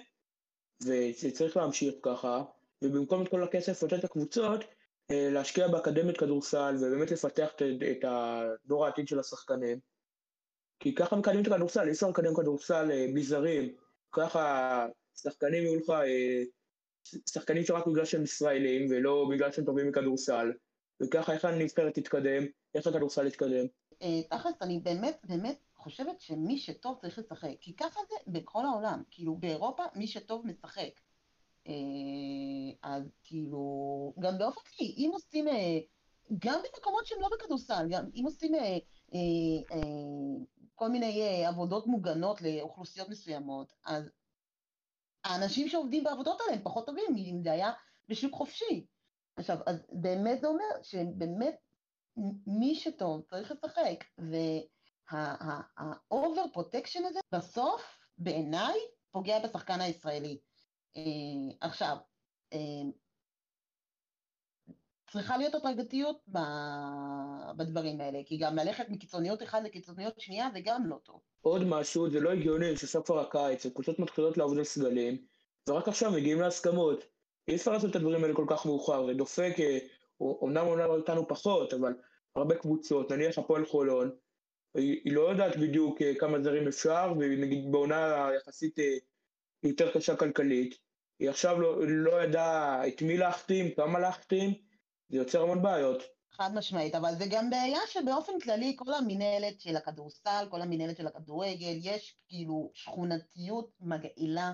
וזה 0.82 1.30
צריך 1.32 1.56
להמשיך 1.56 1.94
ככה, 2.02 2.44
ובמקום 2.82 3.22
את 3.22 3.28
כל 3.28 3.42
הכסף 3.42 3.82
לתת 3.82 4.04
לקבוצות, 4.04 4.64
להשקיע 5.12 5.68
באקדמית 5.68 6.18
כדורסל 6.18 6.76
ובאמת 6.80 7.10
לפתח 7.10 7.48
את, 7.54 8.04
הדור 8.04 8.86
העתיד 8.86 9.08
של 9.08 9.18
השחקנים. 9.18 9.80
כי 10.80 10.94
ככה 10.94 11.16
מקדמים 11.16 11.42
את 11.42 11.46
הכדורסל, 11.46 11.86
אי 11.86 11.92
אפשר 11.92 12.08
לקדם 12.08 12.34
כדורסל 12.36 12.90
אה, 12.90 13.06
בלי 13.12 13.22
זרים, 13.22 13.74
ככה 14.12 14.86
שחקנים 15.16 15.62
יהיו 15.62 15.76
לך, 15.76 15.90
אה, 15.90 16.42
שחקנים 17.28 17.64
שרק 17.64 17.86
בגלל 17.86 18.04
שהם 18.04 18.22
ישראלים 18.22 18.90
ולא 18.90 19.28
בגלל 19.30 19.52
שהם 19.52 19.64
טובים 19.64 19.88
מכדורסל, 19.88 20.52
וככה 21.02 21.32
איך 21.32 21.44
הנבחרת 21.44 21.94
תתקדם, 21.94 22.44
איך 22.74 22.86
הכדורסל 22.86 23.26
יתקדם. 23.26 23.66
תכלס, 24.30 24.54
אני 24.62 24.80
באמת, 24.80 25.18
באמת 25.24 25.58
חושבת 25.76 26.20
שמי 26.20 26.58
שטוב 26.58 26.98
צריך 27.00 27.18
לשחק, 27.18 27.54
כי 27.60 27.76
ככה 27.76 28.00
זה 28.08 28.16
בכל 28.26 28.64
העולם, 28.64 29.02
כאילו 29.10 29.36
באירופה 29.36 29.82
מי 29.94 30.06
שטוב 30.06 30.46
משחק. 30.46 31.00
אה, 31.68 31.72
אז 32.82 33.02
כאילו, 33.24 34.14
גם 34.18 34.38
באופן 34.38 34.60
כללי, 34.60 34.94
אם 34.96 35.10
עושים, 35.12 35.48
אה, 35.48 35.78
גם 36.38 36.60
במקומות 36.64 37.06
שהם 37.06 37.20
לא 37.20 37.28
בכדורסל, 37.32 37.86
גם 37.90 38.04
אם 38.14 38.22
עושים 38.24 38.54
אה, 38.54 38.78
כל 40.74 40.88
מיני 40.88 41.46
עבודות 41.46 41.86
מוגנות 41.86 42.42
לאוכלוסיות 42.42 43.08
מסוימות, 43.08 43.72
אז 43.86 44.10
האנשים 45.24 45.68
שעובדים 45.68 46.04
בעבודות 46.04 46.40
האלה 46.40 46.52
הם 46.52 46.62
פחות 46.62 46.86
טובים 46.86 47.04
אם 47.16 47.40
זה 47.42 47.52
היה 47.52 47.72
בשוק 48.08 48.34
חופשי. 48.34 48.86
עכשיו, 49.36 49.58
אז 49.66 49.86
באמת 49.92 50.40
זה 50.40 50.46
אומר 50.46 50.82
שבאמת 50.82 51.56
מי 52.46 52.74
שטוב 52.74 53.22
צריך 53.30 53.52
לשחק, 53.52 54.04
וה-over 55.12 56.56
protection 56.56 57.06
הזה 57.06 57.20
בסוף, 57.32 57.98
בעיניי, 58.18 58.78
פוגע 59.10 59.38
בשחקן 59.38 59.80
הישראלי. 59.80 60.38
אה, 60.96 61.02
עכשיו, 61.60 61.96
אה, 62.52 62.58
צריכה 65.10 65.36
להיות 65.36 65.54
הדרגתיות 65.54 66.20
בדברים 67.56 68.00
האלה, 68.00 68.18
כי 68.26 68.36
גם 68.38 68.56
ללכת 68.56 68.88
מקיצוניות 68.88 69.42
אחת 69.42 69.62
לקיצוניות 69.62 70.20
שנייה 70.20 70.48
זה 70.52 70.58
גם 70.64 70.86
לא 70.86 70.96
טוב. 71.04 71.20
עוד 71.40 71.62
משהו, 71.64 72.10
זה 72.10 72.20
לא 72.20 72.30
הגיוני 72.30 72.76
שסוף 72.76 73.06
כבר 73.06 73.20
הקיץ, 73.20 73.66
הקבוצות 73.66 73.98
מתחילות 73.98 74.36
לעבוד 74.36 74.58
על 74.58 74.64
סגלים, 74.64 75.16
ורק 75.68 75.88
עכשיו 75.88 76.12
מגיעים 76.12 76.40
להסכמות. 76.40 77.04
אי 77.48 77.54
אפשר 77.54 77.72
לעשות 77.72 77.90
את 77.90 77.96
הדברים 77.96 78.22
האלה 78.22 78.34
כל 78.34 78.46
כך 78.48 78.66
מאוחר, 78.66 79.06
זה 79.06 79.14
דופק, 79.14 79.54
אומנם 80.20 80.66
אומנם 80.66 80.90
איתנו 80.96 81.28
פחות, 81.28 81.74
אבל 81.74 81.94
הרבה 82.36 82.54
קבוצות, 82.54 83.12
נניח 83.12 83.38
הפועל 83.38 83.66
חולון, 83.66 84.10
היא 84.74 85.12
לא 85.12 85.30
יודעת 85.30 85.56
בדיוק 85.56 85.98
כמה 86.18 86.42
זרים 86.42 86.68
אפשר, 86.68 87.12
ונגיד 87.18 87.72
בעונה 87.72 88.28
יחסית 88.36 88.78
יותר 89.62 89.92
קשה 89.92 90.16
כלכלית, 90.16 90.85
היא 91.18 91.30
עכשיו 91.30 91.60
לא, 91.60 91.86
לא 91.86 92.22
ידעה 92.22 92.88
את 92.88 93.02
מי 93.02 93.16
להחתים, 93.16 93.74
כמה 93.74 93.98
להחתים, 93.98 94.54
זה 95.08 95.16
יוצר 95.16 95.42
המון 95.42 95.62
בעיות. 95.62 96.02
חד 96.30 96.54
משמעית, 96.54 96.94
אבל 96.94 97.14
זה 97.14 97.24
גם 97.30 97.50
בעיה 97.50 97.78
שבאופן 97.88 98.32
כללי 98.42 98.76
כל 98.78 98.94
המינהלת 98.94 99.60
של 99.60 99.76
הכדורסל, 99.76 100.46
כל 100.50 100.62
המינהלת 100.62 100.96
של 100.96 101.06
הכדורגל, 101.06 101.78
יש 101.82 102.18
כאילו 102.28 102.70
שכונתיות 102.74 103.70
מגעילה, 103.80 104.52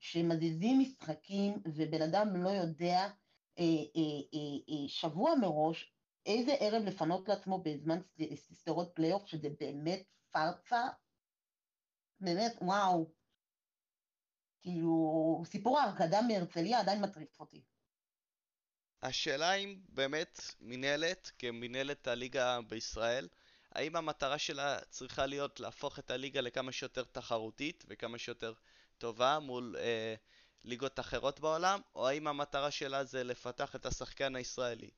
שמזיזים 0.00 0.80
משחקים 0.80 1.62
ובן 1.74 2.02
אדם 2.02 2.42
לא 2.42 2.48
יודע 2.48 3.08
אה, 3.58 3.64
אה, 3.96 4.20
אה, 4.34 4.58
אה, 4.68 4.88
שבוע 4.88 5.34
מראש 5.34 5.94
איזה 6.26 6.52
ערב 6.60 6.82
לפנות 6.82 7.28
לעצמו 7.28 7.62
בזמן 7.62 7.98
סדרות 8.34 8.92
פלייאוף, 8.94 9.26
שזה 9.26 9.48
באמת 9.60 10.02
פארצה, 10.30 10.88
באמת, 12.20 12.52
וואו. 12.60 13.17
כאילו, 14.68 15.42
סיפור 15.46 15.78
ההרקדה 15.78 16.22
מהרצליה 16.22 16.80
עדיין 16.80 17.00
מטריף 17.02 17.40
אותי. 17.40 17.62
השאלה 19.02 19.54
אם 19.54 19.78
באמת 19.88 20.40
מינהלת, 20.60 21.32
כמינהלת 21.38 22.08
הליגה 22.08 22.60
בישראל, 22.68 23.28
האם 23.72 23.96
המטרה 23.96 24.38
שלה 24.38 24.78
צריכה 24.90 25.26
להיות 25.26 25.60
להפוך 25.60 25.98
את 25.98 26.10
הליגה 26.10 26.40
לכמה 26.40 26.72
שיותר 26.72 27.04
תחרותית 27.04 27.84
וכמה 27.88 28.18
שיותר 28.18 28.52
טובה 28.98 29.38
מול 29.38 29.76
אה, 29.78 30.14
ליגות 30.64 31.00
אחרות 31.00 31.40
בעולם, 31.40 31.80
או 31.94 32.08
האם 32.08 32.26
המטרה 32.26 32.70
שלה 32.70 33.04
זה 33.04 33.24
לפתח 33.24 33.76
את 33.76 33.86
השחקן 33.86 34.36
הישראלי? 34.36 34.90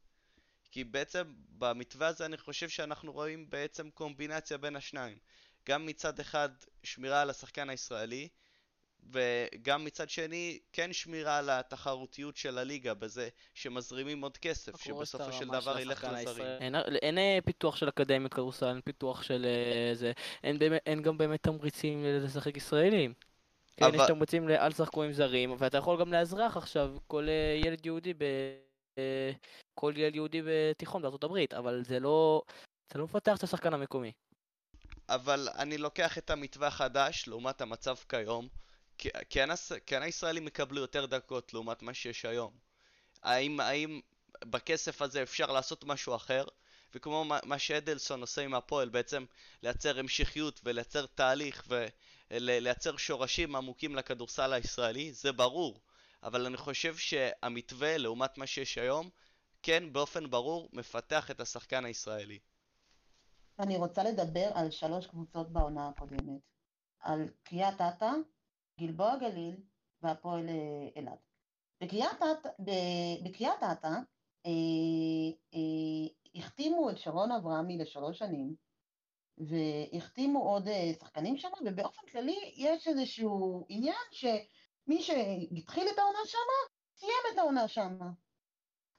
כי 0.70 0.84
בעצם 0.84 1.34
במתווה 1.48 2.06
הזה 2.06 2.26
אני 2.26 2.36
חושב 2.36 2.68
שאנחנו 2.68 3.12
רואים 3.12 3.50
בעצם 3.50 3.90
קומבינציה 3.90 4.58
בין 4.58 4.76
השניים. 4.76 5.18
גם 5.68 5.86
מצד 5.86 6.20
אחד 6.20 6.48
שמירה 6.82 7.22
על 7.22 7.30
השחקן 7.30 7.70
הישראלי, 7.70 8.28
וגם 9.12 9.84
מצד 9.84 10.10
שני, 10.10 10.58
כן 10.72 10.92
שמירה 10.92 11.38
על 11.38 11.50
התחרותיות 11.50 12.36
של 12.36 12.58
הליגה 12.58 12.94
בזה 12.94 13.28
שמזרימים 13.54 14.22
עוד 14.22 14.38
כסף, 14.38 14.82
שבסופו 14.82 15.32
של 15.32 15.48
דבר 15.48 15.78
ילך 15.78 16.06
לזרים. 16.12 16.46
אין, 16.60 16.74
אין 17.02 17.18
אה, 17.18 17.38
פיתוח 17.44 17.76
של 17.76 17.88
אקדמיות 17.88 18.34
כדורסל, 18.34 18.66
אין 18.66 18.80
פיתוח 18.80 19.22
של 19.22 19.46
אה, 19.46 19.94
זה, 19.94 20.12
אין, 20.86 21.02
גם 21.02 21.18
באמת 21.18 21.42
תמריצים 21.42 22.04
לשחק 22.04 22.56
ישראלים. 22.56 23.14
כן, 23.76 23.84
אבל... 23.84 23.94
יש 23.94 24.02
תמריצים 24.06 24.48
לאל 24.48 24.72
שחקו 24.72 25.02
עם 25.02 25.12
זרים, 25.12 25.54
ואתה 25.58 25.78
יכול 25.78 26.00
גם 26.00 26.12
לאזרח 26.12 26.56
עכשיו 26.56 26.96
כל 27.06 27.28
אה, 27.28 27.60
ילד 27.64 27.86
יהודי 27.86 28.14
ב... 28.14 28.24
כל 29.74 29.92
ילד 29.96 30.14
יהודי 30.14 30.42
בתיכון 30.46 31.02
בארצות 31.02 31.24
הברית, 31.24 31.54
אבל 31.54 31.82
זה 31.84 32.00
לא, 32.00 32.42
זה 32.92 32.98
לא 32.98 33.04
מפתח 33.04 33.36
את 33.36 33.42
השחקן 33.42 33.74
המקומי. 33.74 34.12
אבל 35.08 35.48
אני 35.58 35.78
לוקח 35.78 36.18
את 36.18 36.30
המתווה 36.30 36.68
החדש 36.68 37.28
לעומת 37.28 37.60
המצב 37.60 37.94
כיום. 38.08 38.48
כן 39.86 40.02
הישראלים 40.02 40.46
יקבלו 40.46 40.80
יותר 40.80 41.06
דקות 41.06 41.54
לעומת 41.54 41.82
מה 41.82 41.94
שיש 41.94 42.24
היום. 42.24 42.52
האם, 43.22 43.60
האם 43.60 44.00
בכסף 44.44 45.02
הזה 45.02 45.22
אפשר 45.22 45.52
לעשות 45.52 45.84
משהו 45.84 46.14
אחר? 46.14 46.44
וכמו 46.94 47.24
מה 47.44 47.58
שאדלסון 47.58 48.20
עושה 48.20 48.42
עם 48.42 48.54
הפועל, 48.54 48.88
בעצם 48.88 49.24
לייצר 49.62 49.98
המשכיות 49.98 50.60
ולייצר 50.64 51.06
תהליך 51.06 51.68
ולייצר 52.30 52.96
שורשים 52.96 53.56
עמוקים 53.56 53.96
לכדורסל 53.96 54.52
הישראלי, 54.52 55.12
זה 55.12 55.32
ברור. 55.32 55.80
אבל 56.22 56.46
אני 56.46 56.56
חושב 56.56 56.96
שהמתווה, 56.96 57.98
לעומת 57.98 58.38
מה 58.38 58.46
שיש 58.46 58.78
היום, 58.78 59.10
כן 59.62 59.92
באופן 59.92 60.30
ברור 60.30 60.68
מפתח 60.72 61.30
את 61.30 61.40
השחקן 61.40 61.84
הישראלי. 61.84 62.38
אני 63.58 63.76
רוצה 63.76 64.04
לדבר 64.04 64.50
על 64.54 64.70
שלוש 64.70 65.06
קבוצות 65.06 65.52
בעונה 65.52 65.88
הקודמת. 65.88 66.40
על 67.00 67.28
קריית 67.42 67.80
אתא, 67.80 68.10
גלבוע 68.80 69.16
גליל 69.16 69.56
והפועל 70.02 70.48
אה, 70.48 70.88
אילת. 70.96 71.18
בקריית 71.80 73.62
אתא 73.72 73.88
אה, 74.46 74.50
אה, 75.54 76.08
החתימו 76.34 76.90
את 76.90 76.98
שרון 76.98 77.32
אברהמי 77.32 77.78
לשלוש 77.78 78.18
שנים, 78.18 78.54
והחתימו 79.38 80.42
עוד 80.42 80.68
שחקנים 81.00 81.36
שם, 81.36 81.48
ובאופן 81.64 82.02
כללי 82.12 82.52
יש 82.56 82.88
איזשהו 82.88 83.66
עניין 83.68 83.94
שמי 84.10 85.02
שהתחיל 85.02 85.88
את 85.94 85.98
העונה 85.98 86.18
שם, 86.26 86.38
סיים 86.94 87.22
את 87.32 87.38
העונה 87.38 87.68
שם. 87.68 87.98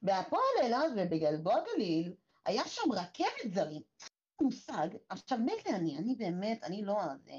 בהפועל 0.01 0.43
אילת 0.61 0.91
ובגלבוע 0.97 1.55
גליל 1.73 2.13
היה 2.45 2.67
שם 2.67 2.91
רכבת 2.91 3.53
זרים, 3.53 3.81
מושג, 4.41 4.87
עכשיו 5.09 5.37
מילא 5.37 5.77
אני, 5.77 5.97
אני 5.97 6.15
באמת, 6.15 6.63
אני 6.63 6.85
לא 6.85 6.93
זה, 7.23 7.31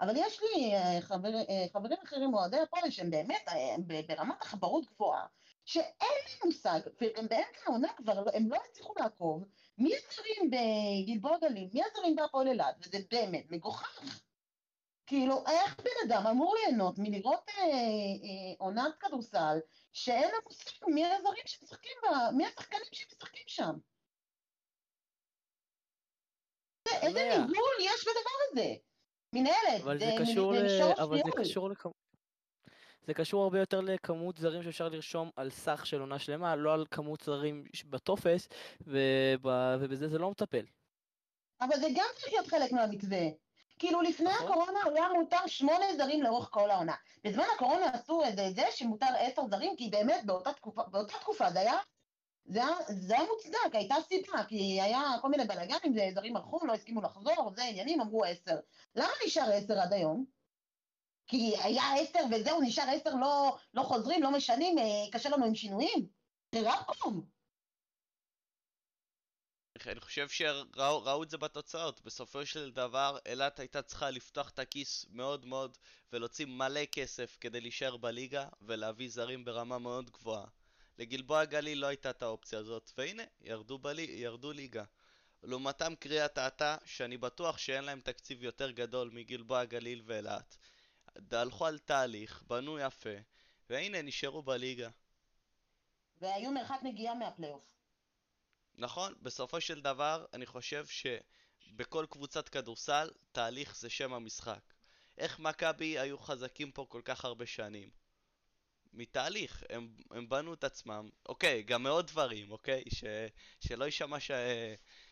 אבל 0.00 0.16
יש 0.16 0.40
לי 0.42 0.74
אה, 0.74 1.00
חבר, 1.00 1.34
אה, 1.34 1.66
חברים 1.72 1.98
אחרים 2.04 2.34
אוהדי 2.34 2.60
הפועל 2.60 2.90
שהם 2.90 3.10
באמת 3.10 3.48
אה, 3.48 4.02
ברמת 4.08 4.42
החברות 4.42 4.86
גבוהה, 4.86 5.26
שאין 5.64 6.18
לי 6.26 6.34
מושג, 6.44 6.80
והם 7.00 7.28
באמצע 7.28 7.60
העונה 7.66 7.88
כבר, 7.96 8.20
לא, 8.20 8.30
הם 8.34 8.50
לא 8.50 8.58
הצליחו 8.70 8.92
לעקוב, 8.98 9.44
מי 9.78 9.92
הזרים 9.94 10.50
בגלבוע 10.50 11.38
גליל, 11.38 11.68
מי 11.74 11.80
הזרים 11.90 12.16
בהפועל 12.16 12.48
אילת, 12.48 12.74
וזה 12.80 12.98
באמת 13.10 13.44
מגוחך. 13.50 14.20
כאילו, 15.06 15.44
איך 15.46 15.76
בן 15.76 16.08
אדם 16.08 16.26
אמור 16.26 16.54
ליהנות 16.56 16.94
מלראות 16.98 17.48
אה, 17.48 17.64
אה, 17.64 18.54
עונת 18.58 18.94
כדורסל 19.00 19.58
שאין 19.92 20.30
לה 20.30 20.36
מושג 20.46 20.70
מי 20.88 21.06
הזרים 21.06 21.42
שמשחקים 21.46 21.92
בה, 22.02 22.30
מי 22.36 22.46
השחקנים 22.46 22.88
שמשחקים 22.92 23.42
שם? 23.46 23.72
איזה 27.02 27.28
ניהול 27.28 27.76
יש 27.80 28.04
בדבר 28.04 28.36
הזה? 28.50 28.74
מנהלת, 29.34 29.82
אבל 29.82 29.98
זה 29.98 30.10
קשור, 30.20 30.52
ל... 30.52 30.82
אבל 31.02 31.16
זה 31.16 31.30
קשור 31.36 31.70
לכמות... 31.70 31.94
זה 33.06 33.14
קשור 33.14 33.42
הרבה 33.42 33.60
יותר 33.60 33.80
לכמות 33.80 34.38
זרים 34.38 34.62
שאפשר 34.62 34.88
לרשום 34.88 35.30
על 35.36 35.50
סך 35.50 35.86
של 35.86 36.00
עונה 36.00 36.18
שלמה, 36.18 36.56
לא 36.56 36.74
על 36.74 36.86
כמות 36.90 37.20
זרים 37.20 37.64
בטופס, 37.84 38.48
וב... 38.80 39.46
ובזה 39.80 40.08
זה 40.08 40.18
לא 40.18 40.30
מטפל. 40.30 40.64
אבל 41.60 41.76
זה 41.80 41.88
גם 41.96 42.06
צריך 42.14 42.32
להיות 42.32 42.46
חלק 42.46 42.72
מהמתווה. 42.72 43.26
כאילו 43.78 44.02
לפני 44.02 44.30
נכון. 44.30 44.46
הקורונה 44.46 44.78
היה 44.94 45.08
מותר 45.08 45.46
שמונה 45.46 45.96
זרים 45.96 46.22
לאורך 46.22 46.48
כל 46.50 46.70
העונה. 46.70 46.94
בזמן 47.24 47.44
הקורונה 47.54 47.86
עשו 47.86 48.22
את 48.28 48.54
זה 48.54 48.64
שמותר 48.70 49.06
עשר 49.18 49.42
זרים, 49.50 49.76
כי 49.76 49.88
באמת 49.88 50.26
באותה 50.26 50.52
תקופה, 50.52 50.82
באותה 50.82 51.18
תקופה 51.20 51.50
זה 51.50 51.60
היה 51.60 51.78
זה 52.44 52.64
היה, 52.64 52.76
זה 52.88 53.14
היה 53.14 53.28
מוצדק, 53.28 53.74
הייתה 53.74 53.94
סיבה, 54.08 54.44
כי 54.48 54.80
היה 54.80 55.02
כל 55.20 55.28
מיני 55.28 55.44
בלאגנים, 55.44 56.14
זרים 56.14 56.36
הלכו, 56.36 56.66
לא 56.66 56.72
הסכימו 56.72 57.02
לחזור, 57.02 57.52
זה 57.56 57.64
עניינים, 57.64 58.00
אמרו 58.00 58.24
עשר. 58.24 58.56
למה 58.94 59.12
נשאר 59.26 59.50
עשר 59.52 59.78
עד 59.78 59.92
היום? 59.92 60.24
כי 61.26 61.54
היה 61.62 61.94
עשר 61.94 62.18
וזהו, 62.30 62.60
נשאר 62.60 62.84
עשר, 62.94 63.14
לא, 63.14 63.56
לא 63.74 63.82
חוזרים, 63.82 64.22
לא 64.22 64.30
משנים, 64.32 64.78
אה, 64.78 64.84
קשה 65.12 65.28
לנו 65.28 65.44
עם 65.44 65.54
שינויים? 65.54 66.06
זה 66.54 66.60
רק 66.64 66.86
קום. 66.98 67.24
אני 69.86 70.00
חושב 70.00 70.28
שראו 70.28 71.22
את 71.22 71.30
זה 71.30 71.38
בתוצאות. 71.38 72.00
בסופו 72.00 72.46
של 72.46 72.70
דבר, 72.70 73.18
אילת 73.26 73.58
הייתה 73.60 73.82
צריכה 73.82 74.10
לפתוח 74.10 74.50
את 74.50 74.58
הכיס 74.58 75.06
מאוד 75.10 75.46
מאוד 75.46 75.78
ולהוציא 76.12 76.46
מלא 76.46 76.84
כסף 76.92 77.36
כדי 77.40 77.60
להישאר 77.60 77.96
בליגה 77.96 78.48
ולהביא 78.60 79.10
זרים 79.10 79.44
ברמה 79.44 79.78
מאוד 79.78 80.10
גבוהה. 80.10 80.46
לגלבוע 81.00 81.44
גליל 81.44 81.78
לא 81.78 81.86
הייתה 81.86 82.10
את 82.10 82.22
האופציה 82.22 82.58
הזאת, 82.58 82.90
והנה, 82.98 83.22
ירדו, 83.40 83.78
בלי, 83.78 84.02
ירדו 84.02 84.52
ליגה. 84.52 84.84
לעומתם 85.42 85.94
קריאת 85.94 86.38
האתא, 86.38 86.76
שאני 86.84 87.16
בטוח 87.16 87.58
שאין 87.58 87.84
להם 87.84 88.00
תקציב 88.00 88.42
יותר 88.42 88.70
גדול 88.70 89.10
מגלבוע 89.12 89.64
גליל 89.64 90.02
ואילת. 90.04 90.56
הלכו 91.30 91.66
על 91.66 91.78
תהליך, 91.78 92.42
בנו 92.46 92.78
יפה, 92.78 93.16
והנה, 93.70 94.02
נשארו 94.02 94.42
בליגה. 94.42 94.88
והיו 96.20 96.52
מרחק 96.52 96.78
נגיעה 96.82 97.14
מהפלייאוף. 97.14 97.74
נכון, 98.74 99.14
בסופו 99.22 99.60
של 99.60 99.80
דבר, 99.80 100.26
אני 100.32 100.46
חושב 100.46 100.86
שבכל 100.86 102.06
קבוצת 102.10 102.48
כדורסל, 102.48 103.10
תהליך 103.32 103.76
זה 103.76 103.90
שם 103.90 104.12
המשחק. 104.12 104.74
איך 105.18 105.38
מכבי 105.38 105.98
היו 105.98 106.18
חזקים 106.18 106.72
פה 106.72 106.86
כל 106.88 107.02
כך 107.04 107.24
הרבה 107.24 107.46
שנים? 107.46 107.99
מתהליך, 108.92 109.64
הם, 109.68 109.88
הם 110.10 110.28
בנו 110.28 110.54
את 110.54 110.64
עצמם, 110.64 111.08
אוקיי, 111.28 111.62
גם 111.62 111.82
מאוד 111.82 112.06
דברים, 112.06 112.50
אוקיי? 112.50 112.84
ש, 112.88 113.04
שלא 113.60 113.84
יישמע 113.84 114.20
ש, 114.20 114.30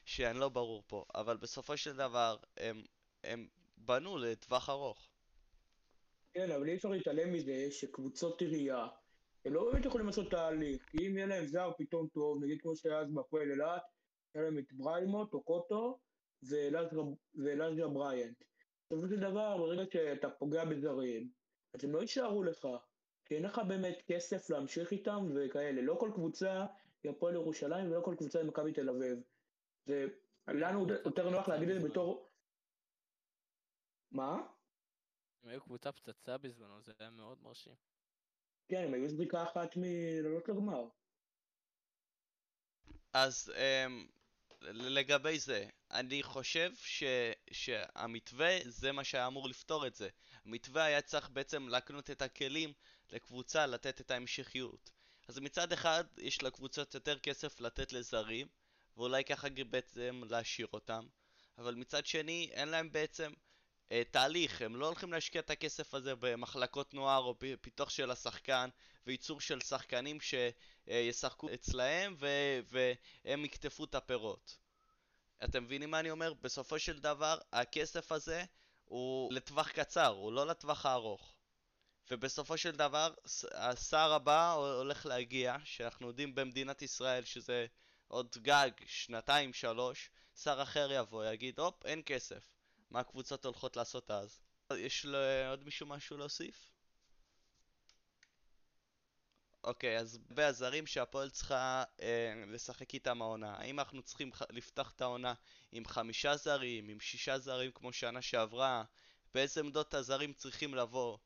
שאני 0.05 0.39
לא 0.39 0.49
ברור 0.49 0.85
פה, 0.87 1.05
אבל 1.15 1.37
בסופו 1.37 1.77
של 1.77 1.97
דבר 1.97 2.37
הם, 2.57 2.83
הם 3.25 3.49
בנו 3.77 4.19
לטווח 4.19 4.71
ארוך. 4.71 5.09
כן, 6.33 6.51
אבל 6.51 6.69
אי 6.69 6.75
אפשר 6.75 6.89
להתעלם 6.89 7.33
מזה 7.33 7.71
שקבוצות 7.71 8.41
עירייה, 8.41 8.87
הם 9.45 9.55
לא 9.55 9.71
באמת 9.73 9.85
יכולים 9.85 10.07
לעשות 10.07 10.31
תהליך, 10.31 10.83
כי 10.91 11.07
אם 11.07 11.17
יהיה 11.17 11.27
להם 11.27 11.47
זר 11.47 11.71
פתאום 11.79 12.09
טוב, 12.09 12.45
נגיד 12.45 12.61
כמו 12.63 12.77
שהיה 12.77 12.99
אז 12.99 13.13
בהפועל 13.15 13.51
אילת, 13.51 13.83
היה 14.35 14.45
להם 14.45 14.59
את 14.59 14.73
בריימוט 14.73 15.35
או 15.35 15.43
קוטו 15.43 15.99
ואלעזר 17.35 17.89
בריינט. 17.89 18.45
בסופו 18.91 19.09
של 19.09 19.21
דבר, 19.21 19.57
ברגע 19.59 19.83
שאתה 19.93 20.31
פוגע 20.31 20.65
בזרים, 20.65 21.31
אז 21.75 21.85
הם 21.85 21.93
לא 21.93 22.01
יישארו 22.01 22.43
לך. 22.43 22.69
כי 23.29 23.35
אין 23.35 23.43
לך 23.43 23.61
באמת 23.69 24.03
כסף 24.07 24.51
להמשיך 24.51 24.93
איתם 24.93 25.29
וכאלה. 25.35 25.83
לא 25.83 25.97
כל 26.01 26.11
קבוצה 26.15 26.67
היא 27.03 27.13
הפועל 27.13 27.35
ירושלים 27.35 27.91
ולא 27.91 28.01
כל 28.05 28.15
קבוצה 28.19 28.39
היא 28.39 28.49
מכבי 28.49 28.73
תל 28.73 28.89
אביב. 28.89 29.19
ולנו 30.47 30.87
יותר 31.05 31.31
נוח 31.31 31.49
להגיד 31.49 31.69
את 31.69 31.83
זה 31.83 31.89
בתור... 31.89 32.29
מה? 34.11 34.37
הם 35.43 35.49
היו 35.49 35.61
קבוצה 35.61 35.93
פצצה 35.93 36.39
בזמנו, 36.39 36.83
זה 36.83 36.93
היה 36.99 37.11
מאוד 37.11 37.43
מרשים. 37.43 37.75
כן, 38.69 38.85
הם 38.85 38.95
היו 38.95 39.09
זריקה 39.09 39.43
אחת 39.43 39.77
מלעלות 39.77 40.49
לגמר. 40.49 40.89
אז 43.13 43.53
um, 43.55 44.19
לגבי 44.63 45.39
זה, 45.39 45.67
אני 45.91 46.23
חושב 46.23 46.71
ש, 46.75 47.03
שהמתווה 47.51 48.59
זה 48.65 48.93
מה 48.93 49.05
שהיה 49.05 49.27
אמור 49.27 49.49
לפתור 49.49 49.87
את 49.87 49.95
זה. 49.95 50.09
המתווה 50.45 50.85
היה 50.85 51.03
צריך 51.03 51.31
בעצם 51.31 51.69
להקנות 51.69 52.11
את 52.11 52.23
הכלים 52.23 52.73
לקבוצה 53.13 53.67
לתת 53.67 54.01
את 54.01 54.11
ההמשכיות. 54.11 54.91
אז 55.29 55.39
מצד 55.39 55.73
אחד 55.73 56.05
יש 56.19 56.43
לקבוצות 56.43 56.95
יותר 56.95 57.19
כסף 57.19 57.61
לתת 57.61 57.93
לזרים, 57.93 58.47
ואולי 58.97 59.25
ככה 59.25 59.49
בעצם 59.71 60.23
להשאיר 60.31 60.67
אותם, 60.73 61.07
אבל 61.59 61.75
מצד 61.75 62.07
שני 62.07 62.51
אין 62.53 62.69
להם 62.69 62.93
בעצם 62.93 63.33
אה, 63.93 64.03
תהליך, 64.11 64.63
הם 64.63 64.77
לא 64.77 64.87
הולכים 64.87 65.13
להשקיע 65.13 65.41
את 65.41 65.51
הכסף 65.51 65.95
הזה 65.95 66.15
במחלקות 66.17 66.95
נוער 66.95 67.23
או 67.23 67.35
פיתוח 67.61 67.91
של 67.91 68.11
השחקן 68.11 68.69
וייצור 69.07 69.41
של 69.41 69.61
שחקנים 69.61 70.19
שישחקו 70.21 71.55
אצלהם 71.55 72.17
ו- 72.19 72.61
והם 72.69 73.45
יקטפו 73.45 73.85
את 73.85 73.95
הפירות. 73.95 74.59
אתם 75.45 75.65
מבינים 75.65 75.91
מה 75.91 76.01
אני 76.01 76.11
אומר? 76.11 76.35
בסופו 76.35 76.79
של 76.79 76.99
דבר 76.99 77.39
הכסף 77.53 78.13
הזה 78.13 78.45
הוא 78.85 79.33
לטווח 79.33 79.71
קצר, 79.71 80.07
הוא 80.07 80.33
לא 80.33 80.47
לטווח 80.47 80.87
הארוך. 80.87 81.38
ובסופו 82.11 82.59
של 82.59 82.71
דבר 82.71 83.15
השר 83.53 84.13
הבא 84.13 84.53
הולך 84.53 85.07
להגיע, 85.07 85.57
שאנחנו 85.65 86.09
יודעים 86.09 86.35
במדינת 86.35 86.83
ישראל 86.83 87.25
שזה 87.25 87.67
עוד 88.09 88.37
גג, 88.39 88.71
שנתיים, 88.87 89.53
שלוש, 89.53 90.11
שר 90.37 90.63
אחר 90.63 90.93
יבוא, 90.93 91.25
יגיד, 91.25 91.59
הופ, 91.61 91.87
אין 91.87 92.03
כסף. 92.07 92.49
מה 92.91 93.01
הקבוצות 93.01 93.45
הולכות 93.45 93.77
לעשות 93.77 94.11
אז? 94.11 94.41
יש 94.73 95.05
לעוד 95.05 95.65
מישהו 95.65 95.87
משהו 95.87 96.17
להוסיף? 96.17 96.71
אוקיי, 99.65 99.99
אז 99.99 100.19
בהזרים 100.19 100.87
שהפועל 100.87 101.31
צריכה 101.31 101.85
אה, 102.03 102.43
לשחק 102.47 102.95
איתם 102.95 103.23
העונה, 103.23 103.55
האם 103.59 103.81
אנחנו 103.81 104.03
צריכים 104.03 104.31
לפתח 104.51 104.93
את 104.97 105.01
העונה 105.01 105.35
עם 105.73 105.85
חמישה 105.85 106.37
זרים, 106.37 106.89
עם 106.89 107.01
שישה 107.01 107.39
זרים 107.39 107.73
כמו 107.73 107.93
שנה 107.93 108.23
שעברה? 108.23 108.85
באיזה 109.35 109.61
עמדות 109.61 109.95
הזרים 109.95 110.33
צריכים 110.33 110.75
לבוא? 110.75 111.19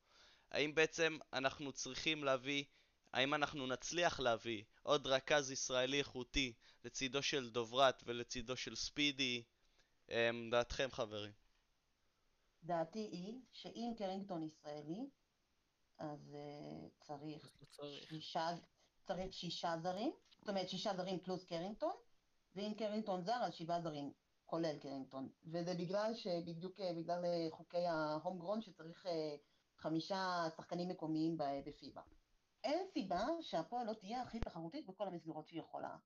האם 0.52 0.74
בעצם 0.74 1.18
אנחנו 1.32 1.72
צריכים 1.72 2.24
להביא, 2.24 2.64
האם 3.12 3.34
אנחנו 3.34 3.66
נצליח 3.66 4.20
להביא 4.20 4.64
עוד 4.82 5.06
רכז 5.06 5.50
ישראלי 5.50 5.98
איכותי 5.98 6.52
לצידו 6.84 7.22
של 7.22 7.50
דוברת 7.50 8.02
ולצידו 8.06 8.56
של 8.56 8.76
ספידי? 8.76 9.42
אה, 10.10 10.30
דעתכם 10.50 10.88
חברים. 10.90 11.32
דעתי 12.64 12.98
היא 12.98 13.40
שאם 13.52 13.92
קרינגטון 13.98 14.42
ישראלי, 14.42 15.06
אז 15.98 16.34
uh, 16.34 17.06
צריך, 17.06 17.52
צריך. 17.70 18.08
שישה, 18.08 18.48
צריך 19.04 19.32
שישה 19.32 19.74
זרים, 19.82 20.12
זאת 20.38 20.48
אומרת 20.48 20.68
שישה 20.68 20.96
זרים 20.96 21.20
פלוס 21.20 21.44
קרינגטון, 21.44 21.92
ואם 22.54 22.72
קרינגטון 22.78 23.22
זר, 23.22 23.42
אז 23.42 23.54
שבעה 23.54 23.80
זרים, 23.80 24.12
כולל 24.46 24.78
קרינגטון. 24.78 25.28
וזה 25.44 25.74
בגלל 25.74 26.14
שבדיוק 26.14 26.80
אה, 26.80 26.92
בגלל 26.96 27.24
אה, 27.24 27.48
חוקי 27.50 27.86
ההום 27.86 28.38
גרון 28.38 28.62
שצריך 28.62 29.06
אה, 29.06 29.36
חמישה 29.82 30.44
שחקנים 30.56 30.88
מקומיים 30.88 31.36
בפיבה. 31.66 32.02
אין 32.64 32.86
סיבה 32.92 33.26
שהפועל 33.40 33.86
לא 33.86 33.92
תהיה 33.92 34.22
הכי 34.22 34.40
תחרותית 34.40 34.86
בכל 34.86 35.06
המסגרות 35.06 35.46
שהיא 35.46 35.60
יכולה. 35.60 35.96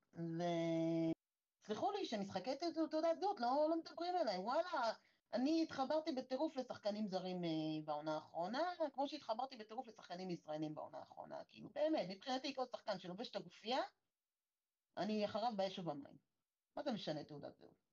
וסלחו 1.65 1.91
לי 1.91 2.07
שמשחקי 2.07 2.57
תעודת 2.91 3.21
זהות 3.21 3.41
לא, 3.41 3.67
לא 3.71 3.77
מדברים 3.77 4.17
אליי, 4.17 4.39
וואלה, 4.39 4.93
אני 5.35 5.62
התחברתי 5.62 6.12
בטירוף 6.12 6.57
לשחקנים 6.57 7.07
זרים 7.07 7.45
אה, 7.45 7.51
בעונה 7.85 8.15
האחרונה, 8.15 8.73
כמו 8.93 9.09
שהתחברתי 9.09 9.57
בטירוף 9.57 9.89
לשחקנים 9.89 10.31
ישראלים 10.31 10.75
בעונה 10.75 10.99
האחרונה. 10.99 11.45
כאילו, 11.51 11.71
באמת, 11.75 12.07
מבחינתי 12.09 12.55
כל 12.55 12.67
שחקן 12.67 12.99
שלובש 12.99 13.31
את 13.31 13.37
הגופייה, 13.37 13.81
אני 14.97 15.25
אחריו 15.25 15.53
באש 15.57 15.79
ובמים. 15.79 16.17
מה 16.77 16.83
זה 16.83 16.93
משנה 16.93 17.25
תעודת 17.25 17.57
זהות? 17.57 17.86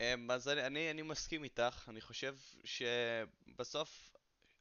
אמ, 0.00 0.30
אז 0.30 0.48
אני, 0.48 0.66
אני, 0.66 0.90
אני 0.90 1.02
מסכים 1.02 1.44
איתך, 1.44 1.88
אני 1.88 2.00
חושב 2.00 2.36
שבסוף 2.64 4.14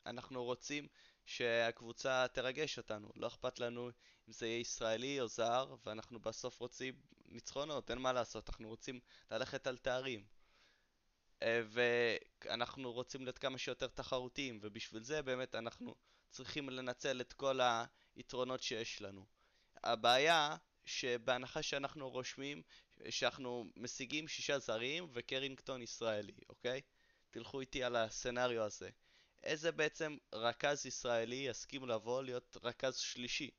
אנחנו 0.06 0.44
רוצים 0.44 0.88
שהקבוצה 1.26 2.26
תרגש 2.34 2.78
אותנו, 2.78 3.12
לא 3.16 3.28
אכפת 3.28 3.60
לנו 3.60 3.90
אם 4.28 4.34
זה 4.34 4.48
יהיה 4.48 4.60
ישראלי 4.60 5.22
או 5.22 5.28
זר, 5.28 5.76
ואנחנו 5.86 6.20
בסוף 6.20 6.60
רוצים 6.60 6.96
ניצחונות, 7.26 7.92
אין 7.92 7.98
מה 7.98 8.14
לעשות, 8.14 8.50
אנחנו 8.50 8.68
רוצים 8.68 9.00
ללכת 9.32 9.68
על 9.68 9.78
תארים. 9.78 10.26
אה, 11.44 11.62
ואנחנו 11.70 12.94
רוצים 12.94 13.24
להיות 13.24 13.38
כמה 13.38 13.58
שיותר 13.58 13.88
תחרותיים, 13.88 14.60
ובשביל 14.62 15.04
זה 15.04 15.22
באמת 15.22 15.56
אנחנו 15.56 15.96
צריכים 16.30 16.70
לנצל 16.70 17.22
את 17.22 17.34
כל 17.34 17.60
היתרונות 18.16 18.62
שיש 18.62 19.02
לנו. 19.02 19.26
הבעיה 19.84 20.56
שבהנחה 20.86 21.64
שאנחנו 21.64 22.10
רושמים, 22.10 22.62
שאנחנו 23.10 23.66
משיגים 23.76 24.28
שישה 24.28 24.60
זרים 24.60 25.08
וקרינגטון 25.14 25.82
ישראלי, 25.82 26.34
אוקיי? 26.50 26.82
תלכו 27.30 27.62
איתי 27.62 27.84
על 27.84 27.96
הסצנריו 27.96 28.64
הזה. 28.64 28.90
איזה 29.44 29.72
בעצם 29.72 30.18
רכז 30.34 30.86
ישראלי 30.86 31.36
יסכים 31.36 31.88
לבוא 31.88 32.24
להיות 32.24 32.58
רכז 32.64 32.98
שלישי? 32.98 33.50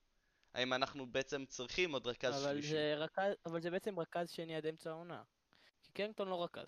האם 0.55 0.73
אנחנו 0.73 1.07
בעצם 1.07 1.45
צריכים 1.47 1.93
עוד 1.93 2.07
רכז 2.07 2.45
אבל 2.45 2.53
שלישי? 2.53 2.69
זה, 2.69 2.95
רכז, 2.97 3.33
אבל 3.47 3.61
זה 3.63 3.71
בעצם 3.71 4.01
רכז 4.01 4.31
שני 4.31 4.57
עד 4.57 4.67
אמצע 4.67 4.91
העונה. 4.91 5.23
כי 5.83 5.93
קרינגטון 5.93 6.29
לא 6.29 6.45
רכז. 6.45 6.67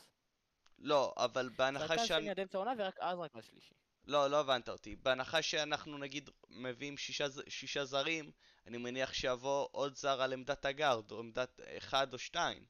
לא, 0.79 1.15
אבל 1.17 1.49
בהנחה 1.57 1.85
רכז 1.85 2.07
שאני... 2.07 2.23
שני 2.23 2.31
עד 2.31 2.41
אמצע 2.41 2.59
העונה 2.59 2.73
ורק 2.79 2.99
אז 3.01 3.19
רכז 3.19 3.45
שלישי. 3.45 3.75
לא, 4.05 4.31
לא 4.31 4.41
הבנת 4.41 4.69
אותי. 4.69 4.97
בהנחה 4.97 5.43
שאנחנו 5.43 5.99
נגיד 5.99 6.31
מביאים 6.49 6.97
שישה, 6.97 7.27
שישה 7.49 7.85
זרים, 7.85 8.31
אני 8.67 8.79
מניח 8.79 9.13
שיבוא 9.13 9.69
עוד 9.73 9.97
זר 9.97 10.23
על 10.23 10.33
עמדת 10.33 10.65
הגארד, 10.65 11.11
או 11.11 11.19
עמדת 11.19 11.61
אחד 11.79 12.13
או 12.13 12.19
שתיים. 12.19 12.65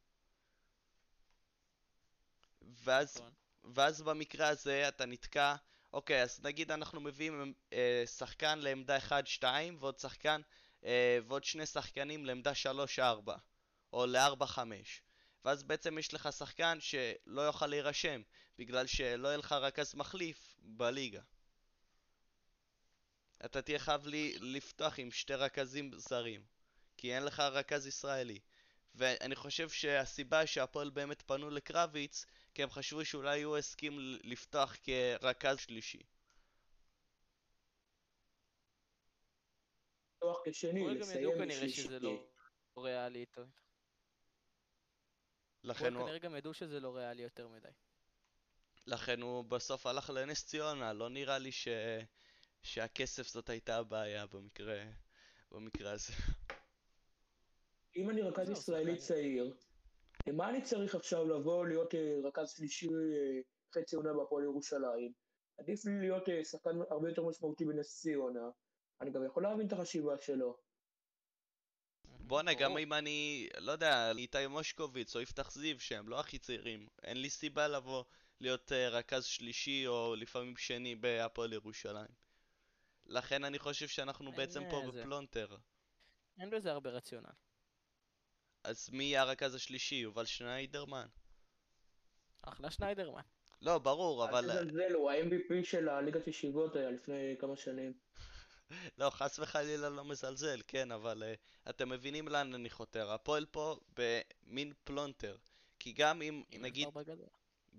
ואז, 2.62 3.16
נכון. 3.16 3.33
ואז 3.75 4.03
במקרה 4.03 4.49
הזה 4.49 4.88
אתה 4.88 5.07
נתקע, 5.07 5.55
אוקיי, 5.92 6.23
אז 6.23 6.40
נגיד 6.42 6.71
אנחנו 6.71 7.01
מביאים 7.01 7.55
אה, 7.73 8.03
שחקן 8.07 8.59
לעמדה 8.59 8.99
1-2, 8.99 9.45
ועוד 9.81 9.99
שחקן, 9.99 10.40
אה, 10.85 11.18
ועוד 11.27 11.45
שני 11.45 11.66
שחקנים 11.66 12.25
לעמדה 12.25 12.53
3-4, 12.99 13.03
או 13.92 14.07
ל-4-5. 14.07 14.59
ואז 15.44 15.62
בעצם 15.62 15.98
יש 15.98 16.14
לך 16.14 16.28
שחקן 16.33 16.78
שלא 16.81 17.40
יוכל 17.40 17.66
להירשם, 17.66 18.22
בגלל 18.59 18.87
שלא 18.87 19.28
יהיה 19.28 19.37
לך 19.37 19.52
רכז 19.52 19.94
מחליף 19.94 20.55
בליגה. 20.59 21.22
אתה 23.44 23.62
תהיה 23.62 23.78
חייב 23.78 24.07
לי 24.07 24.38
לפתוח 24.40 24.98
עם 24.98 25.11
שתי 25.11 25.35
רכזים 25.35 25.90
זרים, 25.96 26.44
כי 26.96 27.14
אין 27.14 27.24
לך 27.24 27.40
רכז 27.40 27.87
ישראלי. 27.87 28.40
ואני 28.94 29.37
חושב 29.37 29.68
שהסיבה 29.68 30.46
שהפועל 30.46 30.90
באמת 30.90 31.22
פנו 31.22 31.50
לקרביץ, 31.50 32.26
כי 32.55 32.62
הם 32.62 32.70
חשבו 32.70 33.05
שאולי 33.05 33.42
הוא 33.42 33.57
הסכים 33.57 33.98
לפתוח 34.24 34.76
כרכז 34.83 35.59
שלישי. 35.59 36.02
לפתוח 40.14 40.40
כשני, 40.44 40.94
לסיים 40.94 41.31
כנראה. 41.38 41.68
שזה 41.68 41.98
לא 42.00 42.26
ריאלי 42.78 43.20
איתו. 43.20 43.42
לכן 45.64 45.94
הוא, 45.94 46.05
כנראה 46.05 46.18
גם 46.18 46.37
ידעו 46.37 46.55
שזה 46.55 46.81
לא 46.81 46.96
ריאלי 46.96 47.22
יותר 47.22 47.48
מדי. 47.48 47.68
לכן 48.87 49.20
הוא 49.20 49.44
בסוף 49.44 49.87
הלך 49.87 50.11
לנס 50.11 50.46
ציונה, 50.46 50.92
לא 50.92 51.09
נראה 51.09 51.38
לי 51.38 51.53
ש... 51.53 51.68
שהכסף 52.62 53.29
זאת 53.29 53.51
הייתה 53.51 53.77
הבעיה 53.77 54.27
במקרה, 54.27 54.85
במקרה 55.51 55.92
הזה. 55.92 56.12
אם 57.96 58.11
אני 58.11 58.22
רכז 58.22 58.51
ישראלי. 58.51 58.96
צעיר, 58.96 59.55
למה 60.27 60.51
אני 60.51 60.62
צריך 60.62 60.94
עכשיו 60.94 61.29
לבוא 61.29 61.66
להיות 61.66 61.94
אה, 61.94 62.18
רכז 62.25 62.51
שלישי 62.51 62.88
אה, 62.88 63.40
חצי 63.75 63.96
עונה 63.96 64.12
בהפועל 64.12 64.44
ירושלים? 64.44 65.12
עדיף 65.59 65.85
לי 65.85 65.98
להיות 66.01 66.29
אה, 66.29 66.44
שחקן 66.44 66.70
הרבה 66.90 67.09
יותר 67.09 67.22
משמעותי 67.22 67.64
בנס 67.64 68.01
ציונה. 68.01 68.51
אני 69.01 69.11
גם 69.11 69.25
יכול 69.27 69.42
להבין 69.42 69.66
את 69.66 69.72
החשיבה 69.72 70.18
שלו. 70.18 70.57
בואנה, 72.33 72.55
גם. 72.55 72.79
אם 72.79 72.92
אני, 72.92 73.49
לא 73.59 73.73
יודע, 73.73 74.12
איתי 74.18 74.47
מושקוביץ 74.47 75.16
או 75.16 75.21
יפתח 75.21 75.51
זיו, 75.53 75.81
שהם 75.81 76.09
לא 76.09 76.21
הכי 76.21 76.38
צעירים, 76.38 76.88
אין 77.03 77.23
לי 77.23 77.31
סיבה 77.31 77.68
לבוא 77.68 78.05
להיות 78.40 78.73
אה, 78.73 78.88
רכז 78.88 79.25
שלישי 79.25 79.87
או 79.87 80.14
לפעמים 80.16 80.57
שני 80.57 80.95
בהפועל 80.95 81.53
ירושלים. 81.53 82.09
לכן 83.07 83.45
אני 83.45 83.59
חושב 83.59 83.88
שאנחנו 83.88 84.33
בעצם 84.33 84.62
פה 84.71 84.83
זה. 84.92 85.01
בפלונטר. 85.01 85.57
אין 86.40 86.51
בזה 86.51 86.73
הרבה 86.73 86.90
רציונל. 86.90 87.33
אז 88.64 88.90
מי 88.92 89.05
יהיה 89.05 89.23
הרכז 89.23 89.55
השלישי? 89.55 89.95
יובל 89.95 90.25
שניידרמן? 90.25 91.07
אחלה 92.42 92.71
שניידרמן. 92.71 93.23
לא, 93.62 93.79
ברור, 93.79 94.29
אבל... 94.29 94.51
אל 94.51 94.64
תזלזל, 94.64 94.95
הוא 94.95 95.11
ה-MVP 95.11 95.64
של 95.64 95.88
הליגת 95.88 96.27
ישיבות 96.27 96.77
היה 96.77 96.90
לפני 96.90 97.37
כמה 97.38 97.57
שנים. 97.57 97.92
לא, 98.98 99.11
חס 99.11 99.38
וחלילה 99.38 99.88
לא 99.88 100.04
מזלזל, 100.04 100.61
כן, 100.68 100.92
אבל 100.92 101.22
uh, 101.22 101.70
אתם 101.70 101.88
מבינים 101.88 102.28
לאן 102.28 102.54
אני 102.54 102.70
חותר. 102.70 103.12
הפועל 103.12 103.46
פה 103.46 103.76
במין 103.96 104.72
פלונטר. 104.85 105.37
כי 105.78 105.92
גם 105.92 106.22
אם, 106.22 106.42
נגיד. 106.52 106.88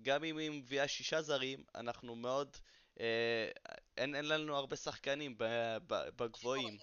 גם 0.02 0.24
אם 0.24 0.38
היא 0.38 0.50
מביאה 0.50 0.88
שישה 0.88 1.22
זרים, 1.22 1.64
אנחנו 1.74 2.14
מאוד... 2.16 2.56
אה, 3.00 3.50
אין, 3.96 4.14
אין 4.14 4.28
לנו 4.28 4.56
הרבה 4.56 4.76
שחקנים 4.76 5.38
ב, 5.38 5.44
ב, 5.86 5.94
בגבוהים. 6.16 6.78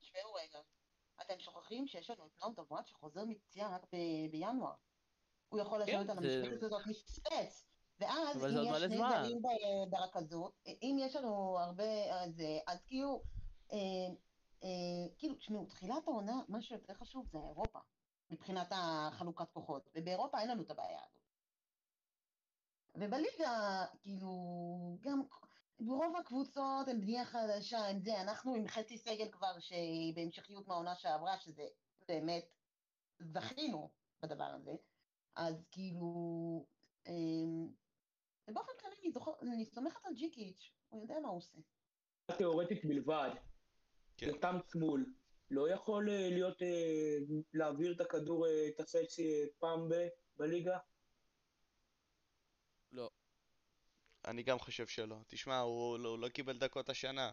תשמעו 0.00 0.34
רגע, 0.34 0.58
אתם 1.20 1.34
שוכחים 1.38 1.86
שיש 1.86 2.10
לנו 2.10 2.26
את 2.26 2.40
נועם 2.42 2.54
דברת 2.54 2.86
שחוזר 2.88 3.24
מפציעה 3.24 3.74
רק 3.74 3.82
ב- 3.92 4.30
בינואר. 4.30 4.72
הוא 5.48 5.60
יכול 5.60 5.86
כן, 5.86 6.00
לשבת 6.00 6.16
על 6.16 6.22
זה- 6.30 6.38
המשבצת 6.42 6.62
הזאת 6.62 6.86
משפץ. 6.86 7.69
ואז, 8.00 8.38
זה 8.38 8.48
אם 8.48 8.64
יש 8.64 8.82
שני. 8.82 8.96
זרים 8.96 9.42
ברכזות, 9.90 10.62
אם 10.82 10.96
יש 11.00 11.16
לנו 11.16 11.58
הרבה, 11.58 12.14
אז, 12.22 12.40
אה, 12.40 12.58
אז 12.66 12.82
כאילו, 12.86 13.22
אה, 13.72 13.78
אה, 14.64 15.14
כאילו, 15.18 15.34
תשמעו, 15.34 15.66
תחילת 15.66 16.08
העונה, 16.08 16.42
מה 16.48 16.62
שיותר 16.62 16.94
חשוב 16.94 17.26
זה 17.32 17.38
אירופה, 17.38 17.78
מבחינת 18.30 18.68
החלוקת 18.70 19.50
כוחות, 19.52 19.90
ובאירופה 19.94 20.40
אין 20.40 20.48
לנו 20.48 20.62
את 20.62 20.70
הבעיה 20.70 21.00
הזאת. 21.00 21.20
ובליגה, 22.94 23.84
כאילו, 24.02 24.32
גם 25.00 25.22
ברוב 25.80 26.16
הקבוצות 26.16 26.88
הן 26.88 27.00
בנייה 27.00 27.24
חדשה, 27.24 27.78
הם 27.78 28.00
זה, 28.00 28.20
אנחנו 28.20 28.54
עם 28.54 28.68
חצי 28.68 28.98
סגל 28.98 29.28
כבר 29.32 29.58
שבהמשכיות 29.58 30.68
מהעונה 30.68 30.94
שעברה, 30.94 31.38
שזה 31.38 31.66
באמת, 32.08 32.44
זכינו 33.18 33.90
בדבר 34.22 34.44
הזה, 34.44 34.72
אז 35.36 35.64
כאילו, 35.70 36.64
ובאופן 38.50 38.72
כללי 38.80 38.94
אני, 39.02 39.10
זוכר, 39.12 39.32
אני 39.42 39.64
סומכת 39.64 40.04
על 40.04 40.14
ג'יקיץ', 40.14 40.70
הוא 40.88 41.02
יודע 41.02 41.14
מה 41.22 41.28
הוא 41.28 41.36
עושה. 41.36 41.58
תיאורטית 42.38 42.84
בלבד. 42.84 43.30
כן. 44.16 44.26
יותם 44.26 44.56
צמול 44.66 45.14
לא 45.50 45.70
יכול 45.70 46.10
אה, 46.10 46.28
להיות, 46.30 46.62
אה, 46.62 47.16
להעביר 47.54 47.92
את 47.92 48.00
הכדור, 48.00 48.46
אה, 48.46 48.68
את 48.68 48.80
החצי 48.80 49.48
פעם 49.58 49.88
ב- 49.88 50.08
בליגה? 50.36 50.78
לא. 52.92 53.10
אני 54.24 54.42
גם 54.42 54.58
חושב 54.58 54.86
שלא. 54.86 55.16
תשמע, 55.26 55.58
הוא, 55.58 55.98
לא- 55.98 56.08
הוא 56.08 56.18
לא 56.18 56.28
קיבל 56.28 56.58
דקות 56.58 56.88
השנה. 56.88 57.30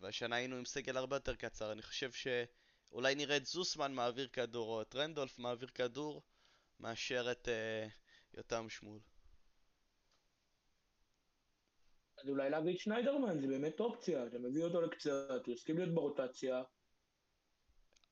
והשנה 0.00 0.36
היינו 0.36 0.56
עם 0.56 0.64
סגל 0.64 0.96
הרבה 0.96 1.16
יותר 1.16 1.36
קצר. 1.36 1.72
אני 1.72 1.82
חושב 1.82 2.10
שאולי 2.12 3.14
נראה 3.14 3.36
את 3.36 3.46
זוסמן 3.46 3.94
מעביר 3.94 4.28
כדור, 4.28 4.68
או 4.68 4.82
את 4.82 4.94
רנדולף 4.94 5.38
מעביר 5.38 5.68
כדור, 5.68 6.22
מאשר 6.80 7.32
את 7.32 7.48
אה, 7.48 7.88
יותם 8.34 8.68
שמול. 8.68 9.00
אז 12.22 12.28
אולי 12.28 12.50
להביא 12.50 12.74
את 12.74 12.80
שניידרמן, 12.80 13.40
זה 13.40 13.46
באמת 13.46 13.80
אופציה, 13.80 14.26
אתה 14.26 14.38
מביא 14.38 14.64
אותו 14.64 14.80
לקצת, 14.80 15.46
הוא 15.46 15.54
הסכים 15.54 15.78
להיות 15.78 15.94
ברוטציה, 15.94 16.62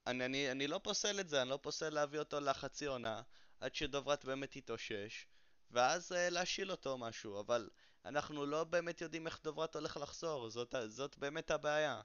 אני, 0.07 0.25
אני, 0.25 0.51
אני 0.51 0.67
לא 0.67 0.81
פוסל 0.83 1.21
את 1.21 1.29
זה, 1.29 1.43
אני 1.43 1.51
לא 1.51 1.59
פוסל 1.63 1.91
להביא 1.91 2.19
אותו 2.19 2.41
לחצי 2.41 2.87
עונה, 2.87 3.23
עד 3.61 3.75
שדוברת 3.75 4.25
באמת 4.25 4.57
יתאושש, 4.57 5.27
ואז 5.71 6.13
אה, 6.13 6.31
להשיל 6.31 6.71
אותו 6.71 6.99
משהו, 6.99 7.41
אבל 7.41 7.71
אנחנו 8.05 8.47
לא 8.47 8.65
באמת 8.65 9.01
יודעים 9.01 9.27
איך 9.27 9.41
דוברת 9.45 9.75
הולך 9.75 9.97
לחזור, 9.97 10.51
זאת, 10.51 10.75
זאת 10.87 11.19
באמת 11.19 11.51
הבעיה. 11.51 12.01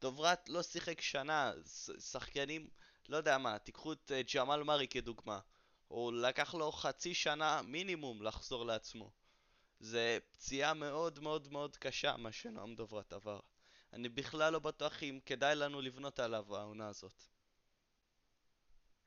דוברת 0.00 0.48
לא 0.48 0.62
שיחק 0.62 1.00
שנה, 1.00 1.52
שחקנים 1.98 2.68
לא 3.08 3.16
יודע 3.16 3.38
מה, 3.38 3.58
תיקחו 3.58 3.92
את 3.92 4.12
אה, 4.14 4.20
ג'מאל 4.34 4.62
מארי 4.62 4.88
כדוגמה. 4.88 5.40
הוא 5.88 6.12
לקח 6.12 6.54
לו 6.54 6.72
חצי 6.72 7.14
שנה 7.14 7.62
מינימום 7.62 8.22
לחזור 8.22 8.66
לעצמו. 8.66 9.10
זה 9.80 10.18
פציעה 10.32 10.74
מאוד 10.74 11.20
מאוד 11.20 11.52
מאוד 11.52 11.76
קשה, 11.76 12.16
מה 12.16 12.32
שנועם 12.32 12.74
דוברת 12.74 13.12
עבר. 13.12 13.40
אני 13.92 14.08
בכלל 14.08 14.52
לא 14.52 14.58
בטוח 14.58 15.02
אם 15.02 15.18
כדאי 15.26 15.54
לנו 15.54 15.80
לבנות 15.80 16.18
עליו 16.18 16.56
העונה 16.56 16.88
הזאת. 16.88 17.22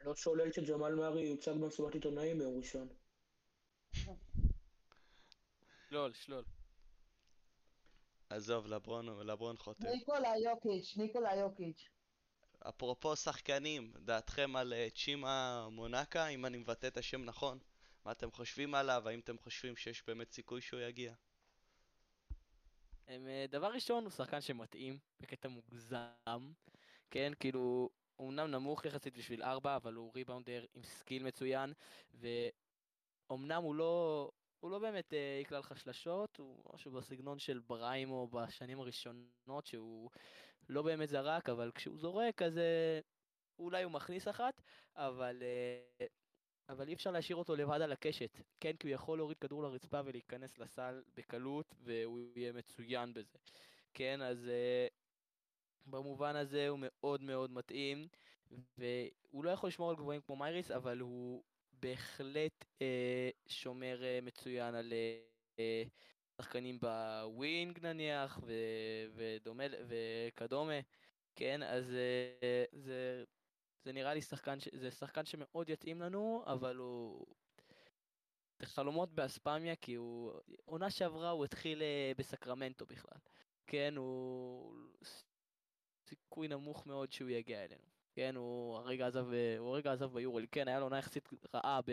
לא 0.03 0.15
שולל 0.15 0.51
שג'מאל 0.51 0.95
מארי 0.95 1.21
יוצג 1.21 1.51
במסיבת 1.51 1.93
עיתונאים 1.93 2.37
ביום 2.37 2.57
ראשון. 2.57 2.87
שלול, 5.89 6.13
שלול. 6.13 6.43
עזוב, 8.29 8.67
לברון, 8.67 9.27
לברון 9.27 9.57
חוטא. 9.57 9.87
ניקולה 9.87 10.33
יוקיץ', 10.43 10.97
ניקולה 10.97 11.35
יוקיץ'. 11.35 11.89
אפרופו 12.69 13.15
שחקנים, 13.15 13.93
דעתכם 14.05 14.55
על 14.55 14.73
אה, 14.73 14.87
צ'ימה 14.95 15.67
מונקה, 15.71 16.27
אם 16.27 16.45
אני 16.45 16.57
מבטא 16.57 16.87
את 16.87 16.97
השם 16.97 17.25
נכון? 17.25 17.59
מה 18.05 18.11
אתם 18.11 18.31
חושבים 18.31 18.75
עליו? 18.75 19.09
האם 19.09 19.19
אתם 19.19 19.37
חושבים 19.37 19.75
שיש 19.75 20.03
באמת 20.07 20.31
סיכוי 20.31 20.61
שהוא 20.61 20.79
יגיע? 20.79 21.13
הם, 23.07 23.27
אה, 23.27 23.45
דבר 23.49 23.67
ראשון, 23.67 24.03
הוא 24.03 24.11
שחקן 24.11 24.41
שמתאים 24.41 24.99
בקטע 25.19 25.47
מוגזם, 25.47 26.51
כן, 27.11 27.33
כאילו, 27.39 27.89
אמנם 28.21 28.51
נמוך 28.51 28.85
יחסית 28.85 29.17
בשביל 29.17 29.43
ארבע, 29.43 29.75
אבל 29.75 29.93
הוא 29.93 30.11
rebounder 30.15 30.65
עם 30.73 30.83
skill 30.83 31.23
מצוין, 31.23 31.73
ואומנם 32.13 33.63
הוא 33.63 33.75
לא, 33.75 34.31
הוא 34.59 34.71
לא 34.71 34.79
באמת 34.79 35.13
אה, 35.13 35.39
יקלע 35.41 35.59
לך 35.59 35.79
שלשות, 35.79 36.37
הוא 36.37 36.73
משהו 36.73 36.91
בסגנון 36.91 37.39
של 37.39 37.59
בריימו 37.59 38.27
בשנים 38.27 38.79
הראשונות, 38.79 39.65
שהוא 39.65 40.09
לא 40.69 40.81
באמת 40.81 41.09
זרק, 41.09 41.49
אבל 41.49 41.71
כשהוא 41.75 41.97
זורק 41.97 42.41
אז 42.41 42.57
אה, 42.57 42.99
אולי 43.59 43.83
הוא 43.83 43.91
מכניס 43.91 44.27
אחת, 44.27 44.61
אבל, 44.95 45.43
אה, 45.43 46.05
אבל 46.71 46.87
אי 46.87 46.93
אפשר 46.93 47.11
להשאיר 47.11 47.37
אותו 47.37 47.55
לבד 47.55 47.81
על 47.81 47.91
הקשת, 47.91 48.41
כן, 48.59 48.75
כי 48.79 48.87
הוא 48.87 48.93
יכול 48.93 49.17
להוריד 49.17 49.37
כדור 49.37 49.63
לרצפה 49.63 50.01
ולהיכנס 50.05 50.57
לסל 50.57 51.03
בקלות, 51.15 51.75
והוא 51.83 52.19
יהיה 52.35 52.51
מצוין 52.53 53.13
בזה. 53.13 53.37
כן, 53.93 54.21
אז 54.21 54.47
אה, 54.47 54.87
במובן 55.85 56.35
הזה 56.35 56.67
הוא 56.67 56.79
מאוד 56.81 57.21
מאוד 57.21 57.51
מתאים, 57.51 58.07
והוא 58.77 59.43
לא 59.43 59.49
יכול 59.49 59.67
לשמור 59.67 59.89
על 59.89 59.95
גבוהים 59.95 60.21
כמו 60.21 60.35
מייריס, 60.35 60.71
אבל 60.71 60.99
הוא 60.99 61.43
בהחלט 61.73 62.65
אה, 62.81 63.29
שומר 63.47 64.03
אה, 64.03 64.19
מצוין 64.21 64.75
על 64.75 64.93
אה, 65.59 65.83
שחקנים 66.37 66.79
בווינג 66.79 67.79
נניח, 67.85 68.39
ו, 68.43 68.53
ודומה, 69.15 69.63
וכדומה, 69.87 70.79
כן, 71.35 71.63
אז 71.63 71.85
זה, 72.71 73.23
זה 73.83 73.91
נראה 73.91 74.13
לי 74.13 74.21
שחקן, 74.21 74.59
ש, 74.59 74.67
זה 74.73 74.91
שחקן 74.91 75.25
שמאוד 75.25 75.69
יתאים 75.69 76.01
לנו, 76.01 76.43
אבל 76.47 76.75
הוא... 76.75 77.25
חלומות 78.63 79.13
באספמיה, 79.13 79.75
כי 79.75 79.93
הוא... 79.95 80.33
עונה 80.65 80.89
שעברה 80.89 81.29
הוא 81.29 81.45
התחיל 81.45 81.81
אה, 81.81 82.11
בסקרמנטו 82.17 82.85
בכלל. 82.85 83.17
כן, 83.67 83.93
הוא... 83.97 84.75
סיכוי 86.05 86.47
נמוך 86.47 86.87
מאוד 86.87 87.11
שהוא 87.11 87.29
יגיע 87.29 87.63
אלינו. 87.63 87.91
כן, 88.13 88.35
הוא 88.35 88.77
הרגע 88.77 89.07
עזב, 89.07 89.25
הוא 89.59 89.69
הרגע 89.69 89.91
עזב 89.91 90.13
ביורוליג, 90.13 90.49
כן, 90.51 90.67
היה 90.67 90.79
לו 90.79 90.85
עונה 90.85 90.97
יחסית 90.97 91.29
רעה 91.53 91.81
ב... 91.81 91.91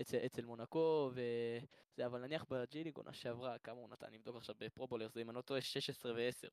אצל, 0.00 0.16
אצל 0.26 0.44
מונקו, 0.44 1.10
וזה, 1.12 2.06
אבל 2.06 2.20
נניח 2.20 2.44
בג'יליג 2.50 2.96
עונה 2.96 3.12
שעברה, 3.12 3.58
כמה 3.58 3.80
הוא 3.80 3.88
נתן, 3.88 4.06
נבדוק 4.12 4.36
עכשיו 4.36 4.54
בפרובולר, 4.58 5.08
זה 5.08 5.20
אם 5.20 5.30
אני 5.30 5.36
לא 5.36 5.40
טועה 5.40 5.60
16 5.60 6.12
ו-10. 6.12 6.48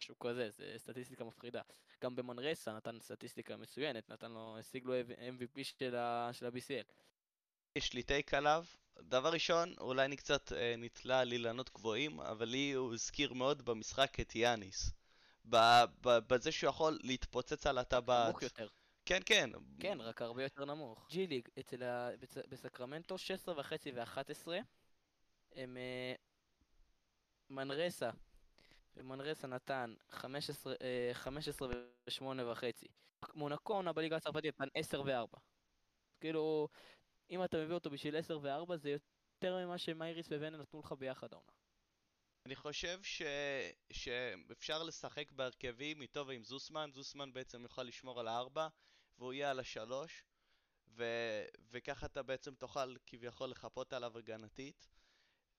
משהו 0.00 0.18
כזה, 0.18 0.50
זה 0.50 0.74
סטטיסטיקה 0.78 1.24
מפחידה. 1.24 1.62
גם 2.02 2.16
במנרסה 2.16 2.72
נתן 2.72 3.00
סטטיסטיקה 3.00 3.56
מצוינת, 3.56 4.10
נתן 4.10 4.32
לו, 4.32 4.58
השיג 4.58 4.84
לו 4.84 4.94
MVP 5.00 5.64
של 5.64 5.96
ה-BCL. 5.96 6.92
יש 7.76 7.92
לי 7.92 8.02
טייק 8.02 8.34
עליו. 8.34 8.64
דבר 9.00 9.32
ראשון, 9.32 9.74
אולי 9.80 10.04
אני 10.04 10.16
קצת 10.16 10.52
אה, 10.52 10.74
נתלה 10.78 11.20
על 11.20 11.32
אילנות 11.32 11.70
גבוהים, 11.74 12.20
אבל 12.20 12.48
לי 12.48 12.72
הוא 12.72 12.94
הזכיר 12.94 13.32
מאוד 13.32 13.62
במשחק 13.62 14.20
את 14.20 14.36
יאניס. 14.36 14.90
בזה 16.00 16.52
שהוא 16.52 16.70
יכול 16.70 16.98
להתפוצץ 17.02 17.66
על 17.66 17.78
הטבעת. 17.78 18.28
נמוך 18.28 18.42
יותר. 18.42 18.68
כן, 19.04 19.20
כן. 19.26 19.50
כן, 19.80 20.00
רק 20.00 20.22
הרבה 20.22 20.42
יותר 20.42 20.64
נמוך. 20.64 21.08
ג'י 21.10 21.26
ליג, 21.26 21.48
אצל 21.58 21.82
ה... 21.82 22.10
בצ... 22.20 22.38
בסקרמנטו, 22.48 23.18
16 23.18 23.60
וחצי 23.60 23.92
ו-11. 23.94 24.48
הם... 25.56 25.76
אה, 25.76 26.14
מנרסה. 27.50 28.10
ומנרסה 28.96 29.46
נתן 29.46 29.94
15, 30.10 30.74
15 31.12 31.68
ו-8 31.68 32.22
וחצי. 32.52 32.86
מונקו 33.34 33.74
עונה 33.74 33.92
בליגה 33.92 34.16
הצרפתית 34.16 34.60
נתן 34.60 34.68
10 34.74 35.02
ו-4. 35.02 35.38
כאילו, 36.20 36.68
אם 37.30 37.44
אתה 37.44 37.64
מביא 37.64 37.74
אותו 37.74 37.90
בשביל 37.90 38.16
10 38.16 38.38
ו-4 38.42 38.76
זה 38.76 38.90
יותר 38.90 39.64
ממה 39.64 39.78
שמייריס 39.78 40.32
וונה 40.32 40.56
נתנו 40.56 40.80
לך 40.80 40.92
ביחד 40.92 41.32
העונה. 41.32 41.52
אני 42.46 42.56
חושב 42.56 43.02
ש... 43.02 43.22
שאפשר 43.92 44.82
לשחק 44.82 45.32
בהרכבים 45.32 46.02
איתו 46.02 46.26
ועם 46.26 46.44
זוסמן, 46.44 46.90
זוסמן 46.92 47.32
בעצם 47.32 47.62
יוכל 47.62 47.82
לשמור 47.82 48.20
על 48.20 48.28
הארבע, 48.28 48.68
והוא 49.18 49.32
יהיה 49.32 49.50
על 49.50 49.60
השלוש, 49.60 50.24
ו... 50.88 51.04
וככה 51.70 52.06
אתה 52.06 52.22
בעצם 52.22 52.54
תוכל 52.54 52.96
כביכול 53.06 53.50
לחפות 53.50 53.92
עליו 53.92 54.18
הגנתית. 54.18 54.88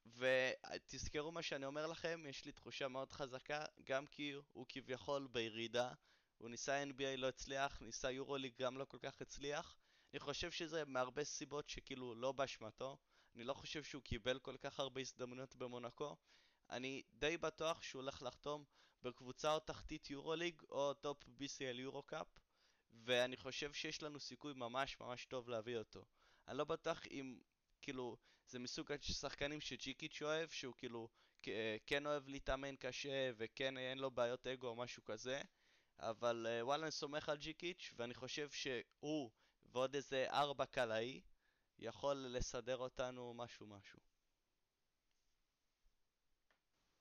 ותזכרו 0.06 1.32
מה 1.32 1.41
שאני 1.41 1.66
אומר 1.66 1.88
לכם, 1.88 2.24
יש 2.30 2.45
לי 2.45 2.52
תחושה 2.52 2.88
מאוד 2.88 3.12
חזקה, 3.12 3.66
גם 3.84 4.08
כי 4.08 4.34
הוא 4.52 4.66
כביכול 4.70 5.28
בירידה, 5.32 5.93
הוא 6.38 6.49
ניסה 6.49 6.84
NBA 6.84 7.18
לא 7.18 7.28
הצליח, 7.28 7.82
ניסה 7.82 8.12
יורוליג 8.12 8.54
גם 8.60 8.78
לא 8.78 8.86
כל 8.86 8.97
כך 9.02 9.22
הצליח. 9.22 9.76
אני 10.14 10.20
חושב 10.20 10.52
שזה 10.52 10.86
מהרבה 10.86 11.24
סיבות 11.24 11.70
שכאילו 11.70 12.16
לא 12.16 12.32
באשמתו. 12.32 12.97
אני 13.36 13.43
לא 13.43 13.54
חושב 13.54 13.84
שהוא 13.84 14.04
קיבל 14.04 14.39
כל 14.39 14.58
כך 14.58 14.80
הרבה 14.80 15.02
הזדמנויות 15.02 15.56
במונקו. 15.56 16.16
אני 16.70 17.04
די 17.14 17.38
בטוח 17.38 17.82
שהוא 17.82 18.02
הולך 18.02 18.22
לחתום 18.22 18.64
בקבוצה 19.02 19.54
או 19.54 19.60
תחתית 19.60 20.10
יורוליג 20.10 20.62
או 20.70 20.93
top 20.93 21.24
BCL 21.24 21.80
יורו 21.80 22.04
קאפ 22.04 22.28
ואני 22.91 23.38
חושב 23.38 23.74
שיש 23.74 24.04
לנו 24.04 24.20
סיכוי 24.20 24.54
ממש 24.54 24.99
ממש 24.99 25.26
טוב 25.26 25.49
להביא 25.49 25.78
אותו. 25.78 26.06
אני 26.47 26.58
לא 26.58 26.64
בטוח 26.64 27.08
אם, 27.12 27.39
כאילו, 27.82 28.18
זה 28.52 28.60
מסוג 28.60 28.91
השחקנים 28.91 29.62
שג'יקיץ' 29.62 30.22
אוהב, 30.22 30.49
שהוא 30.49 30.74
כאילו 30.78 31.10
כן 31.86 32.06
אוהב 32.06 32.28
להתאמן 32.28 32.76
קשה 32.76 33.32
וכן 33.38 33.78
אין 33.78 33.97
לו 33.97 34.12
בעיות 34.12 34.47
אגו 34.47 34.68
או 34.68 34.76
משהו 34.76 35.04
כזה, 35.04 35.41
אבל 35.99 36.47
אה, 36.49 36.66
וואלה 36.66 36.84
אני 36.84 36.91
סומך 36.91 37.30
על 37.30 37.38
ג'יקיץ' 37.38 37.93
ואני 37.95 38.14
חושב 38.14 38.49
שהוא 38.49 39.32
ועוד 39.66 39.95
איזה 39.95 40.26
ארבע 40.30 40.66
קלעי 40.66 41.22
יכול 41.80 42.16
לסדר 42.30 42.78
אותנו 42.78 43.34
משהו 43.34 43.68
משהו. 43.68 43.99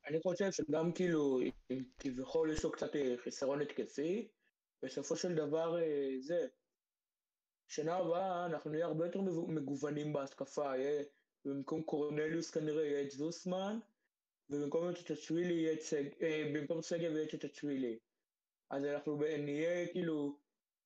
אני 0.07 0.21
חושב 0.23 0.53
שגם 0.53 0.93
כאילו, 0.93 1.41
אם 1.71 1.85
כביכול 1.99 2.53
יש 2.53 2.65
לו 2.65 2.73
קצת 2.73 2.97
אה, 2.97 3.15
חיסרון 3.25 3.63
התקפי, 3.63 4.29
בסופו 4.83 5.17
של 5.17 5.35
דבר 5.35 5.83
אה, 5.83 6.11
זה, 6.21 6.47
שנה 7.69 7.97
הבאה 7.97 8.47
אנחנו 8.47 8.71
נהיה 8.71 8.87
הרבה 8.87 9.07
יותר 9.07 9.21
מגוונים 9.49 10.13
בהתקפה, 10.13 10.77
יהיה, 10.77 11.05
במקום 11.45 11.83
קורנליוס 11.83 12.51
כנראה 12.51 12.85
יהיה 12.85 13.03
את 13.03 13.11
זוסמן, 13.11 13.79
ובמקום 14.51 14.89
את 14.89 15.11
הצ'ווילי 15.11 15.55
יהיה 15.55 15.73
את 15.73 15.81
סג... 15.81 16.05
אה, 16.23 16.51
במקום 16.55 16.83
סגב 16.83 17.13
יהיה 17.13 17.27
את 17.35 17.45
הצ'ווילי. 17.45 17.99
אז 18.71 18.85
אנחנו 18.85 19.17
נהיה 19.39 19.89
כאילו, 19.93 20.39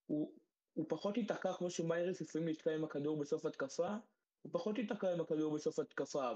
הוא, 0.07 0.38
הוא 0.74 0.86
פחות 0.88 1.16
ייתקע 1.16 1.52
כמו 1.52 1.70
שמיירס 1.70 2.20
לפעמים 2.20 2.48
נתקע 2.48 2.74
עם 2.74 2.84
הכדור 2.84 3.20
בסוף 3.20 3.46
התקפה, 3.46 3.96
הוא 4.42 4.52
פחות 4.52 4.78
ייתקע 4.78 5.12
עם 5.12 5.20
הכדור 5.20 5.55
בסוף 5.55 5.78
התקפה, 5.78 6.30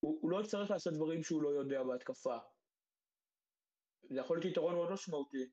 הוא, 0.00 0.18
הוא 0.22 0.30
לא 0.30 0.40
יצטרך 0.40 0.70
לעשות 0.70 0.94
דברים 0.94 1.22
שהוא 1.22 1.42
לא 1.42 1.48
יודע 1.48 1.82
בהתקפה. 1.82 2.36
זה 4.10 4.20
יכול 4.20 4.36
להיות 4.36 4.52
יתרון 4.52 4.74
מאוד 4.74 4.92
משמעותי. 4.92 5.50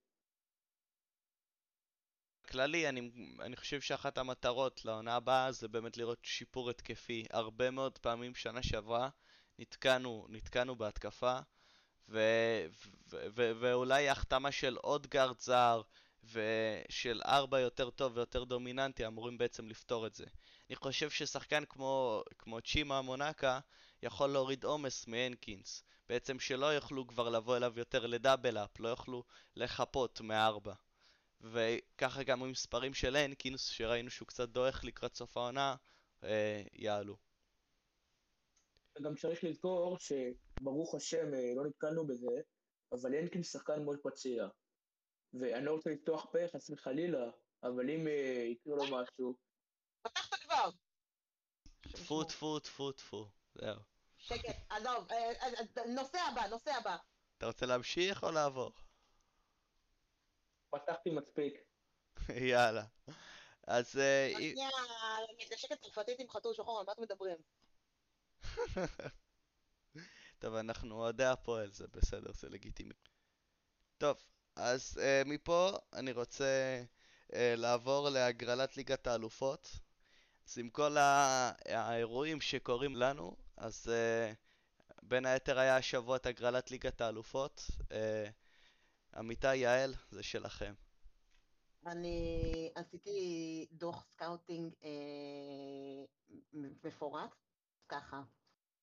כללי, 2.56 2.90
אני, 2.90 3.12
אני 3.40 3.56
חושב 3.56 3.82
שאחת 3.82 4.18
המטרות 4.18 4.86
לעונה 4.86 5.16
הבאה 5.16 5.52
זה 5.52 5.68
באמת 5.68 5.98
לראות 5.98 6.20
שיפור 6.24 6.70
התקפי. 6.70 7.26
הרבה 7.30 7.72
מאוד 7.72 7.98
פעמים 7.98 8.36
שנה 8.36 8.64
שעברה 8.64 9.10
נתקענו, 9.60 10.26
נתקענו 10.30 10.76
בהתקפה, 10.76 11.40
ו, 12.10 12.20
ו, 13.10 13.18
ו, 13.36 13.52
ואולי 13.60 14.10
החתמה 14.10 14.52
של 14.52 14.76
עוד 14.76 15.08
גארד 15.08 15.40
זר, 15.40 15.82
ושל 16.24 17.22
ארבע 17.26 17.60
יותר 17.60 17.90
טוב 17.90 18.18
ויותר 18.18 18.44
דומיננטי 18.44 19.08
אמורים 19.08 19.38
בעצם 19.38 19.68
לפתור 19.68 20.08
את 20.08 20.16
זה. 20.16 20.26
אני 20.70 20.76
חושב 20.76 21.10
ששחקן 21.10 21.64
כמו, 21.70 22.24
כמו 22.38 22.62
צ'ימה 22.62 23.02
מונקה 23.02 23.60
יכול 24.04 24.30
להוריד 24.30 24.64
עומס 24.64 25.08
מהנקינס, 25.08 25.84
בעצם 26.10 26.40
שלא 26.40 26.66
יוכלו 26.66 27.08
כבר 27.08 27.30
לבוא 27.30 27.58
אליו 27.58 27.74
יותר 27.76 28.06
לדאבל 28.06 28.58
אפ, 28.58 28.80
לא 28.80 28.90
יוכלו 28.90 29.24
לחפות 29.56 30.22
מארבע. 30.22 30.74
וככה 31.52 32.24
גם 32.24 32.44
המספרים 32.44 32.94
של 32.94 33.16
הנקינס, 33.16 33.68
שראינו 33.68 34.10
שהוא 34.10 34.28
קצת 34.28 34.50
דועך 34.50 34.84
לקראת 34.84 35.16
סוף 35.16 35.38
העונה, 35.38 35.76
אה, 36.24 36.62
יעלו. 36.74 37.18
גם 39.02 39.16
צריך 39.16 39.44
לזכור 39.44 39.98
שברוך 40.00 40.96
השם 40.96 41.34
אה, 41.34 41.54
לא 41.56 41.66
נתקלנו 41.68 42.08
בזה, 42.08 42.42
אבל 42.92 43.16
הנקינס 43.16 43.52
שחקן 43.52 43.84
מאוד 43.84 44.00
פציע. 44.04 44.48
ואני 45.34 45.66
לא 45.66 45.72
רוצה 45.72 45.90
לפתוח 45.90 46.26
פה, 46.32 46.40
חס 46.54 46.70
וחלילה, 46.70 47.30
אבל 47.64 47.90
אם 47.90 48.08
אה, 48.08 48.48
יקרה 48.52 48.76
לו 48.76 48.84
משהו, 48.84 49.36
פתחת 50.02 50.40
כבר! 50.40 50.70
טפו 51.82 52.24
טפו 52.24 52.60
טפו 52.60 52.92
טפו. 52.92 53.28
זהו. 53.56 53.80
שקט, 54.18 54.56
עזוב, 54.70 55.08
נושא 55.96 56.18
הבא, 56.32 56.48
נושא 56.48 56.72
הבא. 56.72 56.96
אתה 57.38 57.46
רוצה 57.46 57.66
להמשיך 57.66 58.24
או 58.24 58.32
לעבור? 58.32 58.72
פתחתי 60.80 61.10
מספיק. 61.10 61.54
יאללה. 62.52 62.84
אז 63.68 63.90
שנייה, 63.90 64.70
מתנשקת 65.46 65.82
צרפתית 65.82 66.20
עם 66.20 66.30
חתול 66.30 66.54
שחור, 66.54 66.80
על 66.80 66.86
מה 66.86 66.92
אתם 66.92 67.02
מדברים? 67.02 67.38
טוב, 70.40 70.56
אנחנו 70.56 70.96
אוהדי 70.96 71.26
הפועל, 71.26 71.72
זה 71.72 71.88
בסדר, 71.88 72.32
זה 72.32 72.50
לגיטימי. 72.50 72.94
טוב, 73.98 74.18
אז 74.56 75.00
אה, 75.02 75.22
מפה 75.26 75.72
אני 75.94 76.12
רוצה 76.12 76.84
אה, 77.34 77.54
לעבור 77.58 78.10
להגרלת 78.10 78.78
ליגת 78.78 79.08
האלופות. 79.08 79.70
אז 80.48 80.58
עם 80.58 80.70
כל 80.70 80.98
האירועים 80.98 82.42
שקורים 82.42 82.96
לנו, 82.96 83.36
אז 83.58 83.90
אה, 83.90 84.34
בין 85.04 85.26
היתר 85.26 85.60
היה 85.60 85.78
השבוע 85.78 86.16
את 86.16 86.26
הגרלת 86.26 86.72
ליגת 86.72 87.02
האלופות. 87.02 87.68
אה, 87.92 88.30
עמיתי 89.18 89.56
יעל, 89.56 89.94
זה 90.10 90.24
שלכם. 90.24 90.74
אני 91.86 92.72
עשיתי 92.76 93.68
דוח 93.72 94.04
scouting 94.04 94.74
אה, 94.84 94.90
מפורט, 96.84 97.36
ככה. 97.88 98.22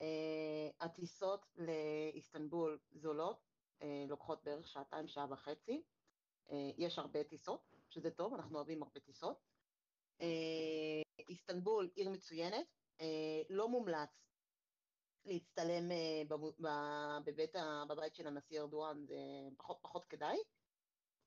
אה, 0.03 0.69
הטיסות 0.81 1.47
לאיסטנבול 1.57 2.79
זולות, 2.93 3.41
אה, 3.83 4.05
לוקחות 4.09 4.45
בערך 4.45 4.69
שעתיים, 4.69 5.09
שעה 5.09 5.27
וחצי. 5.31 5.83
אה, 6.51 6.71
יש 6.79 6.99
הרבה 6.99 7.25
טיסות, 7.25 7.75
שזה 7.91 8.11
טוב, 8.11 8.35
אנחנו 8.35 8.57
אוהבים 8.57 8.83
הרבה 8.83 9.01
טיסות. 9.01 9.39
אה, 10.21 11.03
איסטנבול 11.29 11.91
עיר 11.95 12.11
מצוינת, 12.11 12.67
אה, 13.01 13.43
לא 13.51 13.69
מומלץ 13.69 14.32
להצטלם 15.25 15.93
אה, 15.93 16.23
בבית 17.25 17.55
בבית 17.89 18.15
של 18.15 18.27
הנשיא 18.27 18.61
ארדואן, 18.61 19.05
זה 19.07 19.17
פחות 19.57 19.79
פחות 19.83 20.05
כדאי. 20.05 20.37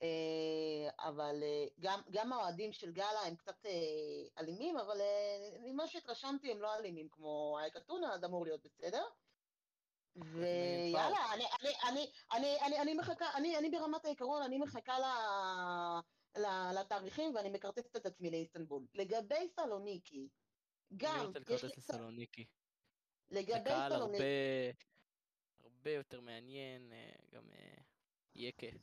אה, 0.01 0.89
אבל 0.99 1.43
אה, 1.43 1.65
גם, 1.79 2.01
גם 2.11 2.33
האוהדים 2.33 2.73
של 2.73 2.91
גאלה 2.91 3.19
הם 3.19 3.35
קצת 3.35 3.65
אלימים, 4.39 4.77
אבל 4.77 5.01
ממה 5.59 5.87
שהתרשמתי 5.87 6.51
הם 6.51 6.61
לא 6.61 6.75
אלימים 6.75 7.09
כמו 7.11 7.57
אייק 7.59 7.77
אתונה, 7.77 8.13
אז 8.13 8.23
אמור 8.23 8.45
להיות 8.45 8.63
בסדר. 8.63 9.03
ויאללה, 10.15 11.33
אני, 11.33 11.45
אני, 11.61 11.69
אני, 11.89 12.11
אני, 12.33 12.61
אני, 12.61 12.81
אני 12.81 12.93
מחכה, 12.93 13.25
אני, 13.35 13.57
אני 13.57 13.69
ברמת 13.69 14.05
העיקרון, 14.05 14.41
אני 14.41 14.57
מחכה 14.57 14.99
ל, 14.99 15.05
ל, 16.39 16.79
לתאריכים 16.79 17.35
ואני 17.35 17.49
מכרטסת 17.49 17.95
את 17.95 18.05
עצמי 18.05 18.31
לאיסטנבול. 18.31 18.85
לגבי 18.93 19.47
סלוניקי, 19.55 20.29
אני 20.91 20.97
גם, 20.97 21.25
רוצה 21.25 21.39
יש 21.53 21.63
לי 21.63 21.69
לכרטס 21.69 21.77
לסלוניקי. 21.77 22.45
לגבי 23.31 23.63
קהל 23.65 23.93
הרבה... 23.93 24.17
הרבה 25.59 25.91
יותר 25.91 26.21
מעניין, 26.21 26.93
אה, 26.93 27.11
גם 27.31 27.43
אה, 27.51 27.81
יהיה 28.35 28.51
כיף. 28.57 28.81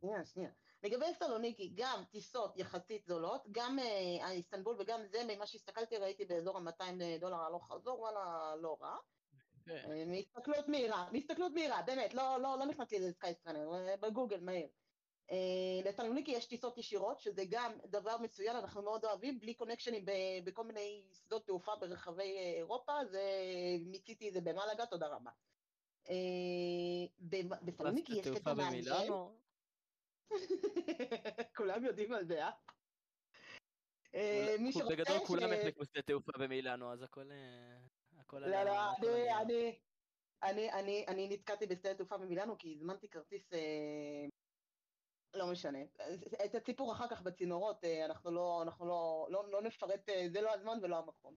שנייה, 0.00 0.24
שנייה. 0.24 0.50
לגבי 0.82 1.06
סלוניקי, 1.18 1.72
גם 1.74 2.02
טיסות 2.10 2.56
יחסית 2.56 3.06
זולות, 3.06 3.42
גם 3.50 3.78
אה, 3.78 4.30
איסטנבול 4.30 4.76
וגם 4.78 5.00
זה, 5.06 5.22
ממה 5.28 5.46
שהסתכלתי 5.46 5.96
ראיתי 5.96 6.24
באזור 6.24 6.58
ה-200 6.58 7.20
דולר 7.20 7.36
הלוך 7.36 7.72
חזור, 7.72 8.00
וואלה, 8.00 8.54
לא 8.56 8.76
רע. 8.80 8.96
כן. 9.64 9.90
אה, 9.90 10.04
מהסתכלות 10.06 10.68
מהירה, 10.68 11.06
מהסתכלות 11.12 11.52
מהירה, 11.52 11.82
באמת, 11.82 12.14
לא, 12.14 12.36
לא, 12.42 12.58
לא 12.58 12.66
נכנסתי 12.66 12.98
לאיזה 12.98 13.12
Skyscanner, 13.12 13.74
אה, 13.74 13.96
בגוגל 13.96 14.40
מהיר. 14.40 14.68
אה, 15.30 15.36
לסלוניקי 15.84 16.30
יש 16.30 16.46
טיסות 16.46 16.78
ישירות, 16.78 17.20
שזה 17.20 17.42
גם 17.50 17.72
דבר 17.84 18.16
מצוין, 18.18 18.56
אנחנו 18.56 18.82
מאוד 18.82 19.04
אוהבים, 19.04 19.40
בלי 19.40 19.54
קונקשנים 19.54 20.04
בכל 20.44 20.64
מיני 20.64 21.06
שדות 21.12 21.46
תעופה 21.46 21.76
ברחבי 21.76 22.36
אה, 22.36 22.52
אירופה, 22.56 22.92
זה 23.04 23.22
מיציתי 23.80 24.28
את 24.28 24.34
זה 24.34 24.40
במלאגה, 24.40 24.86
תודה 24.86 25.08
רבה. 25.08 25.30
אה, 26.10 26.14
ב- 27.18 27.64
בסלוניקי 27.64 28.12
יש 28.12 28.28
קטע 28.28 28.54
מעניין, 28.54 29.12
כולם 31.56 31.84
יודעים 31.84 32.12
על 32.12 32.26
זה, 32.26 32.44
אה? 32.44 32.50
אה? 34.14 34.56
מי 34.58 34.72
שרוצה 34.72 34.88
בגדול 34.88 35.26
כולם 35.26 35.52
החלקו 35.52 35.84
שדה 35.84 36.02
תעופה 36.02 36.32
במילאנו, 36.38 36.92
אז 36.92 37.02
הכל... 37.02 37.30
הכל 38.18 38.38
לא, 38.38 38.62
לא, 38.62 38.92
אני, 39.40 39.78
אני, 40.42 40.72
אני, 40.72 41.04
אני, 41.08 41.28
נתקעתי 41.28 41.66
בשדה 41.66 41.94
תעופה 41.94 42.16
במילאנו 42.16 42.58
כי 42.58 42.74
הזמנתי 42.74 43.08
כרטיס, 43.08 43.52
אה, 43.52 44.26
לא 45.34 45.46
משנה. 45.46 45.78
את 46.44 46.54
הסיפור 46.54 46.92
אחר 46.92 47.08
כך 47.08 47.22
בצינורות, 47.22 47.84
אה, 47.84 48.04
אנחנו 48.04 48.30
לא, 48.30 48.62
אנחנו 48.62 48.86
לא, 48.86 49.26
לא, 49.30 49.50
לא 49.50 49.62
נפרט, 49.62 50.08
אה, 50.08 50.26
זה 50.32 50.40
לא 50.40 50.54
הזמן 50.54 50.78
ולא 50.82 50.98
המקום. 50.98 51.34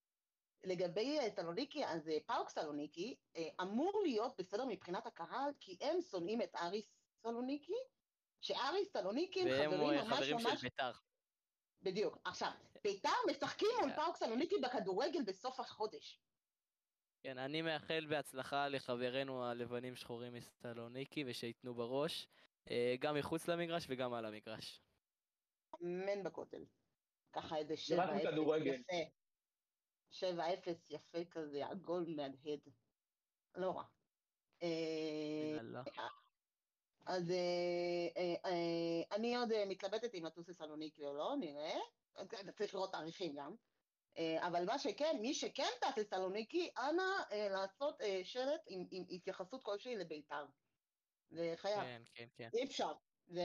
לגבי 0.64 1.20
אה, 1.20 1.30
סלוניקי, 1.30 1.86
אז 1.86 2.12
פאוק 2.26 2.50
סלוניקי 2.50 3.16
אמור 3.62 4.02
להיות 4.04 4.38
בסדר 4.38 4.66
מבחינת 4.66 5.06
הקהל, 5.06 5.52
כי 5.60 5.78
הם 5.82 6.02
שונאים 6.02 6.41
את 6.41 6.56
אריס 6.56 6.86
סלוניקי, 7.22 7.74
שאריס 8.41 8.91
סלוניקי 8.91 9.41
הם 9.41 9.48
והם 9.48 9.72
חברים 9.72 10.00
אה, 10.00 10.04
ממש 10.04 10.14
חברים 10.14 10.36
ממש 10.36 10.62
של 10.62 10.68
בית"ר. 10.68 10.91
בדיוק. 11.82 12.18
עכשיו, 12.26 12.52
בית"ר 12.84 13.10
משחקים 13.30 13.68
מול 13.82 13.89
כן. 13.89 13.95
פאוק 13.95 14.16
סלוניקי 14.16 14.56
בכדורגל 14.58 15.24
בסוף 15.24 15.60
החודש. 15.60 16.20
כן, 17.24 17.38
אני 17.38 17.62
מאחל 17.62 18.06
בהצלחה 18.10 18.68
לחברינו 18.68 19.45
הלבנים 19.45 19.95
שחורים 19.95 20.34
מסלוניקי, 20.34 21.24
ושייתנו 21.28 21.74
בראש, 21.74 22.28
גם 22.99 23.15
מחוץ 23.15 23.47
למגרש 23.47 23.86
וגם 23.89 24.13
על 24.13 24.26
המגרש. 24.26 24.82
אמן 25.84 26.24
בכותל. 26.24 26.65
ככה 27.34 27.57
איזה 27.57 27.76
זה 27.88 28.03
רק 28.03 28.09
7-0 28.09 28.28
בכדורגל. 28.28 28.74
יפה. 28.74 28.93
7-0 30.11 30.26
יפה 30.89 31.26
כזה, 31.32 31.68
עגול 31.68 32.05
מהדהד. 32.15 32.59
לא 33.55 33.72
רע. 33.72 33.84
אה. 34.63 35.82
אז 37.07 37.32
אה, 37.32 38.07
אה, 38.18 38.36
אה, 38.45 39.15
אני 39.18 39.36
עוד 39.36 39.51
אה, 39.51 39.65
מתלבטת 39.65 40.15
אם 40.15 40.26
לטוס 40.26 40.49
לסלוניקי 40.49 41.05
או 41.05 41.13
לא, 41.13 41.36
נראה. 41.39 41.80
צריך 42.57 42.76
לראות 42.76 42.91
תאריכים 42.91 43.36
גם. 43.36 43.55
אה, 44.18 44.47
אבל 44.47 44.65
מה 44.65 44.80
שכן, 44.80 45.18
מי 45.22 45.34
שכן 45.34 45.70
טס 45.82 45.97
לסלוניקי, 45.97 46.70
אנא 46.78 47.03
אה, 47.32 47.49
לעשות 47.49 48.01
אה, 48.01 48.22
שלט 48.24 48.61
עם 48.68 49.05
התייחסות 49.09 49.63
כלשהי 49.63 49.95
לבית"ר. 49.95 50.45
זה 51.30 51.53
חייב, 51.57 51.80
כן, 51.80 52.01
כן, 52.13 52.28
כן. 52.36 52.49
אי 52.53 52.63
אפשר. 52.63 52.91
זה... 53.28 53.41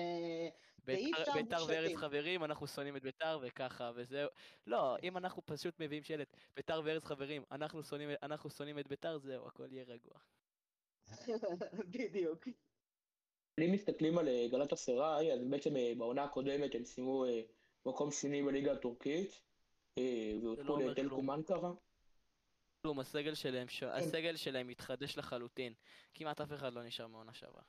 ואי 0.84 1.04
בית"ר- 1.06 1.20
אפשר 1.22 1.32
בית"ר 1.32 1.64
וארץ. 1.68 1.96
חברים, 1.96 2.44
אנחנו 2.44 2.66
שונאים 2.66 2.96
את 2.96 3.02
בית"ר 3.02 3.38
וככה 3.42 3.90
וזהו. 3.94 4.28
לא, 4.66 4.96
אם 5.02 5.16
אנחנו 5.16 5.42
פשוט 5.46 5.74
מביאים 5.80 6.02
שלט, 6.02 6.28
בית"ר 6.56 6.80
וארץ 6.84 7.04
חברים, 7.04 7.42
אנחנו 7.50 7.82
שונאים- 7.82 8.10
אנחנו 8.22 8.50
שונאים 8.50 8.78
את 8.78 8.88
בית"ר, 8.88 9.18
זהו, 9.18 9.46
הכל 9.46 9.66
יהיה 9.70 9.84
רגוע. 9.84 10.18
בדיוק. 11.94 12.48
אם 13.60 13.72
מסתכלים 13.72 14.18
על 14.18 14.28
אה, 14.28 14.46
גלת 14.50 14.72
אסראי, 14.72 15.32
אז 15.32 15.40
בעצם 15.50 15.76
אה, 15.76 15.92
בעונה 15.98 16.24
הקודמת 16.24 16.74
הם 16.74 16.84
סיימו 16.84 17.24
אה, 17.24 17.40
מקום 17.86 18.10
שני 18.10 18.42
בליגה 18.42 18.72
הטורקית, 18.72 19.42
אה, 19.98 20.02
זה 20.34 20.46
לא 20.46 20.46
והודחו 20.48 20.72
אומר 20.72 20.86
לטלקום 20.90 21.30
כלום. 22.82 23.00
הסגל 23.00 23.34
שלהם, 23.34 23.68
ש- 23.68 23.80
כן. 23.80 23.90
הסגל 23.90 24.36
שלהם 24.36 24.68
מתחדש 24.68 25.18
לחלוטין. 25.18 25.72
כמעט 26.14 26.40
אף 26.40 26.52
אחד 26.52 26.72
לא 26.72 26.82
נשאר 26.82 27.06
מעונה 27.06 27.34
שעברה. 27.34 27.62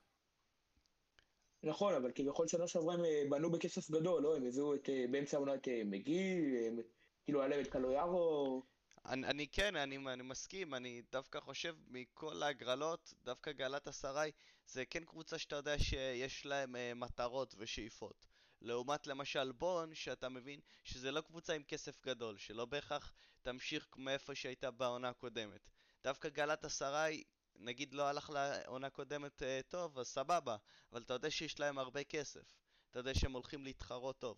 נכון, 1.63 1.93
אבל 1.93 2.11
כביכול 2.15 2.47
שנה 2.47 2.67
שעברה 2.67 2.93
הם 2.93 3.05
אה, 3.05 3.23
בנו 3.29 3.51
בכסף 3.51 3.91
גדול, 3.91 4.23
לא? 4.23 4.35
הם 4.35 4.45
הביאו 4.45 4.75
את, 4.75 4.89
אה, 4.89 5.05
באמצע 5.11 5.37
העונה 5.37 5.55
את 5.55 5.67
אה, 5.67 5.81
מגי, 5.85 6.33
הם- 6.67 6.79
כאילו 7.25 7.39
היה 7.41 7.49
להם 7.49 7.59
את 7.61 7.67
קלויארו, 7.67 8.63
אני, 9.05 9.27
אני 9.27 9.47
כן, 9.47 9.75
אני, 9.75 9.97
אני 9.97 10.23
מסכים, 10.23 10.73
אני 10.73 11.01
דווקא 11.11 11.39
חושב 11.39 11.75
מכל 11.87 12.43
ההגרלות, 12.43 13.13
דווקא 13.23 13.51
גלת 13.51 13.87
אסריי 13.87 14.31
זה 14.65 14.85
כן 14.85 15.03
קבוצה 15.05 15.37
שאתה 15.37 15.55
יודע 15.55 15.79
שיש 15.79 16.45
להם 16.45 16.75
אה, 16.75 16.93
מטרות 16.95 17.55
ושאיפות. 17.57 18.25
לעומת 18.63 19.07
למשל 19.07 19.51
בון, 19.51 19.95
שאתה 19.95 20.29
מבין 20.29 20.59
שזה 20.83 21.11
לא 21.11 21.21
קבוצה 21.21 21.53
עם 21.53 21.63
כסף 21.63 22.01
גדול, 22.01 22.37
שלא 22.37 22.65
בהכרח 22.65 23.13
תמשיך 23.41 23.87
מאיפה 23.97 24.35
שהייתה 24.35 24.71
בעונה 24.71 25.09
הקודמת. 25.09 25.69
דווקא 26.03 26.29
גלת 26.29 26.65
אסריי, 26.65 27.23
נגיד 27.55 27.93
לא 27.93 28.03
הלך 28.03 28.29
לעונה 28.29 28.89
קודמת 28.89 29.43
אה, 29.43 29.59
טוב, 29.67 29.99
אז 29.99 30.07
סבבה, 30.07 30.57
אבל 30.91 31.01
אתה 31.01 31.13
יודע 31.13 31.31
שיש 31.31 31.59
להם 31.59 31.77
הרבה 31.77 32.03
כסף. 32.03 32.55
אתה 32.89 32.99
יודע 32.99 33.13
שהם 33.13 33.33
הולכים 33.33 33.63
להתחרות 33.63 34.19
טוב. 34.19 34.37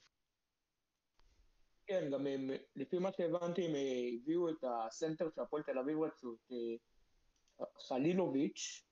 כן, 1.88 2.10
גם 2.12 2.28
הם, 2.28 2.50
לפי 2.76 3.00
מה 3.00 3.10
שהבנתי, 3.18 3.66
הם 3.66 3.76
אה, 3.76 4.10
הביאו 4.22 4.50
את 4.50 4.64
הסנטר 4.64 5.30
של 5.36 5.42
הפועל 5.42 5.64
תל 5.64 5.80
אביב 5.80 5.98
רצו, 6.00 6.34
את 6.34 6.52
אה, 7.62 7.66
חלילוביץ', 7.88 8.86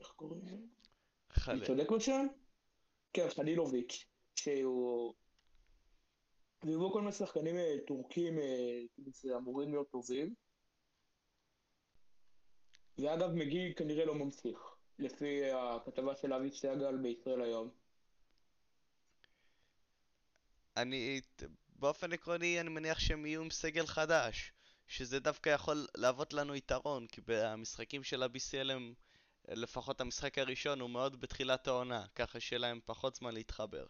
איך 0.00 0.08
קוראים 0.08 0.48
לו? 0.48 0.56
חלה. 1.28 1.54
אני 1.54 1.66
צודק 1.66 1.90
בשם? 1.90 2.26
כן, 3.12 3.26
חלילוביץ', 3.30 4.11
שהוא... 4.34 5.14
והביאו 6.62 6.92
כל 6.92 7.00
מיני 7.00 7.12
שחקנים 7.12 7.56
אה, 7.56 7.74
טורקים, 7.86 8.38
אה, 8.38 8.82
כאילו 8.94 9.12
שאמורים 9.12 9.70
להיות 9.70 9.90
טובים. 9.90 10.34
ואגב, 12.98 13.30
מגי 13.30 13.74
כנראה 13.74 14.04
לא 14.04 14.14
ממשיך, 14.14 14.58
לפי 14.98 15.50
הכתבה 15.50 16.16
של 16.16 16.32
אבי 16.32 16.50
סגל 16.50 16.96
בישראל 16.96 17.42
היום. 17.42 17.70
אני, 20.76 21.20
באופן 21.68 22.12
עקרוני, 22.12 22.60
אני 22.60 22.68
מניח 22.68 22.98
שהם 22.98 23.26
יהיו 23.26 23.42
עם 23.42 23.50
סגל 23.50 23.86
חדש, 23.86 24.52
שזה 24.86 25.20
דווקא 25.20 25.50
יכול 25.50 25.86
להוות 25.96 26.32
לנו 26.32 26.54
יתרון, 26.54 27.06
כי 27.06 27.20
במשחקים 27.26 28.02
של 28.02 28.22
ה-BCL 28.22 28.72
הם, 28.72 28.94
לפחות 29.48 30.00
המשחק 30.00 30.38
הראשון 30.38 30.80
הוא 30.80 30.90
מאוד 30.90 31.20
בתחילת 31.20 31.66
העונה, 31.68 32.06
ככה 32.14 32.40
שיהיה 32.40 32.60
להם 32.60 32.80
פחות 32.84 33.14
זמן 33.14 33.34
להתחבר. 33.34 33.86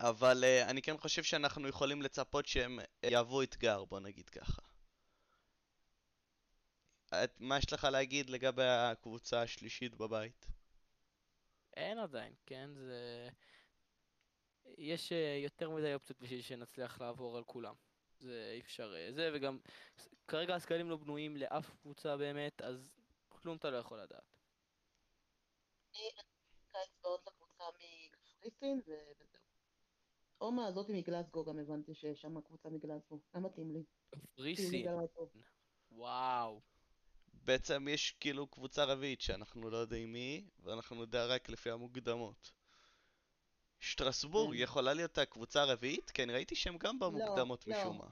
אבל 0.00 0.44
uh, 0.44 0.70
אני 0.70 0.82
כן 0.82 0.98
חושב 0.98 1.22
שאנחנו 1.22 1.68
יכולים 1.68 2.02
לצפות 2.02 2.46
שהם 2.46 2.78
יהוו 3.02 3.42
אתגר, 3.42 3.84
בוא 3.84 4.00
נגיד 4.00 4.28
ככה. 4.28 4.62
את, 7.14 7.40
מה 7.40 7.58
יש 7.58 7.72
לך 7.72 7.84
להגיד 7.84 8.30
לגבי 8.30 8.66
הקבוצה 8.66 9.42
השלישית 9.42 9.94
בבית? 9.94 10.46
אין 11.76 11.98
עדיין, 11.98 12.34
כן? 12.46 12.70
זה... 12.74 13.28
יש 14.78 15.12
אה, 15.12 15.38
יותר 15.42 15.70
מדי 15.70 15.94
אופציות 15.94 16.20
בשביל 16.20 16.42
שנצליח 16.42 17.00
לעבור 17.00 17.36
על 17.36 17.44
כולם. 17.44 17.74
זה 18.18 18.50
אי 18.54 18.60
אפשר... 18.60 18.94
אה, 18.96 19.12
זה 19.12 19.30
וגם... 19.34 19.58
כרגע 20.28 20.54
הסקלים 20.54 20.90
לא 20.90 20.96
בנויים 20.96 21.36
לאף 21.36 21.70
קבוצה 21.80 22.16
באמת, 22.16 22.62
אז 22.62 22.94
כלום 23.28 23.56
אתה 23.56 23.70
לא 23.70 23.76
יכול 23.76 24.00
לדעת. 24.00 24.36
קיץ 25.92 27.04
ועוד 27.04 27.20
לקבוצה 27.26 27.64
מקפריסין 27.78 28.80
וזהו. 28.86 29.39
או 30.40 30.52
מהזאתי 30.52 30.92
מגלסגו 30.92 31.44
גם 31.44 31.58
הבנתי 31.58 31.94
שיש 31.94 32.20
שם 32.20 32.40
קבוצה 32.40 32.68
מגלסגו. 32.68 33.20
היה 33.32 33.42
מתאים 33.42 33.72
לי. 33.72 33.84
קפריסין. 34.10 34.86
וואו. 35.90 36.60
בעצם 37.32 37.88
יש 37.88 38.16
כאילו 38.20 38.46
קבוצה 38.46 38.84
רביעית 38.84 39.20
שאנחנו 39.20 39.70
לא 39.70 39.76
יודעים 39.76 40.12
מי 40.12 40.46
ואנחנו 40.62 41.02
נדע 41.02 41.26
רק 41.26 41.48
לפי 41.48 41.70
המוקדמות. 41.70 42.52
שטרסבורג 43.80 44.56
כן. 44.56 44.62
יכולה 44.62 44.94
להיות 44.94 45.18
הקבוצה 45.18 45.62
הרביעית? 45.62 46.10
כי 46.10 46.22
אני 46.22 46.32
ראיתי 46.32 46.54
שהם 46.54 46.78
גם 46.78 46.98
במוקדמות 46.98 47.66
לא. 47.66 47.76
משום 47.76 47.98
מה. 47.98 48.08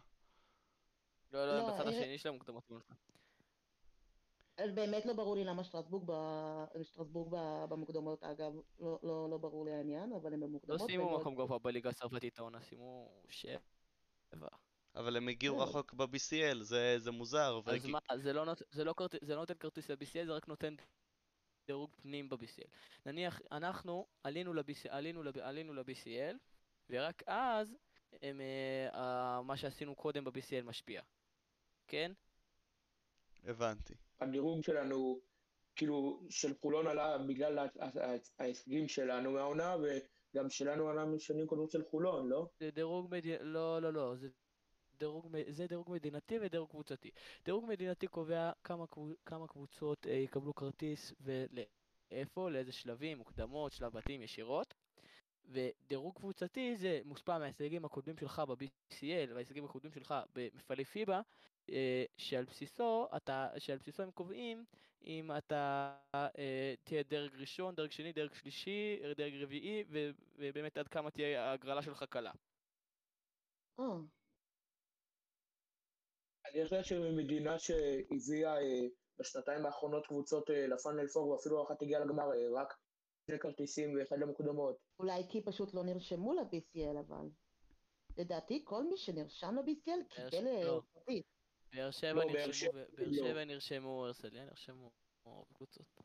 לא, 1.32 1.46
לא, 1.46 1.58
לא, 1.58 1.74
בצד 1.74 1.86
השני 1.86 2.18
של 2.18 2.28
המוקדמות. 2.28 2.70
אז 4.58 4.70
באמת 4.74 5.06
לא 5.06 5.12
ברור 5.12 5.36
לי 5.36 5.44
למה 5.44 5.64
שטרסבורג, 5.64 6.04
ב... 6.06 6.12
שטרסבורג 6.82 7.28
ב... 7.32 7.64
במוקדמות, 7.68 8.22
אגב, 8.24 8.52
לא, 8.80 8.98
לא, 9.02 9.28
לא 9.30 9.38
ברור 9.38 9.64
לי 9.64 9.72
העניין, 9.72 10.12
אבל 10.12 10.32
הם 10.34 10.40
לא 10.40 10.46
במוקדמות. 10.46 10.80
סיימו 10.86 11.04
והם 11.06 11.20
מקום 11.20 11.34
גבוה 11.34 11.58
בליגה 11.58 11.90
הצרפתית 11.90 12.38
העונה, 12.38 12.60
סיימו 12.60 13.22
שבע. 13.28 13.58
אבל 14.94 15.16
הם 15.16 15.28
הגיעו 15.28 15.56
כן. 15.56 15.62
רחוק 15.62 15.94
ב-BCL, 15.94 16.62
זה, 16.62 16.94
זה 16.98 17.10
מוזר. 17.10 17.60
אז 17.66 17.68
והג- 17.68 17.86
מה, 17.90 17.98
זה 18.16 18.32
לא 18.32 18.44
נות- 18.44 18.62
זה 18.70 18.84
לא 18.84 18.92
כרט- 18.96 19.24
זה 19.24 19.34
לא 19.34 19.40
נותן 19.40 19.54
כרטיס 19.54 19.90
ל-BCL, 19.90 20.26
זה 20.26 20.32
רק 20.36 20.48
נותן 20.48 20.74
דירוג 21.66 21.90
פנים 22.02 22.28
ב-BCL. 22.28 22.68
נניח, 23.06 23.40
אנחנו 23.52 24.06
עלינו 24.24 24.54
ל-BCL, 24.54 24.88
עלינו 25.40 25.74
ל-BCL, 25.74 26.36
ורק 26.90 27.22
אז 27.26 27.76
הם, 28.22 28.40
אה, 28.94 29.42
מה 29.42 29.56
שעשינו 29.56 29.94
קודם 29.94 30.24
ב-BCL 30.24 30.62
משפיע. 30.64 31.02
כן? 31.86 32.12
הבנתי. 33.44 33.94
הדירוג 34.20 34.62
שלנו, 34.62 35.20
כאילו, 35.76 36.26
של 36.30 36.54
חולון 36.60 36.86
עלה 36.86 37.18
בגלל 37.18 37.68
ההישגים 38.38 38.88
שלנו 38.88 39.30
מהעונה, 39.30 39.76
וגם 39.76 40.50
שלנו 40.50 40.88
עלה 40.88 41.04
משנים 41.04 41.46
קודמות 41.46 41.70
של 41.70 41.82
חולון, 41.90 42.28
לא? 42.28 42.48
זה 42.60 42.70
דירוג 42.70 43.08
מדינה, 43.10 43.42
לא, 43.42 43.82
לא, 43.82 43.92
לא, 43.92 44.16
זה 44.16 44.28
דירוג, 44.98 45.36
זה 45.48 45.66
דירוג 45.66 45.90
מדינתי 45.90 46.38
ודירוג 46.40 46.70
קבוצתי. 46.70 47.10
דירוג 47.44 47.64
מדינתי 47.68 48.06
קובע 48.06 48.52
כמה, 48.64 48.84
כמה 49.26 49.48
קבוצות 49.48 50.06
אה, 50.06 50.12
יקבלו 50.12 50.54
כרטיס 50.54 51.12
ולאיפה, 51.20 52.50
לאיזה 52.50 52.72
שלבים, 52.72 53.18
מוקדמות, 53.18 53.72
שלב 53.72 53.92
בתים, 53.92 54.22
ישירות. 54.22 54.74
ודירוג 55.44 56.14
קבוצתי 56.14 56.76
זה 56.76 57.00
מושפע 57.04 57.38
מההישגים 57.38 57.84
הקודמים 57.84 58.16
שלך 58.18 58.42
ב-BCL 58.48 59.32
וההישגים 59.32 59.64
הקודמים 59.64 59.92
שלך 59.92 60.14
במפעלי 60.34 60.84
פיבה, 60.84 61.20
שעל 62.16 62.44
בסיסו, 62.44 63.06
אתה, 63.16 63.48
שעל 63.58 63.78
בסיסו 63.78 64.02
הם 64.02 64.10
קובעים 64.10 64.64
אם 65.04 65.30
אתה 65.38 65.94
אה, 66.14 66.74
תהיה 66.84 67.02
דרג 67.02 67.34
ראשון, 67.34 67.74
דרג 67.74 67.90
שני, 67.90 68.12
דרג 68.12 68.34
שלישי, 68.34 69.00
דרג 69.16 69.42
רביעי, 69.42 69.84
ו- 69.90 70.10
ובאמת 70.38 70.78
עד 70.78 70.88
כמה 70.88 71.10
תהיה 71.10 71.44
ההגרלה 71.44 71.82
שלך 71.82 72.04
קלה. 72.10 72.32
אה, 73.80 73.84
אני 76.54 76.64
חושב 76.64 76.82
שמדינה 76.82 77.58
שהביאה 77.58 78.56
אה, 78.60 78.86
בשנתיים 79.18 79.66
האחרונות 79.66 80.06
קבוצות 80.06 80.50
אה, 80.50 80.66
לפאנל 80.66 81.08
פור, 81.08 81.28
ואפילו 81.28 81.66
אחת 81.66 81.82
הגיעה 81.82 82.04
לגמר, 82.04 82.32
אה, 82.32 82.62
רק 82.62 82.74
שני 83.26 83.38
כרטיסים 83.38 83.96
ואחד 83.98 84.16
למוקדמות. 84.18 84.76
אולי 85.00 85.22
כי 85.30 85.44
פשוט 85.44 85.74
לא 85.74 85.82
נרשמו 85.84 86.32
ל-BCL, 86.32 87.00
אבל. 87.00 87.26
לדעתי, 88.18 88.62
כל 88.64 88.84
מי 88.84 88.96
שנרשם 88.96 89.54
ל-BCL 89.54 90.30
קיבל 90.30 90.46
אה, 90.46 90.64
לא. 90.64 90.82
כרטיס. 90.94 91.37
באר 91.72 91.90
שבע 91.90 92.12
לא, 92.12 92.24
נרשמו, 92.24 92.72
באר 92.72 93.06
לא. 93.06 93.12
שבע 93.28 93.44
נרשמו, 93.44 94.04
הרצליה 94.06 94.44
נרשמו 94.44 94.90
קבוצות. 95.54 96.00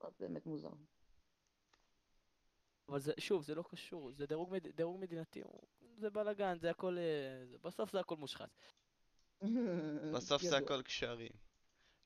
זה 0.00 0.08
באמת 0.20 0.46
מוזר. 0.46 0.70
אבל 2.88 2.98
זה, 3.00 3.12
שוב, 3.18 3.42
זה 3.42 3.54
לא 3.54 3.64
קשור, 3.70 4.12
זה 4.12 4.26
דירוג, 4.26 4.52
מד... 4.52 4.66
דירוג 4.68 5.00
מדינתי, 5.00 5.42
זה 5.98 6.10
בלאגן, 6.10 6.58
זה 6.58 6.70
הכל, 6.70 6.98
אה, 6.98 7.46
זה, 7.46 7.58
בסוף 7.58 7.92
זה 7.92 8.00
הכל 8.00 8.16
מושחת. 8.16 8.50
בסוף 10.14 10.42
זה. 10.42 10.56
הכל 10.56 10.82
קשרים. 10.82 11.32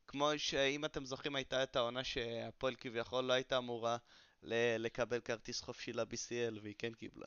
כמו 0.07 0.31
שאם 0.37 0.85
אתם 0.85 1.05
זוכרים 1.05 1.37
הייתה 1.37 1.63
את 1.63 1.77
העונה 1.77 2.05
שהפועל 2.05 2.75
כביכול 2.77 3.25
לא 3.25 3.33
הייתה 3.33 3.59
אמורה 3.59 3.97
ל- 4.43 4.77
לקבל 4.79 5.21
כרטיס 5.21 5.63
חופשי 5.63 5.93
ל-BCL 5.93 6.59
והיא 6.63 6.75
כן 6.79 6.95
קיבלה. 6.95 7.27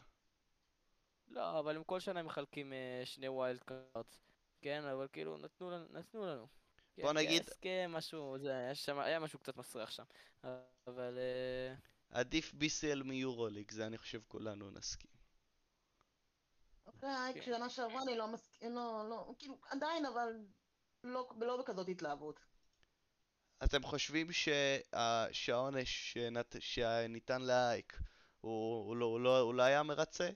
לא, 1.33 1.59
אבל 1.59 1.75
הם 1.75 1.83
כל 1.83 1.99
שנה 1.99 2.23
מחלקים 2.23 2.73
אה, 2.73 3.01
שני 3.05 3.27
wild 3.27 3.63
cards, 3.63 4.23
כן, 4.61 4.83
אבל 4.83 5.07
כאילו, 5.13 5.37
נתנו 5.37 5.71
לנו, 5.71 5.85
נתנו 5.89 6.25
לנו. 6.25 6.47
בוא 6.97 7.09
כן, 7.11 7.17
נגיד- 7.17 7.43
כן, 7.43 7.51
הסכם, 7.51 7.91
משהו, 7.93 8.37
זה, 8.39 8.51
היה 8.57 8.75
שם, 8.75 8.99
היה 8.99 9.19
משהו 9.19 9.39
קצת 9.39 9.57
מסריח 9.57 9.91
שם. 9.91 10.03
אבל, 10.87 11.17
אה, 11.17 11.75
עדיף 12.09 12.53
BCL 12.53 13.03
מיורוליג, 13.03 13.71
זה 13.71 13.87
אני 13.87 13.97
חושב 13.97 14.21
כולנו 14.27 14.71
נסכים. 14.71 15.11
אוקיי, 16.85 17.09
כן. 17.33 17.39
כשנה 17.41 17.69
שעברה 17.69 18.01
אני 18.03 18.17
לא 18.17 18.27
מסכים, 18.27 18.71
לא, 18.75 19.05
לא, 19.09 19.33
כאילו, 19.39 19.57
עדיין, 19.69 20.05
אבל 20.05 20.33
לא, 21.03 21.29
לא 21.41 21.57
בכזאת 21.61 21.87
התלהבות. 21.89 22.39
אתם 23.63 23.83
חושבים 23.83 24.31
שה- 24.31 25.27
שהעונש 25.31 26.13
שנת- 26.13 26.55
שניתן 26.59 27.41
לאייק 27.41 27.99
הוא, 28.41 28.85
הוא, 28.87 28.97
לא, 28.97 29.05
הוא, 29.05 29.19
לא, 29.19 29.39
הוא 29.39 29.53
לא 29.53 29.63
היה 29.63 29.83
מרצה? 29.83 30.29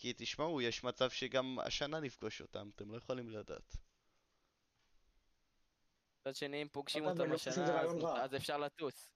כי 0.00 0.12
תשמעו, 0.16 0.60
יש 0.60 0.84
מצב 0.84 1.10
שגם 1.10 1.58
השנה 1.58 2.00
נפגוש 2.00 2.40
אותם, 2.40 2.70
אתם 2.74 2.92
לא 2.92 2.96
יכולים 2.96 3.30
לדעת. 3.30 3.76
מצד 6.20 6.34
שני, 6.34 6.62
אם 6.62 6.68
פוגשים 6.68 7.04
אותם 7.04 7.30
לא 7.30 7.38
שזה 7.38 7.64
השנה, 7.64 8.22
אז, 8.22 8.34
אפשר 8.34 8.58
לטוס. 8.58 9.10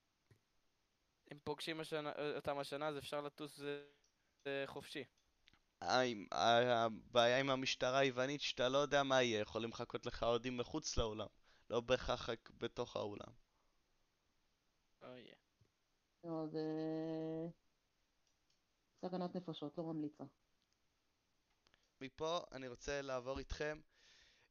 אם 1.33 1.39
פוגשים 1.45 1.81
השנה, 1.81 2.13
אותם 2.37 2.59
השנה, 2.59 2.89
אז 2.89 2.99
אפשר 2.99 3.21
לטוס 3.21 3.61
חופשי. 4.67 5.05
הבעיה 6.33 7.41
עם 7.41 7.51
המשטרה 7.51 7.99
היוונית 7.99 8.41
שאתה 8.41 8.69
לא 8.69 8.79
יודע 8.79 9.03
מה 9.03 9.23
יהיה, 9.23 9.41
יכולים 9.41 9.71
לחכות 9.71 10.07
לך 10.07 10.23
אוהדים 10.23 10.57
מחוץ 10.57 10.97
לאולם, 10.97 11.27
לא 11.71 11.81
בהכרח 11.81 12.29
רק 12.29 12.51
בתוך 12.59 12.97
האולם. 12.97 13.33
אוי. 15.03 15.31
לא, 16.25 16.47
זה... 16.47 16.61
סכנת 19.05 19.37
נפשות, 19.37 19.79
לא 19.79 19.85
ממליצה. 19.85 20.25
מפה 22.03 22.41
אני 22.53 22.69
רוצה 22.69 23.03
לעבור 23.03 23.39
איתכם 23.39 23.81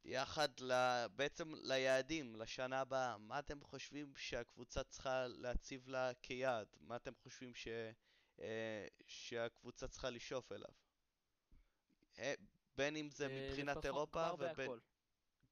יחד 0.04 0.48
ל... 0.60 0.72
בעצם 1.16 1.52
ליעדים, 1.54 2.36
לשנה 2.36 2.80
הבאה. 2.80 3.18
מה 3.18 3.38
אתם 3.38 3.60
חושבים 3.60 4.12
שהקבוצה 4.16 4.84
צריכה 4.84 5.26
להציב 5.28 5.88
לה 5.88 6.10
כיעד? 6.22 6.66
מה 6.80 6.96
אתם 6.96 7.12
חושבים 7.14 7.54
ש... 7.54 7.68
אה, 8.40 8.86
שהקבוצה 9.06 9.88
צריכה 9.88 10.10
לשאוף 10.10 10.52
אליו? 10.52 10.70
אה, 12.18 12.34
בין 12.76 12.96
אם 12.96 13.10
זה 13.10 13.26
אה, 13.26 13.48
מבחינת 13.48 13.84
אירופה 13.84 14.22
גמר 14.22 14.34
ובין... 14.34 14.54
בהכל. 14.56 14.78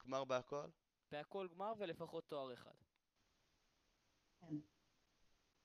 גמר 0.05 0.24
בהכל? 0.24 0.68
בהכל 1.11 1.48
גמר 1.55 1.72
ולפחות 1.78 2.28
תואר 2.28 2.53
אחד. 2.53 2.74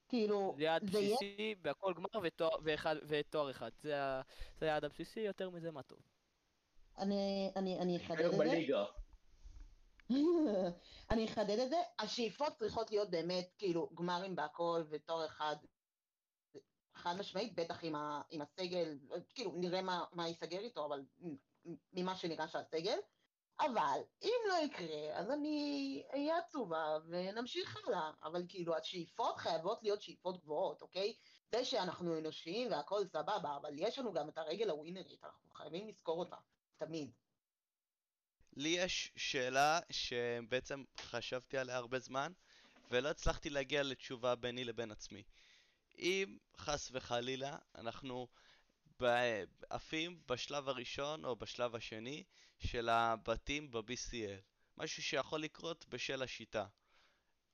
כאילו, 0.08 0.54
זה 0.58 0.64
יעד 0.64 0.92
זה 0.92 1.00
יהיה... 1.00 1.16
בסיסי, 1.16 1.56
בהכל 1.62 1.94
גמר 1.94 2.24
ותואר, 2.24 2.58
ואחד, 2.64 2.96
ותואר 3.08 3.52
אחד. 3.52 3.72
זה 3.82 4.22
היעד 4.62 4.86
הבסיסי, 4.86 5.20
יותר 5.20 5.50
מזה 5.50 5.72
מה 5.72 5.84
טוב. 5.84 6.15
אני, 6.98 7.52
אני, 7.56 7.80
אני 7.80 7.98
אחדד 7.98 8.26
את 8.26 8.32
זה. 8.32 8.38
אני 11.12 11.26
אחדד 11.26 11.60
את 11.60 11.70
זה. 11.70 11.82
השאיפות 12.00 12.54
צריכות 12.54 12.92
להיות 12.92 13.10
באמת, 13.10 13.54
כאילו, 13.58 13.90
גמרים 13.96 14.36
בהכל 14.36 14.84
ותואר 14.90 15.26
אחד. 15.26 15.56
חד 16.94 17.16
משמעית, 17.20 17.56
בטח 17.56 17.84
עם, 17.84 17.96
ה, 17.96 18.22
עם 18.30 18.42
הסגל, 18.42 18.98
כאילו, 19.36 19.54
נראה 19.56 19.82
מה, 19.82 20.04
מה 20.14 20.28
ייסגר 20.28 20.60
איתו, 20.60 20.86
אבל 20.86 21.02
ממה 21.94 22.16
שנראה 22.16 22.48
שהסגל. 22.48 22.98
אבל 23.60 24.00
אם 24.24 24.40
לא 24.50 24.54
יקרה, 24.66 25.20
אז 25.20 25.32
אני 25.32 26.04
אהיה 26.14 26.38
עצובה 26.38 26.98
ונמשיך 27.08 27.78
הלאה. 27.88 28.12
אבל 28.24 28.44
כאילו, 28.50 28.76
השאיפות 28.76 29.38
חייבות 29.38 29.84
להיות 29.84 30.02
שאיפות 30.02 30.42
גבוהות, 30.42 30.82
אוקיי? 30.82 31.16
זה 31.52 31.66
שאנחנו 31.66 32.18
אנושיים 32.18 32.72
והכל 32.72 33.06
סבבה, 33.06 33.58
אבל 33.58 33.74
יש 33.78 34.00
לנו 34.00 34.14
גם 34.14 34.30
את 34.30 34.38
הרגל 34.38 34.70
הווינרית, 34.70 35.24
אנחנו 35.24 35.50
חייבים 35.52 35.88
לזכור 35.88 36.20
אותה, 36.20 36.36
תמיד. 36.78 37.12
לי 38.56 38.70
יש 38.70 39.12
שאלה 39.16 39.80
שבעצם 39.92 40.84
חשבתי 41.00 41.58
עליה 41.58 41.76
הרבה 41.76 42.00
זמן, 42.00 42.32
ולא 42.92 43.10
הצלחתי 43.10 43.50
להגיע 43.50 43.84
לתשובה 43.84 44.36
ביני 44.36 44.64
לבין 44.64 44.92
עצמי. 44.92 45.24
אם 45.98 46.38
חס 46.58 46.90
וחלילה 46.92 47.58
אנחנו 47.76 48.28
עפים 49.70 50.22
בשלב 50.28 50.70
הראשון 50.70 51.26
או 51.26 51.36
בשלב 51.36 51.76
השני 51.76 52.24
של 52.60 52.90
הבתים 52.90 53.72
ב-BCL, 53.72 54.42
משהו 54.78 55.04
שיכול 55.04 55.42
לקרות 55.42 55.86
בשל 55.90 56.24
השיטה. 56.24 56.68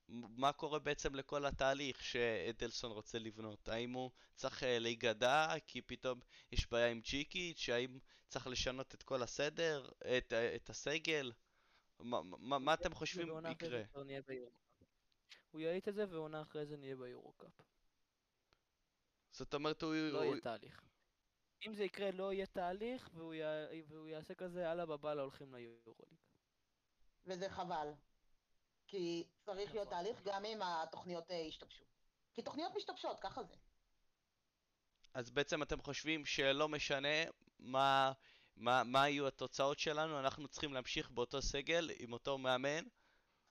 מה 0.09 0.53
קורה 0.53 0.79
בעצם 0.79 1.15
לכל 1.15 1.45
התהליך 1.45 2.03
שאדלסון 2.03 2.91
רוצה 2.91 3.19
לבנות? 3.19 3.69
האם 3.69 3.93
הוא 3.93 4.11
צריך 4.35 4.63
אה, 4.63 4.79
להיגדע 4.79 5.53
כי 5.67 5.81
פתאום 5.81 6.19
יש 6.51 6.67
בעיה 6.67 6.87
עם 6.87 6.99
ג'יקיץ'? 6.99 7.69
האם 7.69 7.99
צריך 8.27 8.47
לשנות 8.47 8.95
את 8.95 9.03
כל 9.03 9.23
הסדר? 9.23 9.89
את, 10.17 10.33
אה, 10.33 10.55
את 10.55 10.69
הסגל? 10.69 11.31
מה, 11.99 12.21
מה, 12.21 12.59
מה 12.59 12.73
אתם 12.73 12.93
חושבים 12.93 13.27
יקרה? 13.51 13.83
הוא 15.51 15.61
יאיט 15.61 15.87
את 15.87 15.95
זה 15.95 16.05
ועונה 16.09 16.41
אחרי 16.41 16.65
זה 16.65 16.77
נהיה 16.77 16.95
ביורו-קאפ. 16.95 17.61
זאת 19.31 19.53
אומרת, 19.53 19.81
הוא... 19.81 19.93
לא 19.95 20.17
הוא... 20.17 20.25
יהיה 20.25 20.41
תהליך. 20.41 20.81
אם 21.67 21.73
זה 21.73 21.83
יקרה 21.83 22.11
לא 22.11 22.33
יהיה 22.33 22.45
תהליך 22.45 23.09
והוא 23.13 23.33
יע- 23.33 23.67
והוא 23.87 24.07
יעשה 24.07 24.35
כזה 24.35 24.61
יאללה 24.61 24.85
בבאללה 24.85 25.21
הולכים 25.21 25.55
ליורוליג. 25.55 26.17
וזה 27.25 27.49
חבל. 27.49 27.87
כי 28.91 29.23
צריך 29.41 29.73
להיות 29.73 29.87
נכון. 29.87 30.03
תהליך 30.03 30.21
גם 30.23 30.45
אם 30.45 30.59
התוכניות 30.61 31.31
אה, 31.31 31.35
ישתבשו. 31.35 31.83
כי 32.33 32.41
תוכניות 32.41 32.71
משתבשות, 32.75 33.19
ככה 33.19 33.43
זה. 33.43 33.55
אז 35.13 35.31
בעצם 35.31 35.63
אתם 35.63 35.81
חושבים 35.81 36.25
שלא 36.25 36.69
משנה 36.69 37.23
מה, 37.59 38.11
מה, 38.55 38.83
מה 38.85 39.09
יהיו 39.09 39.27
התוצאות 39.27 39.79
שלנו, 39.79 40.19
אנחנו 40.19 40.47
צריכים 40.47 40.73
להמשיך 40.73 41.11
באותו 41.11 41.41
סגל, 41.41 41.89
עם 41.99 42.13
אותו 42.13 42.37
מאמן. 42.37 42.83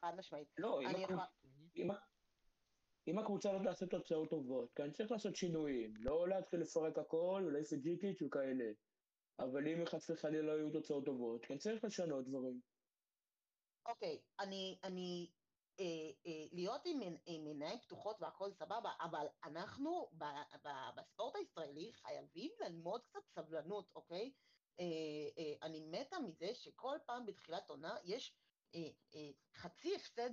חד 0.01 0.13
משמעית. 0.17 0.49
לא, 0.59 0.83
אם 0.83 0.87
אני 0.87 1.03
יכולה... 1.03 1.25
אם 1.77 1.89
אם 3.07 3.19
הקבוצה 3.19 3.53
לא 3.53 3.65
תעשה 3.65 3.87
תוצאות 3.87 4.31
טובות, 4.31 4.73
כאן 4.75 4.91
צריך 4.91 5.11
לעשות 5.11 5.37
שינויים, 5.37 5.95
לא 5.97 6.29
להתחיל 6.29 6.61
לפרק 6.61 6.99
הכל 6.99 7.45
ולהעיף 7.47 7.73
את 7.73 7.83
ג'יקיץ' 7.83 8.23
וכאלה. 8.23 8.73
אבל 9.39 9.69
אם 9.69 9.87
חס 9.87 10.11
וחלילה 10.11 10.43
לא 10.43 10.53
יהיו 10.53 10.71
תוצאות 10.71 11.05
טובות, 11.05 11.45
כן 11.47 11.59
צריך 11.59 11.85
לשנות 11.85 12.25
דברים. 12.29 12.61
אוקיי, 13.91 14.23
אני, 14.39 14.79
אני, 14.85 15.31
אה, 15.81 15.85
אה, 16.27 16.47
להיות 16.53 16.81
עם, 16.85 17.01
עם 17.27 17.47
עיניים 17.47 17.79
פתוחות 17.81 18.17
והכל 18.21 18.53
סבבה, 18.53 18.93
אבל 19.01 19.27
אנחנו 19.45 20.11
ב, 20.13 20.25
ב, 20.65 20.69
בספורט 20.97 21.37
הישראלי 21.37 21.93
חייבים 21.93 22.51
ללמוד 22.61 23.05
קצת 23.05 23.27
סבלנות, 23.35 23.91
אוקיי? 23.95 24.33
אה, 24.81 24.85
אה, 25.39 25.55
אני 25.63 25.81
מתה 25.81 26.19
מזה 26.19 26.55
שכל 26.55 26.97
פעם 27.07 27.27
בתחילת 27.27 27.71
עונה 27.71 27.97
יש 28.05 28.35
אה, 28.75 28.81
אה, 29.15 29.31
חצי 29.55 29.97
הפסד 29.97 30.31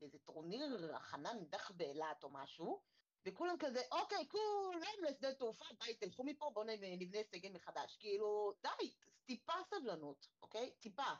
באיזה 0.00 0.18
טורניר 0.18 0.96
הכנה 0.96 1.32
נידח 1.32 1.70
באילת 1.70 2.24
או 2.24 2.30
משהו, 2.30 2.82
וכולם 3.26 3.56
כזה, 3.58 3.80
אוקיי, 3.92 4.28
כולם 4.28 5.08
לשדה 5.08 5.34
תעופה, 5.34 5.64
ביי, 5.80 5.94
תלכו 5.94 6.24
מפה, 6.24 6.50
בואו 6.54 6.66
נבנה 6.66 7.22
סגל 7.24 7.52
מחדש. 7.52 7.96
כאילו, 7.96 8.52
די, 8.62 8.94
טיפה 9.24 9.52
סבלנות, 9.70 10.28
אוקיי? 10.42 10.70
טיפה. 10.80 11.12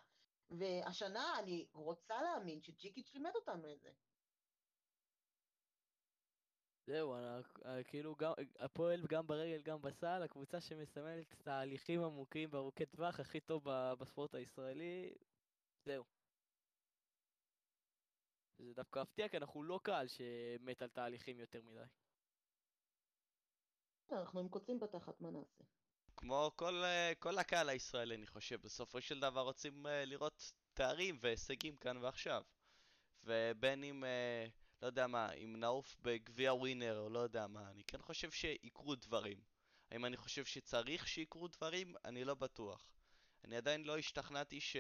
והשנה 0.50 1.38
אני 1.38 1.66
רוצה 1.72 2.22
להאמין 2.22 2.62
שג'יקיץ' 2.62 3.14
לימד 3.14 3.30
אותנו 3.34 3.72
את 3.72 3.80
זה. 3.80 3.90
זהו, 6.86 7.14
אה, 7.64 7.84
כאילו 7.84 8.16
גם, 8.16 8.32
הפועל 8.58 9.06
גם 9.08 9.26
ברגל 9.26 9.62
גם 9.62 9.82
בסל, 9.82 10.22
הקבוצה 10.22 10.60
שמסמלת 10.60 11.34
תהליכים 11.44 12.04
עמוקים 12.04 12.48
וארוכי 12.52 12.86
טווח 12.86 13.20
הכי 13.20 13.40
טוב 13.40 13.64
בספורט 13.98 14.34
הישראלי, 14.34 15.14
זהו. 15.84 16.04
זה 18.58 18.74
דווקא 18.74 18.98
מפתיע 18.98 19.28
כי 19.28 19.36
אנחנו 19.36 19.62
לא 19.62 19.80
קהל 19.82 20.06
שמת 20.08 20.82
על 20.82 20.88
תהליכים 20.88 21.40
יותר 21.40 21.62
מדי. 21.62 21.84
אנחנו 24.12 24.40
עם 24.40 24.48
קוצים 24.48 24.80
בתחת, 24.80 25.20
מה 25.20 25.30
נעשה? 25.30 25.64
כמו 26.20 26.50
כל, 26.56 26.74
אה, 26.84 27.12
כל 27.18 27.38
הקהל 27.38 27.68
הישראלי, 27.68 28.14
אני 28.14 28.26
חושב, 28.26 28.60
בסופו 28.62 29.00
של 29.00 29.20
דבר 29.20 29.40
רוצים 29.40 29.86
אה, 29.86 30.04
לראות 30.04 30.52
תארים 30.74 31.18
והישגים 31.20 31.76
כאן 31.76 31.96
ועכשיו. 31.96 32.42
ובין 33.24 33.84
אם, 33.84 34.04
אה, 34.04 34.46
לא 34.82 34.86
יודע 34.86 35.06
מה, 35.06 35.32
אם 35.32 35.56
נעוף 35.58 35.96
בגביע 36.02 36.54
ווינר 36.54 36.98
או 36.98 37.10
לא 37.10 37.18
יודע 37.18 37.46
מה, 37.46 37.70
אני 37.70 37.84
כן 37.84 38.02
חושב 38.02 38.30
שיקרו 38.30 38.94
דברים. 38.94 39.40
האם 39.90 40.04
אני 40.04 40.16
חושב 40.16 40.44
שצריך 40.44 41.08
שיקרו 41.08 41.48
דברים? 41.48 41.94
אני 42.04 42.24
לא 42.24 42.34
בטוח. 42.34 42.92
אני 43.44 43.56
עדיין 43.56 43.84
לא 43.84 43.98
השתכנעתי 43.98 44.60
ש... 44.60 44.76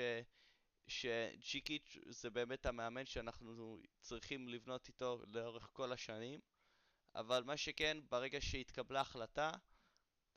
שג'יקיץ' 0.86 1.96
זה 2.06 2.30
באמת 2.30 2.66
המאמן 2.66 3.06
שאנחנו 3.06 3.78
צריכים 4.00 4.48
לבנות 4.48 4.88
איתו 4.88 5.22
לאורך 5.26 5.70
כל 5.72 5.92
השנים, 5.92 6.40
אבל 7.14 7.42
מה 7.44 7.56
שכן, 7.56 7.98
ברגע 8.08 8.40
שהתקבלה 8.40 9.00
החלטה, 9.00 9.52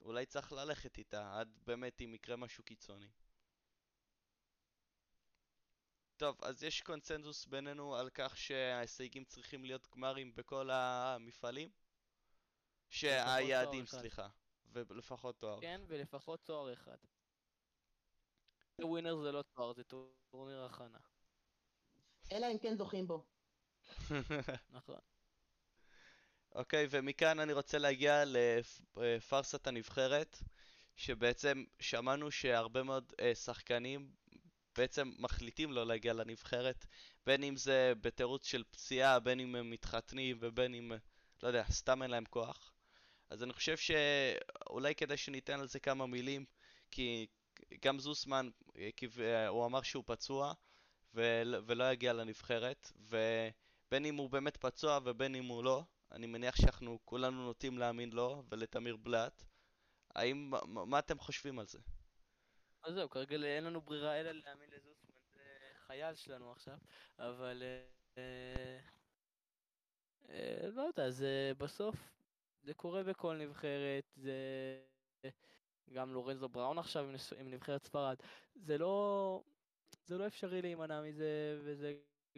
אולי 0.04 0.26
צריך 0.26 0.52
ללכת 0.52 0.98
איתה, 0.98 1.40
עד 1.40 1.58
באמת 1.66 2.02
אם 2.02 2.14
יקרה 2.14 2.36
משהו 2.36 2.64
קיצוני. 2.64 3.10
טוב, 6.18 6.44
אז 6.44 6.64
יש 6.64 6.82
קונצנזוס 6.82 7.46
בינינו 7.46 7.96
על 7.96 8.10
כך 8.10 8.38
שההישגים 8.38 9.24
צריכים 9.24 9.66
להיות 9.66 9.88
גמרים 9.88 10.36
בכל 10.36 10.70
המפעלים? 10.72 11.70
שהיעדים. 12.90 13.86
סליחה. 13.86 14.28
ולפחות 14.72 15.40
תואר. 15.40 15.62
כן, 15.62 15.82
ולפחות 15.88 16.46
תואר 16.46 16.74
אחד. 16.74 16.98
ווינר 18.82 19.16
זה 19.16 19.32
לא 19.32 19.42
תואר, 19.42 19.74
זה 19.74 19.84
טורניר 19.84 20.64
הכנה. 20.64 21.00
אלא 22.32 22.48
אם 22.52 22.58
כן 22.58 22.76
זוכים 22.76 23.08
בו. 23.08 23.26
נכון. 24.70 25.00
אוקיי, 26.56 26.88
ומכאן 26.90 27.40
אני 27.40 27.54
רוצה 27.54 27.78
להגיע 27.78 28.24
לפארסת 28.98 29.68
הנבחרת, 29.68 30.44
שבעצם 30.96 31.64
שמענו 31.80 32.32
שהרבה 32.32 32.84
מאוד 32.84 33.14
אה, 33.20 33.36
שחקנים 33.36 34.12
בעצם 34.78 35.12
מחליטים 35.18 35.72
לא 35.72 35.88
להגיע 35.88 36.14
לנבחרת, 36.14 36.86
בין 37.26 37.44
אם 37.44 37.56
זה 37.56 37.94
בתירוץ 38.02 38.46
של 38.46 38.64
פציעה, 38.72 39.20
בין 39.20 39.40
אם 39.40 39.56
הם 39.56 39.70
מתחתנים 39.70 40.38
ובין 40.40 40.74
אם, 40.74 40.92
לא 41.44 41.48
יודע, 41.48 41.64
סתם 41.72 42.04
אין 42.04 42.12
להם 42.12 42.26
כוח. 42.26 42.74
אז 43.30 43.44
אני 43.44 43.54
חושב 43.54 43.78
שאולי 43.78 44.96
כדאי 44.96 45.18
שניתן 45.18 45.60
על 45.60 45.68
זה 45.68 45.80
כמה 45.80 46.06
מילים, 46.06 46.46
כי 46.92 47.28
גם 47.82 48.00
זוסמן, 48.00 48.50
אה, 48.78 48.90
אה, 49.20 49.48
הוא 49.48 49.66
אמר 49.66 49.82
שהוא 49.82 50.04
פצוע 50.08 50.54
ול- 51.14 51.64
ולא 51.66 51.92
יגיע 51.92 52.14
לנבחרת, 52.14 52.92
ובין 53.00 54.06
אם 54.06 54.16
הוא 54.16 54.30
באמת 54.30 54.58
פצוע 54.58 55.00
ובין 55.04 55.36
אם 55.36 55.46
הוא 55.46 55.64
לא, 55.64 55.84
אני 56.14 56.28
מניח 56.28 56.56
שאנחנו 56.56 57.00
כולנו 57.06 57.46
נוטים 57.46 57.78
להאמין 57.78 58.12
לו 58.12 58.44
ולתמיר 58.50 58.96
בלאט. 58.96 59.44
האם, 60.16 60.50
מה, 60.50 60.86
מה 60.86 61.00
אתם 61.00 61.20
חושבים 61.20 61.60
על 61.60 61.66
זה? 61.66 61.80
אז 62.84 62.94
זהו, 62.94 63.10
כרגע 63.10 63.36
אין 63.36 63.64
לנו 63.64 63.82
ברירה 63.82 64.20
אלא 64.20 64.32
להאמין 64.32 64.70
לזוסמן, 64.70 65.12
זה 65.34 65.42
חייל 65.88 66.16
שלנו 66.16 66.52
עכשיו, 66.52 66.78
אבל... 67.20 67.64
אה, 68.18 68.80
אה, 70.30 70.70
לא 70.74 70.82
יודע, 70.82 71.10
זה 71.10 71.52
בסוף, 71.58 71.96
זה 72.62 72.74
קורה 72.74 73.04
בכל 73.04 73.38
נבחרת, 73.38 74.12
זה... 74.16 74.34
גם 75.94 76.14
לורנזו 76.14 76.50
בראון 76.50 76.78
עכשיו 76.78 77.10
עם 77.10 77.16
עם 77.40 77.52
נבחרת 77.52 77.84
ספרד, 77.84 78.16
זה 78.56 78.78
לא... 78.78 79.44
זה 80.06 80.18
לא 80.18 80.28
אפשרי 80.28 80.62
להימנע 80.62 81.02
מזה, 81.02 81.60
וזה 81.64 81.94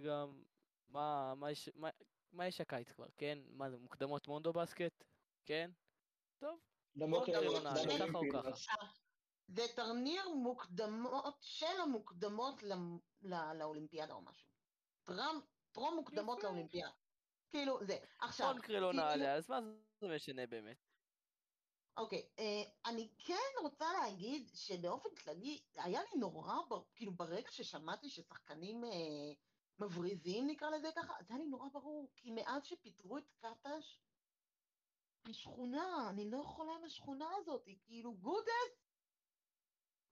גם... 0.06 0.44
מה, 0.90 1.34
מה, 1.36 1.48
מה, 1.76 1.90
מה 2.36 2.48
יש 2.48 2.62
הקיץ 2.62 2.92
כבר, 2.92 3.06
כן? 3.18 3.38
מה 3.50 3.70
זה, 3.70 3.78
מוקדמות 3.78 4.28
מונדו 4.28 4.54
בסקט? 4.54 5.04
כן? 5.46 5.72
טוב, 6.40 6.60
ככה 8.00 8.18
או 8.18 8.24
ככה. 8.34 8.50
אז 8.50 8.56
זה 9.48 9.62
טרניר 9.76 10.30
מוקדמות 10.30 11.38
של 11.42 11.82
המוקדמות 11.84 12.64
לאולימפיאדה 13.54 14.14
או 14.14 14.22
משהו. 14.22 14.50
טרום 15.72 15.96
מוקדמות. 15.96 16.44
לאולימפיאדה. 16.44 16.92
כאילו, 17.50 17.86
זה. 17.86 17.98
עכשיו, 18.20 18.54
מקרה 18.58 18.80
לא 18.80 18.88
כאילו- 18.88 19.04
נעלה, 19.04 19.36
אז 19.36 19.50
מה 19.50 19.60
זה 20.02 20.08
משנה 20.16 20.48
באמת? 20.48 20.78
אוקיי, 21.98 22.30
אה, 22.40 22.90
אני 22.92 23.10
כן 23.18 23.62
רוצה 23.64 23.86
להגיד 23.94 24.50
שבאופן 24.56 25.10
כללי, 25.24 25.64
היה 25.76 26.02
לי 26.02 26.20
נורא, 26.20 26.54
כאילו 26.96 27.14
ברגע 27.14 27.52
ששמעתי 27.52 28.10
ששחקנים 28.10 28.84
אה, 28.84 28.90
מבריזים, 29.80 30.48
נקרא 30.48 30.70
לזה 30.70 30.88
ככה, 30.96 31.14
זה 31.22 31.34
היה 31.34 31.44
לי 31.44 31.50
נורא 31.50 31.70
ברור, 31.70 32.12
כי 32.16 32.32
מאז 32.32 32.66
שפיטרו 32.66 33.18
את 33.18 33.24
קטש, 33.38 34.00
השכונה, 35.30 36.10
אני 36.10 36.30
לא 36.32 36.38
יכולה 36.38 36.76
עם 36.76 36.84
השכונה 36.84 37.30
הזאת, 37.38 37.66
היא 37.66 37.78
כאילו 37.84 38.14
גודס, 38.14 38.86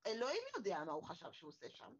אלוהים 0.08 0.44
יודע 0.58 0.84
מה 0.86 0.92
הוא 0.92 1.04
חשב 1.04 1.32
שהוא 1.32 1.50
עושה 1.50 1.70
שם. 1.70 1.96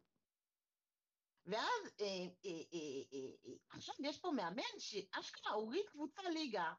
ואז 1.46 1.84
אה, 2.00 2.06
אה, 2.44 2.50
אה, 2.74 3.02
אה, 3.12 3.50
אה, 3.50 3.54
עכשיו 3.68 3.94
יש 3.98 4.20
פה 4.20 4.30
מאמן 4.30 4.78
שאשכרה 4.78 5.52
הוריד 5.52 5.86
קבוצה 5.88 6.22
ליגה, 6.22 6.72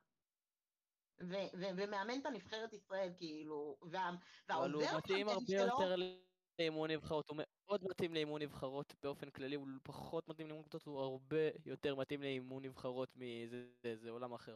ו- 1.21 1.49
ו- 1.59 1.73
ומאמן 1.77 2.21
את 2.21 2.25
הנבחרת 2.25 2.73
ישראל, 2.73 3.13
כאילו, 3.17 3.77
וה- 3.91 4.09
אבל 4.49 4.71
הוא 4.73 4.81
והעוזר 4.83 4.97
מתאים 4.97 5.29
הרבה 5.29 5.53
יותר 5.53 5.95
נבחרות, 6.87 7.29
הוא 7.29 7.37
מאוד 7.67 7.83
מתאים 7.83 8.13
לאימון 8.13 8.41
נבחרות 8.41 8.93
באופן 9.01 9.29
כללי, 9.29 9.55
הוא 9.55 9.67
פחות 9.83 10.27
מתאים 10.27 10.47
לאימון 10.47 10.63
קבוצות, 10.63 10.83
הוא 10.87 10.99
הרבה 10.99 11.37
יותר 11.65 11.95
מתאים 11.95 12.21
לאימון 12.21 12.65
נבחרות 12.65 13.09
מזה, 13.15 13.57
זה- 13.83 13.95
זה 13.97 14.09
עולם 14.09 14.33
אחר. 14.33 14.55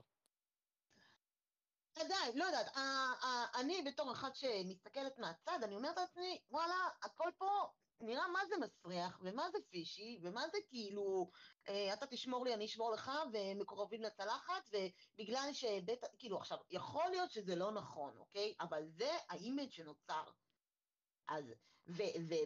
עדיין, 1.95 2.37
לא 2.37 2.43
יודעת, 2.43 2.77
ה- 2.77 2.79
ה- 3.25 3.59
אני 3.59 3.81
בתור 3.81 4.11
אחת 4.11 4.35
שמסתכלת 4.35 5.17
מהצד, 5.19 5.59
אני 5.63 5.75
אומרת 5.75 5.97
לעצמי, 5.97 6.41
וואלה, 6.49 6.75
הכל 7.03 7.29
פה 7.37 7.45
נראה 8.01 8.27
מה 8.27 8.39
זה 8.49 8.55
מסריח, 8.57 9.19
ומה 9.23 9.49
זה 9.51 9.57
פישי, 9.69 10.19
ומה 10.23 10.47
זה 10.49 10.57
כאילו, 10.67 11.29
אה, 11.69 11.93
אתה 11.93 12.07
תשמור 12.07 12.45
לי, 12.45 12.53
אני 12.53 12.65
אשמור 12.65 12.91
לך, 12.91 13.11
ומקורבים 13.33 14.01
לצלחת, 14.01 14.63
ובגלל 14.73 15.49
שבית, 15.53 15.99
כאילו, 16.19 16.37
עכשיו, 16.37 16.57
יכול 16.69 17.09
להיות 17.09 17.31
שזה 17.31 17.55
לא 17.55 17.71
נכון, 17.71 18.17
אוקיי? 18.17 18.55
אבל 18.61 18.83
זה 18.87 19.09
האימג' 19.29 19.69
שנוצר. 19.71 20.23
אז, 21.27 21.45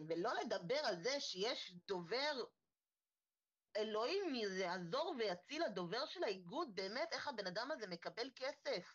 ולא 0.08 0.30
לדבר 0.44 0.78
על 0.84 1.02
זה 1.02 1.20
שיש 1.20 1.72
דובר, 1.86 2.44
אלוהים 3.76 4.34
יעזור 4.34 5.14
ויציל 5.18 5.62
הדובר 5.62 6.06
של 6.06 6.24
האיגוד, 6.24 6.74
באמת, 6.74 7.08
איך 7.12 7.28
הבן 7.28 7.46
אדם 7.46 7.70
הזה 7.70 7.86
מקבל 7.86 8.30
כסף. 8.36 8.94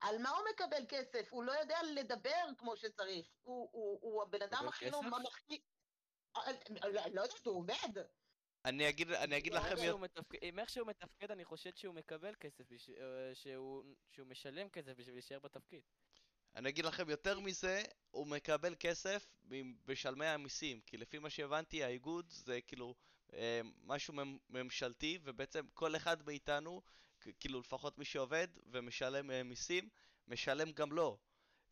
על 0.00 0.18
מה 0.18 0.30
הוא 0.30 0.46
מקבל 0.54 0.84
כסף? 0.88 1.28
הוא 1.30 1.44
לא 1.44 1.52
יודע 1.52 1.78
לדבר 1.94 2.44
כמו 2.58 2.76
שצריך. 2.76 3.28
הוא, 3.42 3.68
הוא, 3.72 3.98
הוא 4.02 4.22
הבן 4.22 4.42
אדם 4.42 4.68
הכי 4.68 4.90
לא? 4.90 5.02
ממלכתי. 5.02 5.62
אה, 6.36 6.42
לא 6.70 6.90
לא 6.90 7.20
יודעת, 7.22 7.46
הוא 7.46 7.56
עובד. 7.56 8.02
אני 8.64 8.88
אגיד, 8.88 9.10
אני 9.10 9.38
אגיד 9.38 9.52
לכם, 9.54 9.64
איך 9.66 9.70
יותר- 9.72 9.82
שהוא 9.84 10.00
מתפקד- 10.00 10.38
עם 10.42 10.58
איך 10.58 10.70
שהוא 10.70 10.86
מתפקד, 10.86 11.30
אני 11.30 11.44
חושד 11.44 11.76
שהוא 11.76 11.94
מקבל 11.94 12.34
כסף, 12.34 12.64
בש- 12.68 12.90
אה, 12.90 13.34
שהוא 13.34 13.84
שהוא 14.10 14.26
משלם 14.26 14.68
כסף 14.68 14.92
בשביל 14.96 15.14
להישאר 15.14 15.38
בתפקיד. 15.38 15.82
אני 16.56 16.68
אגיד 16.68 16.84
לכם 16.84 17.10
יותר 17.10 17.40
מזה, 17.40 17.82
הוא 18.10 18.26
מקבל 18.26 18.74
כסף 18.80 19.26
בשלמי 19.86 20.26
המיסים, 20.26 20.80
כי 20.80 20.96
לפי 20.96 21.18
מה 21.18 21.30
שהבנתי, 21.30 21.84
האיגוד 21.84 22.30
זה 22.30 22.60
כאילו 22.60 22.94
אה, 23.32 23.60
משהו 23.84 24.14
ממשלתי, 24.50 25.18
ובעצם 25.22 25.66
כל 25.74 25.96
אחד 25.96 26.26
מאיתנו, 26.26 26.82
כאילו 27.40 27.60
לפחות 27.60 27.98
מי 27.98 28.04
שעובד 28.04 28.48
ומשלם 28.66 29.30
אה, 29.30 29.42
מיסים, 29.42 29.88
משלם 30.28 30.72
גם 30.72 30.92
לו. 30.92 31.18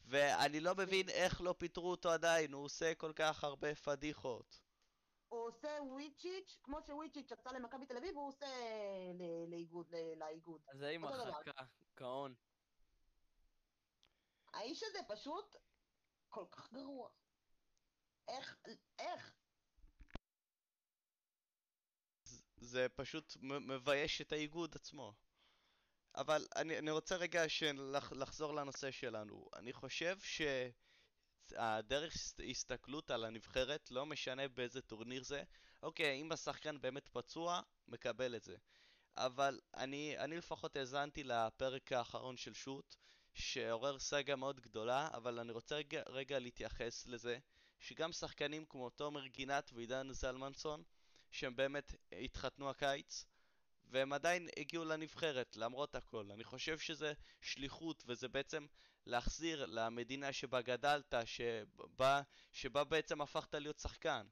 ואני 0.04 0.60
לא 0.60 0.74
מבין 0.74 1.08
איך 1.08 1.40
לא 1.40 1.54
פיטרו 1.58 1.90
אותו 1.90 2.10
עדיין, 2.10 2.52
הוא 2.52 2.64
עושה 2.64 2.94
כל 2.94 3.12
כך 3.14 3.44
הרבה 3.44 3.74
פדיחות. 3.74 4.60
הוא 5.28 5.48
עושה 5.48 5.68
וויצ'יץ', 5.82 6.58
כמו 6.62 6.78
שוויצ'יץ' 6.86 7.30
יצא 7.30 7.50
למכבי 7.50 7.86
תל 7.86 7.96
אביב, 7.96 8.16
הוא 8.16 8.28
עושה 8.28 8.46
לאיגוד, 9.48 9.94
לאיגוד. 10.16 10.60
אז 10.68 10.82
אותו 11.02 11.16
דבר. 11.16 11.30
מחקה, 11.30 11.62
גאון. 11.96 12.34
האיש 14.54 14.82
הזה 14.82 14.98
פשוט 15.08 15.56
כל 16.28 16.44
כך 16.50 16.72
גרוע. 16.72 17.10
איך, 18.28 18.56
איך? 18.98 19.34
זה 22.56 22.86
פשוט 22.94 23.36
מבייש 23.40 24.20
את 24.20 24.32
האיגוד 24.32 24.74
עצמו. 24.74 25.14
אבל 26.14 26.46
אני, 26.56 26.78
אני 26.78 26.90
רוצה 26.90 27.16
רגע 27.16 27.48
שלח, 27.48 28.12
לחזור 28.12 28.54
לנושא 28.54 28.90
שלנו. 28.90 29.48
אני 29.56 29.72
חושב 29.72 30.16
שהדרך 30.20 32.14
הס- 32.14 32.40
הסתכלות 32.50 33.10
על 33.10 33.24
הנבחרת, 33.24 33.90
לא 33.90 34.06
משנה 34.06 34.48
באיזה 34.48 34.82
טורניר 34.82 35.24
זה, 35.24 35.42
אוקיי, 35.82 36.20
אם 36.20 36.32
השחקן 36.32 36.80
באמת 36.80 37.08
פצוע, 37.08 37.60
מקבל 37.88 38.36
את 38.36 38.42
זה. 38.42 38.56
אבל 39.16 39.60
אני, 39.74 40.18
אני 40.18 40.36
לפחות 40.36 40.76
האזנתי 40.76 41.24
לפרק 41.24 41.92
האחרון 41.92 42.36
של 42.36 42.54
שוט, 42.54 42.96
שעורר 43.34 43.98
סאגה 43.98 44.36
מאוד 44.36 44.60
גדולה, 44.60 45.08
אבל 45.12 45.38
אני 45.38 45.52
רוצה 45.52 45.76
רגע, 45.76 46.02
רגע 46.06 46.38
להתייחס 46.38 47.06
לזה, 47.06 47.38
שגם 47.78 48.12
שחקנים 48.12 48.64
כמו 48.64 48.90
תומר 48.90 49.26
גינת 49.26 49.70
ועידן 49.74 50.12
זלמנסון, 50.12 50.82
שהם 51.30 51.56
באמת 51.56 51.94
התחתנו 52.12 52.70
הקיץ, 52.70 53.24
והם 53.84 54.12
עדיין 54.12 54.48
הגיעו 54.56 54.84
לנבחרת, 54.84 55.56
למרות 55.56 55.94
הכל. 55.94 56.30
אני 56.30 56.44
חושב 56.44 56.78
שזה 56.78 57.12
שליחות, 57.40 58.04
וזה 58.06 58.28
בעצם 58.28 58.66
להחזיר 59.06 59.66
למדינה 59.66 60.32
שבה 60.32 60.62
גדלת, 60.62 61.14
שבה, 61.24 62.22
שבה 62.52 62.84
בעצם 62.84 63.20
הפכת 63.20 63.54
להיות 63.54 63.78
שחקן. 63.78 64.26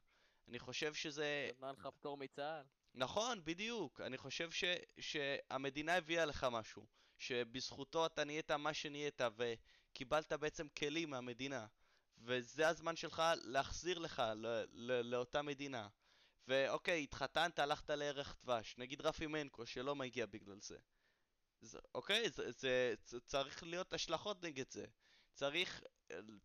אני 0.49 0.59
חושב 0.59 0.95
שזה... 0.95 1.51
נתנה 1.51 1.73
לך 1.73 1.89
פטור 1.95 2.17
מצה"ל. 2.17 2.63
נכון, 2.95 3.45
בדיוק. 3.45 4.01
אני 4.01 4.19
חושב 4.19 4.51
ש, 4.51 4.65
שהמדינה 5.01 5.97
הביאה 5.97 6.25
לך 6.25 6.47
משהו, 6.51 6.87
שבזכותו 7.19 8.07
אתה 8.07 8.25
נהיית 8.25 8.51
מה 8.51 8.75
שנהיית, 8.75 9.21
וקיבלת 9.37 10.33
בעצם 10.33 10.69
כלים 10.69 11.11
מהמדינה. 11.11 11.67
וזה 12.19 12.69
הזמן 12.69 12.97
שלך 12.97 13.23
להחזיר 13.45 13.99
לך 13.99 14.23
ל, 14.37 14.47
ל, 14.73 14.93
לאותה 15.01 15.43
מדינה. 15.43 15.89
ואוקיי, 16.49 17.03
התחתנת, 17.03 17.59
הלכת 17.59 17.91
לערך 17.91 18.37
דבש. 18.43 18.75
נגיד 18.79 19.01
רפי 19.01 19.27
מנקו, 19.27 19.67
שלא 19.67 19.97
מגיע 19.97 20.27
בגלל 20.27 20.61
זה. 20.61 20.79
זה 21.61 21.79
אוקיי, 21.95 22.31
זה, 22.31 22.53
זה, 22.53 22.95
זה 23.05 23.21
צריך 23.21 23.63
להיות 23.63 23.93
השלכות 23.93 24.45
נגד 24.45 24.71
זה. 24.71 24.87
צריך, 25.33 25.83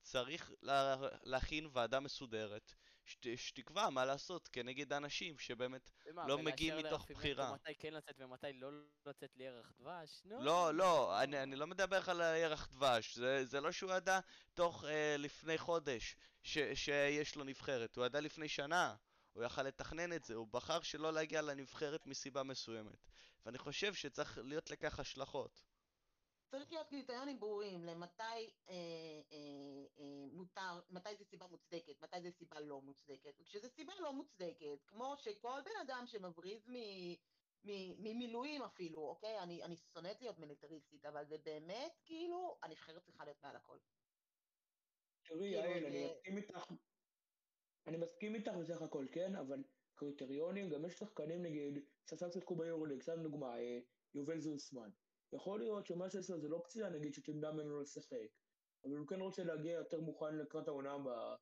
צריך 0.02 0.52
לה, 0.62 0.96
להכין 1.24 1.70
ועדה 1.74 2.00
מסודרת, 2.00 2.76
שת, 3.06 3.26
שתקבע 3.36 3.90
מה 3.90 4.06
לעשות 4.06 4.48
כנגד 4.48 4.94
אנשים 4.94 5.40
שבאמת 5.40 5.92
ומה, 6.06 6.28
לא 6.28 6.38
מגיעים 6.38 6.78
מתוך 6.78 7.12
בחירה. 7.12 7.54
מתי 7.54 7.76
כן 7.80 7.94
לצאת 7.94 8.16
ומתי 8.20 8.54
לא 8.54 8.70
לצאת 9.06 9.38
לירח 9.38 9.72
דבש? 9.80 10.22
נו. 10.26 10.44
לא, 10.44 10.74
לא, 10.74 11.24
אני, 11.24 11.44
אני 11.44 11.56
לא 11.56 11.68
מדבר 11.68 12.10
על 12.10 12.22
הירח 12.22 12.68
דבש, 12.72 13.18
זה, 13.18 13.46
זה 13.46 13.62
לא 13.62 13.72
שהוא 13.72 13.92
ידע 13.94 14.20
תוך 14.54 14.86
אה, 14.86 15.16
לפני 15.18 15.58
חודש 15.58 16.16
ש, 16.44 16.58
שיש 16.74 17.36
לו 17.36 17.44
נבחרת, 17.44 17.96
הוא 17.96 18.06
ידע 18.06 18.22
לפני 18.22 18.48
שנה, 18.48 18.96
הוא 19.34 19.44
יכל 19.44 19.64
לתכנן 19.64 20.14
את 20.14 20.24
זה, 20.24 20.36
הוא 20.36 20.48
בחר 20.48 20.82
שלא 20.82 21.14
להגיע 21.14 21.42
לנבחרת 21.42 22.08
מסיבה 22.08 22.44
מסוימת, 22.44 23.08
ואני 23.46 23.58
חושב 23.58 23.94
שצריך 23.94 24.40
להיות 24.44 24.70
לכך 24.70 25.00
השלכות. 25.00 25.73
צריך 26.54 26.72
להיות 26.72 26.88
קריטריונים 26.90 27.40
ברורים 27.40 27.84
למתי 27.84 28.24
אה, 28.24 28.44
אה, 28.70 29.86
אה, 30.00 30.26
מותר, 30.34 30.82
מתי 30.90 31.16
זה 31.16 31.26
סיבה 31.26 31.48
מוצדקת, 31.48 32.02
מתי 32.04 32.22
זה 32.22 32.32
סיבה 32.32 32.60
לא 32.60 32.82
מוצדקת. 32.82 33.34
וכשזו 33.40 33.70
סיבה 33.70 33.94
לא 34.00 34.14
מוצדקת, 34.14 34.84
כמו 34.88 35.14
שכל 35.18 35.62
בן 35.66 35.72
אדם 35.82 36.04
שמבריז 36.06 36.70
מ... 36.70 36.74
ממילואים 38.04 38.62
אפילו, 38.62 39.02
אוקיי? 39.02 39.40
אני, 39.40 39.64
אני 39.64 39.76
שונאת 39.76 40.22
להיות 40.22 40.40
מיליטריסטית, 40.40 41.06
אבל 41.06 41.26
זה 41.26 41.38
באמת, 41.38 41.92
כאילו, 42.06 42.58
הנבחרת 42.64 43.04
צריכה 43.04 43.26
להיות 43.26 43.44
מעל 43.44 43.56
הכל. 43.56 43.78
תראי, 45.28 45.40
כאילו, 45.40 45.46
יעל, 45.46 45.82
זה- 45.82 45.88
אני 45.88 46.06
מסכים 46.06 46.38
איתך, 46.38 46.58
אני 47.88 47.98
מסכים 47.98 48.36
איתך 48.36 48.52
בסך 48.60 48.82
הכל, 48.82 49.06
כן, 49.14 49.36
אבל 49.36 49.64
קריטריונים, 49.96 50.70
גם 50.70 50.86
יש 50.86 50.94
שחקנים 50.94 51.44
נגיד, 51.44 51.74
שעכשיו 52.10 52.32
שיחקו 52.32 52.56
ביורוליג, 52.56 53.02
סתם 53.02 53.24
דוגמה, 53.24 53.58
אה, 53.60 53.80
יובל 54.16 54.40
זוסמן. 54.40 54.90
יכול 55.34 55.60
להיות 55.60 55.86
שמה 55.86 56.06
לו 56.30 56.42
זה 56.42 56.50
לא 56.50 56.62
פציעה, 56.64 56.90
נגיד, 56.90 57.14
שתמנע 57.14 57.52
ממנו 57.52 57.82
לשחק, 57.82 58.28
אבל 58.86 58.98
הוא 58.98 59.08
כן 59.08 59.20
רוצה 59.20 59.44
להגיע 59.44 59.72
יותר 59.72 60.02
מוכן 60.02 60.36
לקראת 60.36 60.68
העונה 60.68 60.92
הבאה, 60.92 61.36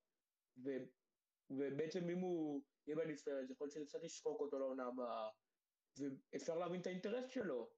ו- 0.64 0.86
ובעצם 1.50 2.10
אם 2.10 2.20
הוא 2.20 2.62
יהיה 2.88 2.98
בנבחרת, 2.98 3.50
יכול 3.50 3.68
להיות 3.68 3.90
שקצת 3.90 4.04
ישחוק 4.04 4.42
אותו 4.42 4.60
לעונה 4.60 4.86
הבאה, 4.86 5.30
ואפשר 5.98 6.58
להבין 6.58 6.82
את 6.82 6.88
האינטרס 6.88 7.32
שלו. 7.32 7.70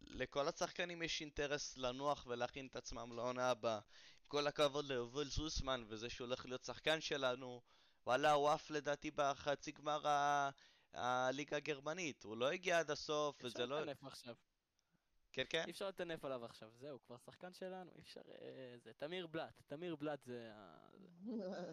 לכל 0.00 0.48
השחקנים 0.48 1.02
יש 1.02 1.20
אינטרס 1.20 1.76
לנוח 1.76 2.26
ולהכין 2.26 2.66
את 2.66 2.76
עצמם 2.76 3.12
לעונה 3.16 3.50
הבאה. 3.50 3.80
עם 4.24 4.28
כל 4.28 4.46
הכבוד 4.46 4.84
ליובל 4.84 5.24
זוסמן 5.24 5.84
וזה 5.88 6.10
שהוא 6.10 6.26
הולך 6.26 6.46
להיות 6.46 6.64
שחקן 6.64 7.00
שלנו, 7.00 7.62
וואלה, 8.06 8.32
הוא 8.32 8.48
עף 8.48 8.70
לדעתי 8.70 9.10
בחצי 9.10 9.72
גמר 9.72 10.00
הליגה 10.94 11.56
הגרמנית. 11.56 12.24
הוא 12.24 12.36
לא 12.36 12.50
הגיע 12.50 12.78
עד 12.78 12.90
הסוף, 12.90 13.36
וזה 13.38 13.48
אפשר 13.48 13.66
לא... 13.66 13.80
לטנף 13.80 14.04
עכשיו. 14.04 14.34
כן, 15.32 15.44
כן? 15.48 15.64
אי 15.66 15.70
אפשר 15.70 15.88
לטנף 15.88 16.24
עליו 16.24 16.44
עכשיו, 16.44 16.70
זהו, 16.80 16.98
כבר 17.06 17.16
שחקן 17.16 17.52
שלנו, 17.52 17.90
אי 17.96 18.00
אפשר... 18.00 18.20
אה, 18.42 18.76
זה 18.82 18.92
תמיר 18.92 19.26
בלאט, 19.26 19.62
תמיר 19.66 19.96
בלאט 19.96 20.24
זה... 20.24 20.50
ה- 20.54 20.88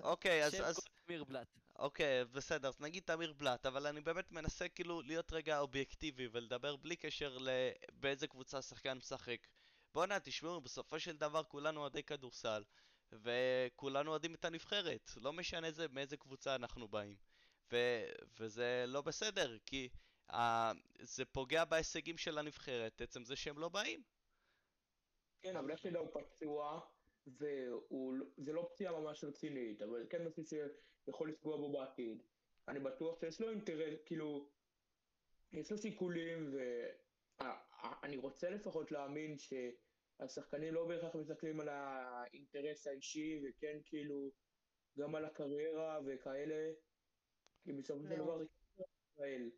אוקיי, 0.03 0.45
אז... 0.45 0.53
אז... 0.63 0.80
תמיר 1.05 1.24
בלאט. 1.24 1.47
אוקיי, 1.76 2.26
בסדר, 2.26 2.67
אז 2.67 2.80
נגיד 2.80 3.03
תמיר 3.03 3.34
בלאט, 3.34 3.65
אבל 3.65 3.88
אני 3.88 4.01
באמת 4.01 4.32
מנסה 4.32 4.69
כאילו 4.69 5.01
להיות 5.01 5.34
רגע 5.34 5.59
אובייקטיבי 5.59 6.28
ולדבר 6.32 6.76
בלי 6.76 6.95
קשר 6.95 7.38
לבאיזה 7.38 8.28
קבוצה 8.28 8.57
השחקן 8.57 8.97
משחק. 8.97 9.47
בואנה, 9.93 10.19
תשמעו, 10.19 10.61
בסופו 10.61 10.99
של 10.99 11.17
דבר 11.17 11.43
כולנו 11.43 11.82
אוהדי 11.82 12.03
כדורסל, 12.03 12.63
וכולנו 13.11 14.11
אוהדים 14.11 14.34
את 14.34 14.45
הנבחרת, 14.45 15.11
לא 15.17 15.34
משנה 15.34 15.72
זה, 15.72 15.88
מאיזה 15.91 16.17
קבוצה 16.17 16.55
אנחנו 16.55 16.88
באים. 16.88 17.30
ו- 17.72 18.11
וזה 18.39 18.84
לא 18.88 19.01
בסדר, 19.01 19.57
כי 19.65 19.89
uh, 20.32 20.36
זה 20.99 21.26
פוגע 21.26 21.65
בהישגים 21.65 22.17
של 22.17 22.38
הנבחרת, 22.38 23.01
עצם 23.01 23.24
זה 23.24 23.36
שהם 23.36 23.59
לא 23.59 23.69
באים. 23.69 24.03
כן, 25.41 25.55
אבל 25.55 25.72
איך 25.72 25.82
תדע, 25.82 25.99
הוא 25.99 26.09
פצוע, 26.13 26.80
וזה 27.28 28.53
לא 28.53 28.69
פציעה 28.74 28.99
ממש 28.99 29.24
רצינית, 29.24 29.82
אבל 29.82 30.05
כן 30.09 30.28
משהו 30.28 30.43
שיכול 30.45 31.30
לפגוע 31.30 31.57
בו 31.57 31.72
בעתיד. 31.72 32.22
אני 32.67 32.80
בטוח 32.80 33.19
שיש 33.19 33.41
לו 33.41 33.49
אינטרס, 33.49 33.99
כאילו, 34.05 34.49
יש 35.51 35.72
לו 35.72 35.78
שיקולים, 35.78 36.53
אה, 37.41 37.53
אני 38.03 38.17
רוצה 38.17 38.49
לפחות 38.49 38.91
להאמין 38.91 39.36
שהשחקנים 39.38 40.74
לא 40.74 40.88
בהכרח 40.88 41.15
מסתכלים 41.15 41.59
על 41.59 41.69
האינטרס 41.69 42.88
האישי, 42.88 43.41
וכן 43.43 43.80
כאילו 43.86 44.32
גם 44.97 45.15
על 45.15 45.26
הקריירה 45.26 45.99
וכאלה, 46.05 46.72
כי 47.64 47.74
בסופו 47.74 48.03
של 48.03 48.16
דבר 48.16 48.38
זה 48.38 48.45
כאילו 48.45 48.86
ישראל. 49.12 49.51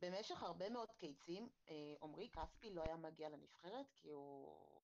במשך 0.00 0.42
הרבה 0.42 0.70
מאוד 0.70 0.88
קיצים, 0.92 1.48
אה, 1.68 1.94
עמרי 2.02 2.30
כספי 2.30 2.70
לא 2.70 2.82
היה 2.82 2.96
מגיע 2.96 3.28
לנבחרת, 3.28 3.86
כי 3.94 4.10
הוא 4.10 4.80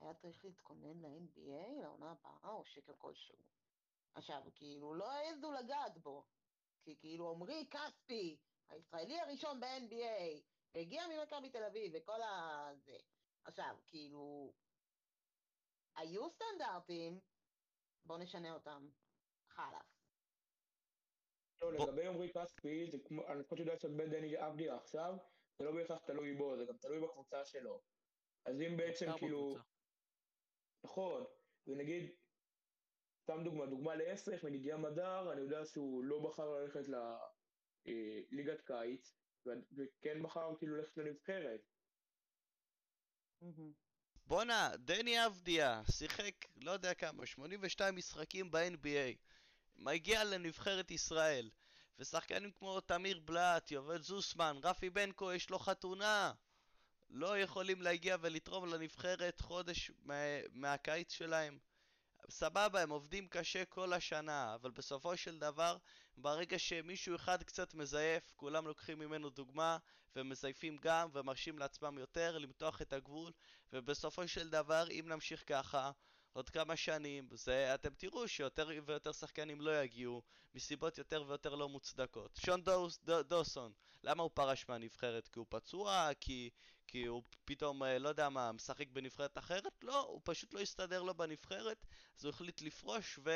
היה 0.00 0.14
צריך 0.14 0.44
להתכונן 0.44 1.00
ל-NBA, 1.00 1.82
לעונה 1.82 2.10
הבאה, 2.10 2.50
או 2.50 2.64
שקר 2.64 2.92
כלשהו. 2.98 3.38
עכשיו, 4.14 4.42
כאילו, 4.54 4.94
לא 4.94 5.12
העזו 5.12 5.52
לגעת 5.52 5.98
בו. 5.98 6.26
כי 6.82 6.96
כאילו, 6.98 7.30
עמרי 7.30 7.66
כספי, 7.70 8.38
הישראלי 8.68 9.20
הראשון 9.20 9.60
ב-NBA, 9.60 10.42
והגיע 10.74 11.02
ממכבי 11.06 11.50
תל 11.50 11.64
אביב, 11.64 11.92
וכל 11.94 12.22
ה... 12.22 12.68
זה. 12.74 12.96
עכשיו, 13.44 13.76
כאילו, 13.86 14.52
היו 15.96 16.30
סטנדרטים, 16.30 17.20
בואו 18.04 18.18
נשנה 18.18 18.54
אותם. 18.54 18.88
חלאס. 19.48 19.93
לגבי 21.72 22.06
עמרי 22.06 22.32
כספי, 22.32 22.90
זה 22.90 22.98
כמו, 23.04 23.26
אני 23.26 23.40
לפחות 23.40 23.58
יודע 23.58 23.76
שבן 23.76 24.10
דני 24.10 24.46
אבדיה 24.46 24.76
עכשיו, 24.76 25.14
זה 25.58 25.64
לא 25.64 25.72
בהכרח 25.72 25.98
תלוי 26.06 26.34
בו, 26.34 26.56
זה 26.56 26.64
גם 26.64 26.76
תלוי 26.76 27.00
בקבוצה 27.00 27.44
שלו. 27.44 27.82
אז 28.44 28.60
אם 28.60 28.76
בעצם 28.76 29.06
כאילו... 29.18 29.56
נכון, 30.84 31.24
ונגיד, 31.66 32.10
סתם 33.22 33.44
דוגמה, 33.44 33.66
דוגמה 33.66 33.94
להפך, 33.96 34.44
נגיד 34.44 34.60
ים 34.64 34.84
הדר, 34.84 35.32
אני 35.32 35.40
יודע 35.40 35.64
שהוא 35.64 36.04
לא 36.04 36.18
בחר 36.28 36.50
ללכת 36.50 36.88
לליגת 37.86 38.60
קיץ, 38.60 39.14
ו- 39.46 39.50
וכן 39.76 40.22
בחר 40.22 40.56
כאילו 40.58 40.76
ללכת 40.76 40.96
לנבחרת. 40.96 41.60
בואנה, 44.26 44.70
דני 44.78 45.26
אבדיה 45.26 45.82
שיחק 45.90 46.34
לא 46.56 46.70
יודע 46.70 46.94
כמה, 46.94 47.26
82 47.26 47.94
משחקים 47.94 48.50
ב-NBA. 48.50 49.33
מגיע 49.76 50.24
לנבחרת 50.24 50.90
ישראל. 50.90 51.50
ושחקנים 51.98 52.50
כמו 52.50 52.80
תמיר 52.80 53.20
בלאט, 53.24 53.70
יובל 53.70 54.02
זוסמן, 54.02 54.56
רפי 54.62 54.90
בנקו, 54.90 55.32
יש 55.32 55.50
לו 55.50 55.58
חתונה. 55.58 56.32
לא 57.10 57.38
יכולים 57.38 57.82
להגיע 57.82 58.16
ולתרום 58.20 58.68
לנבחרת 58.68 59.40
חודש 59.40 59.90
מה- 60.02 60.14
מהקיץ 60.52 61.12
שלהם. 61.12 61.58
סבבה, 62.30 62.82
הם 62.82 62.90
עובדים 62.90 63.28
קשה 63.28 63.64
כל 63.64 63.92
השנה, 63.92 64.54
אבל 64.54 64.70
בסופו 64.70 65.16
של 65.16 65.38
דבר, 65.38 65.76
ברגע 66.16 66.58
שמישהו 66.58 67.16
אחד 67.16 67.42
קצת 67.42 67.74
מזייף, 67.74 68.32
כולם 68.36 68.66
לוקחים 68.66 68.98
ממנו 68.98 69.30
דוגמה, 69.30 69.78
ומזייפים 70.16 70.76
גם, 70.76 71.08
ומרשים 71.12 71.58
לעצמם 71.58 71.98
יותר, 71.98 72.38
למתוח 72.38 72.82
את 72.82 72.92
הגבול, 72.92 73.32
ובסופו 73.72 74.28
של 74.28 74.50
דבר, 74.50 74.86
אם 74.90 75.04
נמשיך 75.08 75.44
ככה, 75.46 75.90
עוד 76.34 76.50
כמה 76.50 76.76
שנים, 76.76 77.28
זה, 77.32 77.74
אתם 77.74 77.94
תראו 77.94 78.28
שיותר 78.28 78.68
ויותר 78.86 79.12
שחקנים 79.12 79.60
לא 79.60 79.82
יגיעו, 79.82 80.22
מסיבות 80.54 80.98
יותר 80.98 81.24
ויותר 81.26 81.54
לא 81.54 81.68
מוצדקות. 81.68 82.36
שון 82.36 82.62
דוס, 82.64 82.98
דו, 83.04 83.22
דוסון, 83.22 83.72
למה 84.02 84.22
הוא 84.22 84.30
פרש 84.34 84.68
מהנבחרת? 84.68 85.28
כי 85.28 85.38
הוא 85.38 85.46
פצוע? 85.48 86.10
כי, 86.20 86.50
כי 86.86 87.06
הוא 87.06 87.22
פתאום, 87.44 87.82
אה, 87.82 87.98
לא 87.98 88.08
יודע 88.08 88.28
מה, 88.28 88.52
משחק 88.52 88.88
בנבחרת 88.88 89.38
אחרת? 89.38 89.84
לא, 89.84 90.00
הוא 90.00 90.20
פשוט 90.24 90.54
לא 90.54 90.60
הסתדר 90.60 91.02
לו 91.02 91.14
בנבחרת, 91.14 91.86
אז 92.18 92.24
הוא 92.24 92.30
החליט 92.30 92.62
לפרוש 92.62 93.18
ו... 93.24 93.30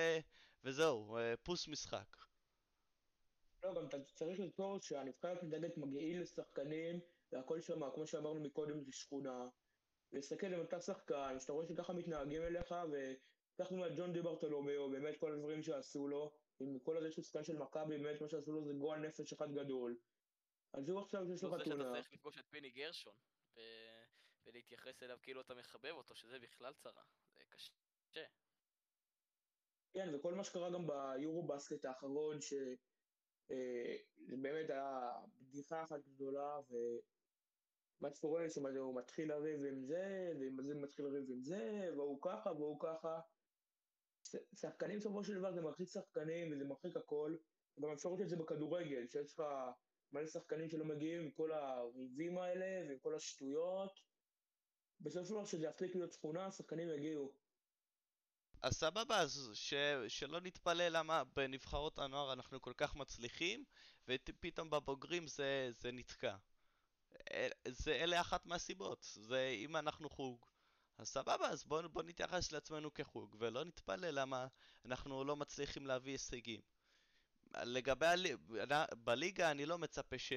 וזהו, 0.64 1.16
אה, 1.16 1.34
פוס 1.42 1.68
משחק. 1.68 2.16
לא, 3.62 3.74
גם 3.74 3.86
אתה 3.86 3.96
צריך 4.14 4.40
לזכור 4.40 4.80
שהנבחרת 4.80 5.42
נתנת 5.42 5.76
מגעיל 5.76 6.22
לשחקנים, 6.22 7.00
והכל 7.32 7.60
שם, 7.60 7.90
כמו 7.94 8.06
שאמרנו 8.06 8.40
מקודם, 8.40 8.80
זה 8.80 8.92
שכונה. 8.92 9.48
להסתכל 10.12 10.46
עם 10.46 10.62
אתה 10.62 10.80
שחקן, 10.80 11.40
שאתה 11.40 11.52
רואה 11.52 11.66
שככה 11.66 11.92
מתנהגים 11.92 12.42
אליך, 12.42 12.74
וקח 12.92 13.70
דוגמא 13.70 13.88
ג'ון 13.96 14.12
די 14.12 14.22
ברטולומיאו, 14.22 14.90
באמת 14.90 15.16
כל 15.20 15.32
הדברים 15.32 15.62
שעשו 15.62 16.08
לו, 16.08 16.32
עם 16.60 16.78
כל 16.78 16.96
הזה 16.96 17.12
שהוא 17.12 17.24
שחקן 17.24 17.44
של 17.44 17.58
מכבי, 17.58 17.98
באמת 17.98 18.20
מה 18.20 18.28
שעשו 18.28 18.52
לו 18.52 18.64
זה 18.64 18.72
גועל 18.72 19.00
נפש 19.00 19.32
אחד 19.32 19.52
גדול. 19.52 19.98
אז 20.72 20.88
הוא 20.88 21.00
עכשיו 21.00 21.32
יש 21.32 21.42
לו 21.42 21.50
לא 21.50 21.58
זה 21.58 21.64
שאתה 21.64 21.74
חתונה. 21.74 21.92
צריך 21.92 22.12
לפגוש 22.12 22.38
את 22.38 22.46
פיני 22.50 22.70
גרשון, 22.70 23.14
ו... 23.56 23.60
ולהתייחס 24.46 25.02
אליו 25.02 25.18
כאילו 25.22 25.40
אתה 25.40 25.54
מחבב 25.54 25.92
אותו, 25.92 26.14
שזה 26.16 26.38
בכלל 26.38 26.72
צרה. 26.72 27.02
זה 27.34 27.44
קשה. 27.44 27.72
כן, 29.92 30.14
וכל 30.14 30.34
מה 30.34 30.44
שקרה 30.44 30.70
גם 30.70 30.86
ביורו 30.86 31.46
בסקט 31.46 31.84
האחרון, 31.84 32.40
שזה 32.40 32.74
באמת 34.18 34.70
היה 34.70 35.12
בדיחה 35.40 35.84
אחת 35.84 36.00
גדולה, 36.06 36.58
ומה 38.00 38.10
שקורה 38.14 38.50
שם, 38.50 38.66
הוא 38.66 38.96
מתחיל 38.96 39.28
לריב 39.28 39.64
עם 39.64 39.84
זה, 39.84 40.32
ועם 40.40 40.62
זה 40.62 40.74
מתחיל 40.74 41.04
לריב 41.04 41.30
עם 41.30 41.42
זה, 41.42 41.90
והוא 41.96 42.18
ככה, 42.22 42.52
והוא 42.52 42.80
ככה. 42.80 43.20
שחקנים 44.54 44.98
בסופו 44.98 45.24
של 45.24 45.34
דבר 45.38 45.52
זה 45.52 45.60
מרחיק 45.60 45.88
שחקנים, 45.88 46.52
וזה 46.52 46.64
מרחיק 46.64 46.96
הכל. 46.96 47.36
גם 47.80 47.92
אפשר 47.92 48.08
לראות 48.08 48.20
את 48.20 48.28
זה 48.28 48.36
בכדורגל, 48.36 49.06
שיש 49.08 49.32
לך 49.32 49.42
מלא 50.12 50.26
שחקנים 50.26 50.70
שלא 50.70 50.84
מגיעים 50.84 51.22
עם 51.22 51.30
כל 51.30 51.52
הריבים 51.52 52.38
האלה, 52.38 52.88
ועם 52.88 52.98
כל 52.98 53.14
השטויות. 53.14 54.00
בסופו 55.00 55.24
של 55.24 55.34
דבר 55.34 55.44
שזה 55.44 55.66
יפסיק 55.66 55.94
להיות 55.94 56.12
שכונה, 56.12 56.46
השחקנים 56.46 56.88
יגיעו. 56.88 57.32
אז 58.62 58.72
סבבה, 58.72 59.20
אז 59.20 59.50
ש... 59.54 59.74
שלא 60.08 60.40
נתפלא 60.40 60.88
למה 60.88 61.24
בנבחרות 61.24 61.98
הנוער 61.98 62.32
אנחנו 62.32 62.60
כל 62.60 62.72
כך 62.76 62.96
מצליחים, 62.96 63.64
ופתאום 64.08 64.70
בבוגרים 64.70 65.26
זה, 65.26 65.70
זה 65.72 65.92
נתקע. 65.92 66.36
זה, 67.68 67.92
אלה 67.92 68.20
אחת 68.20 68.46
מהסיבות. 68.46 69.06
זה 69.20 69.54
אם 69.56 69.76
אנחנו 69.76 70.10
חוג, 70.10 70.46
אז 70.98 71.08
סבבה, 71.08 71.48
אז 71.48 71.64
בואו 71.64 71.88
בוא 71.88 72.02
נתייחס 72.02 72.52
לעצמנו 72.52 72.94
כחוג, 72.94 73.36
ולא 73.38 73.64
נתפלא 73.64 74.10
למה 74.10 74.46
אנחנו 74.84 75.24
לא 75.24 75.36
מצליחים 75.36 75.86
להביא 75.86 76.12
הישגים. 76.12 76.60
לגבי. 77.62 78.06
בליגה 79.04 79.50
אני 79.50 79.66
לא 79.66 79.78
מצפה 79.78 80.18
ש... 80.18 80.32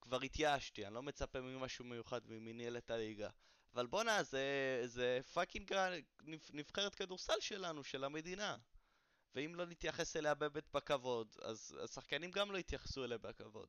כבר 0.00 0.20
התייאשתי, 0.20 0.86
אני 0.86 0.94
לא 0.94 1.02
מצפה 1.02 1.40
ממשהו 1.40 1.84
מיוחד 1.84 2.20
ממנהלת 2.26 2.90
הליגה. 2.90 3.28
אבל 3.74 3.86
בואנה, 3.86 4.22
זה, 4.22 4.42
זה 4.84 5.20
פאקינג 5.32 5.72
נבח- 6.22 6.50
נבחרת 6.52 6.94
כדורסל 6.94 7.40
שלנו, 7.40 7.84
של 7.84 8.04
המדינה. 8.04 8.56
ואם 9.34 9.54
לא 9.54 9.66
נתייחס 9.66 10.16
אליה 10.16 10.34
באמת 10.34 10.70
בכבוד, 10.72 11.36
אז 11.42 11.76
השחקנים 11.84 12.30
גם 12.30 12.52
לא 12.52 12.58
יתייחסו 12.58 13.04
אליה 13.04 13.18
בכבוד. 13.18 13.68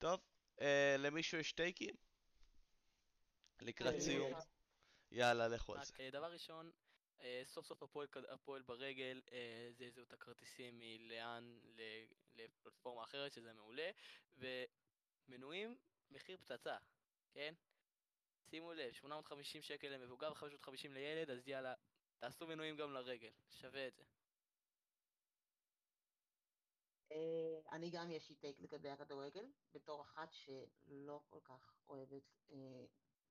טוב, 0.00 0.20
אה, 0.60 0.96
למישהו 0.98 1.38
יש 1.38 1.52
טייקים? 1.52 1.94
לקראת 3.60 3.94
אה, 3.94 4.00
סיום. 4.00 4.32
יאללה, 5.10 5.48
לכו 5.48 5.74
על 5.74 5.84
זה. 5.84 5.92
אה, 6.00 6.10
דבר 6.10 6.32
ראשון, 6.32 6.70
אה, 7.20 7.42
סוף 7.44 7.66
סוף 7.66 7.82
הפועל, 7.82 8.08
הפועל 8.28 8.62
ברגל 8.62 9.20
אה, 9.32 9.68
זעזעו 9.72 10.04
את 10.04 10.12
הכרטיסים 10.12 10.78
מלאן 10.78 11.58
ל- 11.64 12.04
לפלטפורמה 12.34 13.04
אחרת, 13.04 13.32
שזה 13.32 13.52
מעולה, 13.52 13.90
ומנויים, 14.38 15.78
מחיר 16.10 16.36
פצצה, 16.36 16.76
כן? 17.32 17.54
שימו 18.50 18.72
לב, 18.72 18.92
850 18.92 19.62
שקל 19.62 19.88
למבוגר 19.88 20.32
ו-550 20.32 20.88
לילד, 20.90 21.30
אז 21.30 21.48
יאללה, 21.48 21.74
תעשו 22.18 22.46
מנויים 22.46 22.76
גם 22.76 22.92
לרגל, 22.92 23.30
שווה 23.50 23.86
את 23.86 23.94
זה. 23.94 24.02
אה, 27.12 27.60
אני 27.72 27.90
גם 27.90 28.10
יש 28.10 28.28
לי 28.28 28.34
טייק 28.34 28.60
לגבי 28.60 28.90
הכדורגל, 28.90 29.46
בתור 29.72 30.02
אחת 30.02 30.32
שלא 30.32 31.20
כל 31.30 31.40
כך 31.44 31.74
אוהבת 31.88 32.22
אה, 32.50 32.56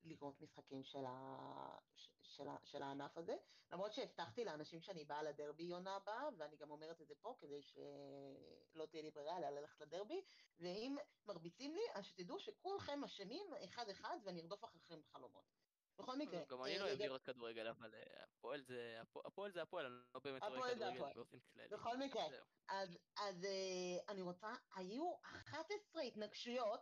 לראות 0.03 0.41
משחקים 0.41 0.83
של, 0.83 1.05
ה... 1.05 1.77
של, 2.21 2.47
ה... 2.47 2.57
של 2.63 2.81
הענף 2.83 3.17
הזה, 3.17 3.35
למרות 3.71 3.93
שהבטחתי 3.93 4.45
לאנשים 4.45 4.81
שאני 4.81 5.05
באה 5.05 5.23
לדרבי 5.23 5.71
עונה 5.71 5.95
הבאה, 5.95 6.29
ואני 6.37 6.55
גם 6.55 6.71
אומרת 6.71 7.01
את 7.01 7.07
זה 7.07 7.15
פה 7.21 7.35
כדי 7.39 7.61
שלא 7.61 8.85
תהיה 8.85 9.03
לי 9.03 9.11
ברירה 9.11 9.37
אלא 9.37 9.49
ללכת 9.49 9.81
לדרבי, 9.81 10.21
ואם 10.59 10.95
מרביצים 11.25 11.75
לי, 11.75 11.81
אז 11.93 12.05
שתדעו 12.05 12.39
שכולכם 12.39 13.03
אשמים 13.03 13.47
אחד-אחד 13.63 14.17
ואני 14.23 14.41
ארדוף 14.41 14.65
אחריכם 14.65 15.01
בחלומות. 15.01 15.58
בכל 15.99 16.17
מקרה, 16.17 16.39
גם 16.49 16.61
אה, 16.61 16.65
אני 16.65 16.79
לא 16.79 16.83
אוהב 16.85 16.99
לראות 17.01 17.23
כדורגל, 17.23 17.67
אבל 17.67 17.95
אה, 17.95 18.23
הפועל 18.23 18.61
זה 18.61 19.01
הפועל- 19.25 19.51
זה 19.51 19.61
הפועל, 19.61 19.85
אני 19.85 19.95
לא 20.15 20.19
באמת 20.23 20.43
רואה 20.43 20.75
כדורגל. 20.75 21.13
באופן 21.15 21.37
כללי. 21.39 21.67
בכל 21.67 21.97
מקרה. 21.97 22.23
אז, 22.69 22.97
אה, 23.45 24.11
אני 24.13 24.21
רוצה, 24.21 24.47
היו 24.75 25.13
11 25.23 26.01
התנגשויות, 26.01 26.79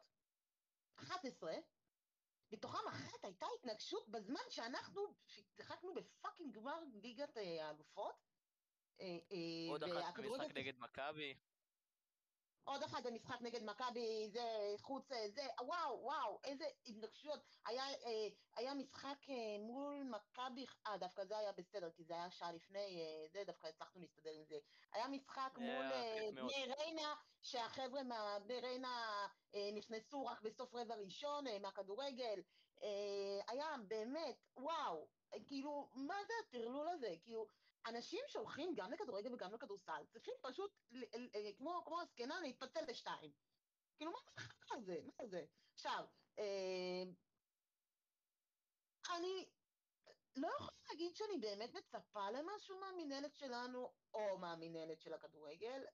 11, 0.99 1.51
מתוכם 2.51 2.87
אחת 2.89 3.23
הייתה 3.23 3.45
התנגשות 3.59 4.09
בזמן 4.09 4.41
שאנחנו 4.49 5.01
שיחקנו 5.27 5.93
בפאקינג 5.93 6.55
גמר 6.55 6.79
ליגת 6.93 7.37
אה, 7.37 7.65
האלופות. 7.67 8.15
אה, 9.01 9.05
אה, 9.05 9.71
עוד 9.71 9.83
אחת 9.83 10.19
במשחק 10.19 10.57
נגד 10.57 10.77
מכבי. 10.79 11.37
עוד 12.77 12.83
אחד 12.83 13.07
במשחק 13.07 13.41
נגד 13.41 13.63
מכבי, 13.63 14.29
זה 14.33 14.75
חוץ, 14.81 15.11
אה, 15.11 15.29
זה, 15.29 15.41
וואו, 15.61 15.99
וואו, 16.03 16.39
איזה 16.43 16.65
התנגשויות. 16.85 17.39
היה, 17.65 17.83
אה, 17.83 18.27
היה 18.55 18.73
משחק 18.73 19.17
אה, 19.29 19.35
מול 19.59 20.03
מכבי, 20.03 20.65
אה, 20.87 20.97
דווקא 20.97 21.25
זה 21.25 21.37
היה 21.37 21.51
בסדר, 21.51 21.91
כי 21.91 22.03
זה 22.03 22.13
היה 22.13 22.31
שעה 22.31 22.51
לפני, 22.51 23.01
אה, 23.01 23.27
זה 23.31 23.43
דווקא 23.45 23.67
הצלחנו 23.67 24.01
להסתדר 24.01 24.31
עם 24.31 24.45
זה. 24.45 24.55
היה 24.93 25.07
משחק 25.07 25.51
זה 25.57 25.63
מול 25.63 25.91
אה. 25.91 26.29
בני 26.33 26.73
ריינה, 26.77 27.15
שהחבר'ה 27.41 28.01
מבני 28.03 28.59
ריינה 28.59 29.27
אה, 29.55 29.69
נכנסו 29.73 30.25
רק 30.25 30.41
בסוף 30.41 30.75
רבע 30.75 30.95
ראשון 30.95 31.47
אה, 31.47 31.59
מהכדורגל. 31.59 32.41
אה, 32.83 33.39
היה 33.47 33.75
באמת, 33.87 34.35
וואו, 34.57 35.07
כאילו, 35.45 35.89
מה 35.93 36.15
זה 36.27 36.33
הטרלול 36.47 36.89
הזה? 36.89 37.13
כאילו, 37.23 37.47
אנשים 37.87 38.19
שהולכים 38.27 38.73
גם 38.75 38.91
לכדורגל 38.91 39.33
וגם 39.33 39.53
לכדורסל, 39.53 40.05
צריכים 40.09 40.33
פשוט, 40.41 40.71
אה, 41.35 41.51
כמו, 41.57 41.81
כמו 41.85 42.01
הזקנה, 42.01 42.39
להתפצל 42.41 42.81
לשתיים. 42.87 43.31
כאילו, 43.97 44.11
מה 44.71 44.79
זה? 44.81 44.99
מה 45.19 45.25
זה? 45.25 45.45
עכשיו, 45.73 46.05
אה, 46.39 47.03
אני 49.15 49.45
לא 50.35 50.47
יכולה 50.57 50.77
להגיד 50.89 51.15
שאני 51.15 51.37
באמת 51.37 51.73
מצפה 51.73 52.31
למשהו 52.31 52.79
מהמינהלת 52.79 53.35
שלנו, 53.35 53.93
או 54.13 54.37
מהמינהלת 54.37 55.01
של 55.01 55.13
הכדורגל, 55.13 55.85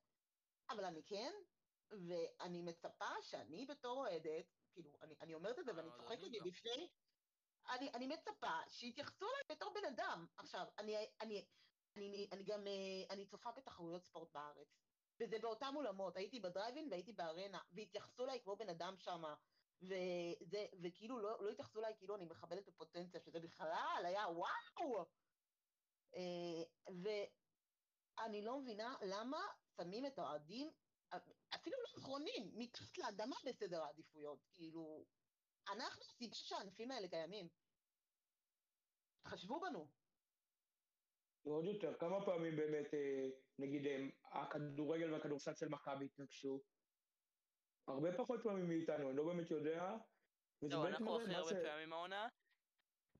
אבל 0.69 0.85
אני 0.85 1.03
כן, 1.03 1.33
ואני 1.89 2.61
מצפה 2.61 3.21
שאני 3.21 3.65
בתור 3.65 3.97
אוהדת, 3.97 4.45
כאילו, 4.73 4.91
אני, 5.01 5.15
אני 5.21 5.33
אומרת 5.33 5.59
את 5.59 5.65
זה 5.65 5.75
ואני 5.75 5.89
אה, 5.89 5.97
צוחקת 5.97 6.21
לי. 6.21 6.39
בפני, 6.39 6.89
אני, 7.69 7.89
אני 7.93 8.07
מצפה 8.07 8.59
שיתייחסו 8.69 9.25
אליי 9.25 9.57
בתור 9.57 9.73
בן 9.73 9.85
אדם. 9.85 10.25
עכשיו, 10.37 10.65
אני, 10.77 10.95
אני, 11.21 11.45
אני, 11.97 12.27
אני 12.31 12.43
גם, 12.43 12.67
אה, 12.67 13.13
אני 13.13 13.25
צופה 13.25 13.51
בתחרויות 13.51 14.03
ספורט 14.03 14.31
בארץ, 14.33 14.67
וזה 15.19 15.39
באותם 15.39 15.73
אולמות, 15.75 16.17
הייתי 16.17 16.39
בדרייבין 16.39 16.87
והייתי 16.91 17.13
בארנה, 17.13 17.59
והתייחסו 17.71 18.23
אליי 18.23 18.39
כמו 18.43 18.55
בן 18.55 18.69
אדם 18.69 18.95
שמה, 18.97 19.35
וכאילו 20.81 21.19
לא, 21.19 21.43
לא 21.43 21.49
התייחסו 21.49 21.79
אליי 21.79 21.93
כאילו 21.97 22.15
אני 22.15 22.25
מכבדת 22.25 22.63
את 22.63 22.67
הפוטנציה, 22.67 23.19
שזה 23.19 23.39
בכלל 23.39 24.03
היה 24.05 24.25
וואו! 24.27 25.05
אה, 26.15 26.63
ואני 27.03 28.41
לא 28.41 28.59
מבינה 28.59 28.95
למה 29.01 29.41
שמים 29.77 30.05
את 30.05 30.19
האוהדים, 30.19 30.71
אפילו 31.55 31.77
לא 31.81 32.01
אחרונים, 32.01 32.51
מתחת 32.53 32.97
לאדמה 32.97 33.35
בסדר 33.45 33.83
העדיפויות, 33.83 34.39
כאילו, 34.53 35.05
אנחנו 35.67 36.01
הסיבה 36.09 36.35
שהענפים 36.35 36.91
האלה 36.91 37.07
קיימים. 37.07 37.49
תחשבו 39.23 39.59
בנו. 39.59 40.02
ועוד 41.45 41.65
יותר, 41.65 41.93
כמה 41.93 42.25
פעמים 42.25 42.55
באמת, 42.55 42.93
אה, 42.93 43.29
נגיד, 43.59 43.87
אה, 43.87 44.05
הכדורגל 44.31 45.13
והכדורסל 45.13 45.55
של 45.55 45.69
מכבי 45.69 46.05
התנגשו? 46.05 46.61
הרבה 47.87 48.17
פחות 48.17 48.39
פעמים 48.43 48.67
מאיתנו, 48.67 49.09
אני 49.09 49.17
לא 49.17 49.25
באמת 49.25 49.51
יודע. 49.51 49.97
לא, 50.61 50.87
אנחנו 50.87 51.21
הכי 51.21 51.31
מה 51.31 51.37
הרבה. 51.37 51.63
פעמים 51.63 51.93
העונה, 51.93 52.27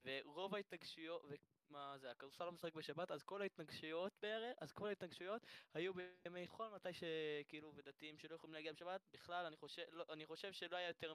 ורוב 0.05 0.55
ההתנגשויות, 0.55 1.25
ומה 1.69 1.97
זה, 1.97 2.11
הכדורסל 2.11 2.45
לא 2.45 2.51
משחק 2.51 2.73
בשבת, 2.73 3.11
אז 3.11 3.23
כל 3.23 3.41
ההתנגשויות 3.41 4.13
בערך, 4.21 4.57
אז 4.61 4.71
כל 4.71 4.87
ההתנגשויות 4.87 5.41
היו 5.73 5.93
בימי 5.93 6.47
חול, 6.47 6.67
מתי 6.75 6.89
שכאילו, 6.93 7.71
ודתיים 7.75 8.17
שלא 8.17 8.35
יכולים 8.35 8.53
להגיע 8.53 8.73
בשבת, 8.73 9.01
בכלל, 9.13 9.45
אני 9.45 9.55
חושב, 9.57 9.83
לא, 9.91 10.05
אני 10.09 10.25
חושב 10.25 10.51
שלא 10.51 10.77
היה 10.77 10.87
יותר 10.87 11.13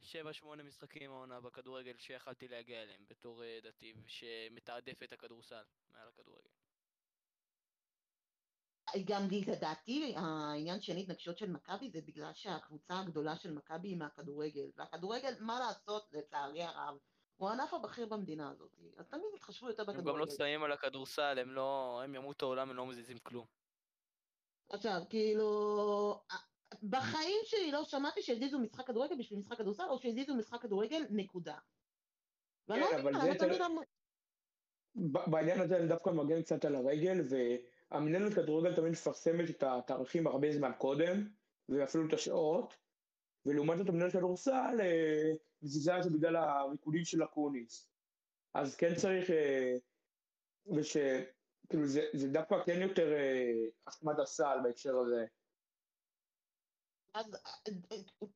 מ-7-8 0.00 0.62
משחקים 0.62 1.10
העונה 1.10 1.40
בכדורגל 1.40 1.94
שיכלתי 1.98 2.48
להגיע 2.48 2.82
אליהם 2.82 3.04
בתור 3.10 3.42
אה, 3.42 3.58
דתי, 3.62 3.94
שמתעדף 4.06 5.02
את 5.02 5.12
הכדורסל 5.12 5.62
מעל 5.90 6.08
הכדורגל. 6.08 6.48
גם 9.04 9.28
לדעתי 9.46 10.14
העניין 10.16 10.80
של 10.80 10.96
התנגשויות 10.96 11.38
של 11.38 11.50
מכבי 11.50 11.90
זה 11.90 12.00
בגלל 12.00 12.34
שהקבוצה 12.34 13.00
הגדולה 13.00 13.36
של 13.36 13.52
מכבי 13.52 13.88
היא 13.88 13.96
מהכדורגל, 13.96 14.70
והכדורגל, 14.76 15.34
מה 15.40 15.60
לעשות, 15.60 16.12
לצערי 16.12 16.62
הרב, 16.62 16.98
הוא 17.36 17.48
הענף 17.48 17.74
הבכיר 17.74 18.06
במדינה 18.06 18.50
הזאת, 18.50 18.70
אז 18.96 19.08
תמיד 19.08 19.24
יתחשבו 19.34 19.68
יותר 19.68 19.82
הם 19.82 19.88
גם 19.88 19.94
לא 19.96 20.02
בכדורגל. 20.02 20.30
צבעים 20.30 20.62
על 20.62 20.72
הכדורסל, 20.72 21.38
הם 21.38 21.50
לא, 21.50 22.00
הם 22.04 22.14
ימותו 22.14 22.46
העולם, 22.46 22.70
הם 22.70 22.76
לא 22.76 22.86
מזיזים 22.86 23.18
כלום. 23.18 23.46
עכשיו, 24.70 25.00
כאילו, 25.10 26.20
בחיים 26.82 27.40
שלי 27.44 27.72
לא 27.72 27.84
שמעתי 27.84 28.22
שהזיזו 28.22 28.58
משחק 28.58 28.86
כדורגל 28.86 29.16
בשביל 29.18 29.38
משחק 29.38 29.58
כדורסל, 29.58 29.88
או 29.88 29.98
שהזיזו 29.98 30.34
משחק 30.34 30.62
כדורגל, 30.62 31.02
נקודה. 31.10 31.56
ואני 32.68 32.80
לא 32.80 32.86
כן, 32.86 32.98
אבל 32.98 33.20
זה 33.20 33.38
תמיד... 33.38 33.60
בעניין 35.26 35.60
הזה 35.60 35.76
אני 35.76 35.88
דווקא 35.88 36.10
מגן 36.10 36.42
קצת 36.42 36.64
על 36.64 36.74
הרגל, 36.74 37.20
והמנהלת 37.90 38.34
כדורגל 38.34 38.76
תמיד 38.76 38.92
מפרסמת 38.92 39.50
את 39.50 39.62
התאריכים 39.62 40.26
הרבה 40.26 40.52
זמן 40.52 40.72
קודם, 40.78 41.28
ואפילו 41.68 42.08
את 42.08 42.12
השעות, 42.12 42.76
ולעומת 43.46 43.78
זאת 43.78 43.88
המנהלת 43.88 44.12
כדורסל 44.12 44.80
אה, 44.80 45.32
מזיזה 45.62 45.98
את 45.98 46.02
זה 46.02 46.10
בגלל 46.10 46.36
הריקודים 46.36 47.04
של 47.04 47.24
אקוניס. 47.24 47.88
אז 48.54 48.76
כן 48.76 48.94
צריך, 48.94 49.30
אה, 49.30 49.74
וש... 50.76 50.96
כאילו 51.68 51.86
זה, 51.86 52.00
זה 52.12 52.28
דווקא 52.28 52.64
כן 52.66 52.82
יותר 52.82 53.12
אה, 53.12 53.52
אשמת 53.88 54.18
הסל 54.18 54.58
בהקשר 54.64 54.96
הזה. 54.98 55.26
אז 57.18 57.34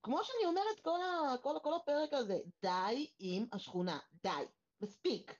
כמו 0.02 0.24
שאני 0.24 0.46
אומרת 0.46 0.80
כל, 0.82 1.00
ה, 1.02 1.34
כל, 1.42 1.56
כל 1.62 1.74
הפרק 1.74 2.12
הזה, 2.12 2.38
די 2.62 3.10
עם 3.18 3.46
השכונה, 3.52 3.98
די, 4.22 4.44
מספיק. 4.80 5.38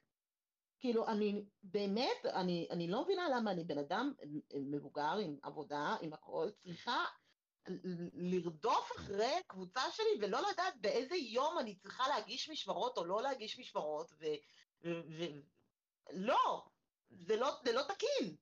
כאילו, 0.81 1.09
אני 1.09 1.45
באמת, 1.63 2.27
אני, 2.27 2.69
אני 2.71 2.89
לא 2.89 3.03
מבינה 3.03 3.29
למה 3.29 3.51
אני 3.51 3.65
בן 3.65 3.79
אדם 3.79 4.13
מבוגר 4.55 5.17
עם 5.23 5.37
עבודה, 5.43 5.97
עם 6.01 6.13
הכל, 6.13 6.51
צריכה 6.63 7.05
לרדוף 8.15 8.93
אחרי 8.97 9.35
קבוצה 9.47 9.81
שלי 9.93 10.19
ולא 10.21 10.41
לדעת 10.53 10.75
באיזה 10.81 11.17
יום 11.17 11.59
אני 11.59 11.75
צריכה 11.75 12.09
להגיש 12.09 12.51
משמרות 12.51 12.99
או 12.99 13.05
לא 13.05 13.23
להגיש 13.23 13.59
משמרות, 13.59 14.13
ו... 14.21 14.25
ו, 14.85 14.89
ו 15.11 15.25
לא, 16.13 16.67
זה 17.11 17.37
לא, 17.37 17.51
זה 17.65 17.73
לא 17.73 17.83
תקין. 17.83 18.37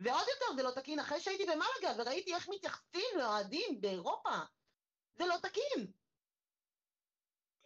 ועוד 0.00 0.24
יותר 0.28 0.56
זה 0.56 0.62
לא 0.62 0.70
תקין 0.70 0.98
אחרי 0.98 1.20
שהייתי 1.20 1.44
במלגה 1.44 2.02
וראיתי 2.02 2.34
איך 2.34 2.48
מתייחסים 2.48 3.18
לאוהדים 3.18 3.80
באירופה. 3.80 4.30
זה 5.14 5.26
לא 5.26 5.34
תקין. 5.42 5.86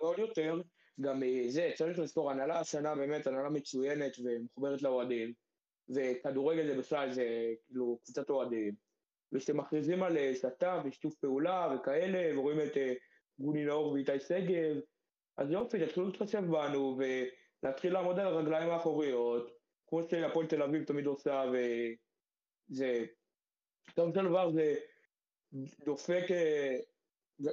ועוד 0.01 0.19
יותר, 0.19 0.61
גם 1.01 1.23
אה, 1.23 1.45
זה, 1.49 1.73
צריך 1.75 1.99
לזכור, 1.99 2.31
הנהלה 2.31 2.61
השנה 2.61 2.95
באמת 2.95 3.27
הנהלה 3.27 3.51
מצוינת 3.51 4.13
ומחוברת 4.19 4.83
לאוהדים, 4.83 5.33
וכדורגל 5.89 6.67
זה 6.67 6.79
בכלל, 6.79 7.13
זה 7.13 7.25
כאילו 7.67 7.99
קבוצת 8.05 8.31
אוהדים. 8.31 8.75
וכשאתם 9.33 9.57
מכריזים 9.57 10.03
על 10.03 10.17
אה, 10.17 10.35
שת"פ 10.35 10.83
ושיתוף 10.85 11.15
פעולה 11.15 11.75
וכאלה, 11.75 12.39
ורואים 12.39 12.61
את 12.61 12.77
אה, 12.77 12.93
גוני 13.39 13.65
נאור 13.65 13.93
ואיתי 13.93 14.21
שגב, 14.21 14.77
אז 15.37 15.51
יופי, 15.51 15.87
תתחילו 15.87 16.07
להתחשב 16.07 16.43
בנו 16.51 16.99
ולהתחיל 16.99 17.93
לעמוד 17.93 18.19
על 18.19 18.27
הרגליים 18.27 18.71
האחוריות, 18.71 19.51
כמו 19.87 20.03
שהפועל 20.11 20.47
תל 20.47 20.63
אביב 20.63 20.85
תמיד 20.85 21.07
עושה, 21.07 21.45
וזה, 22.73 23.05
בסופו 23.89 24.13
של 24.15 24.29
דבר 24.29 24.53
זה 24.53 24.75
דופק, 25.85 26.25
אה, 26.31 26.77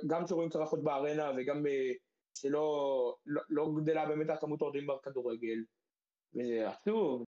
גם 0.08 0.28
שרואים 0.28 0.50
צרחות 0.50 0.84
בארנה 0.84 1.32
וגם 1.38 1.68
אה, 1.68 1.91
שלא 2.38 3.16
לא, 3.26 3.41
לא 3.50 3.70
גדלה 3.82 4.06
באמת 4.06 4.30
הכמות 4.30 4.62
האוהדים 4.62 4.88
בכדורגל, 4.88 5.58
וזה 6.34 6.70
עצוב. 6.70 7.24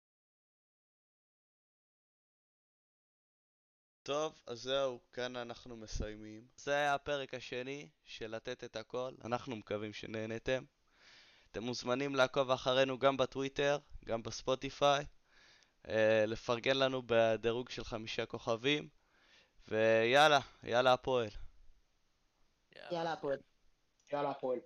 טוב, 4.03 4.41
אז 4.47 4.61
זהו, 4.61 4.99
כאן 5.13 5.35
אנחנו 5.35 5.77
מסיימים. 5.77 6.47
זה 6.55 6.71
היה 6.71 6.93
הפרק 6.93 7.33
השני 7.33 7.89
של 8.03 8.35
לתת 8.35 8.63
את 8.63 8.75
הכל, 8.75 9.11
אנחנו 9.23 9.55
מקווים 9.55 9.93
שנהנתם. 9.93 10.63
אתם 11.51 11.63
מוזמנים 11.63 12.15
לעקוב 12.15 12.51
אחרינו 12.51 12.99
גם 12.99 13.17
בטוויטר, 13.17 13.77
גם 14.05 14.23
בספוטיפיי, 14.23 15.05
לפרגן 16.27 16.77
לנו 16.77 17.01
בדירוג 17.05 17.69
של 17.69 17.83
חמישה 17.83 18.25
כוכבים, 18.25 18.89
ויאללה, 19.67 20.39
יאללה 20.63 20.93
הפועל. 20.93 21.29
יאללה, 22.91 23.13
הפועל. 23.13 23.37
יאללה 24.13 24.29
הפועל. 24.29 24.59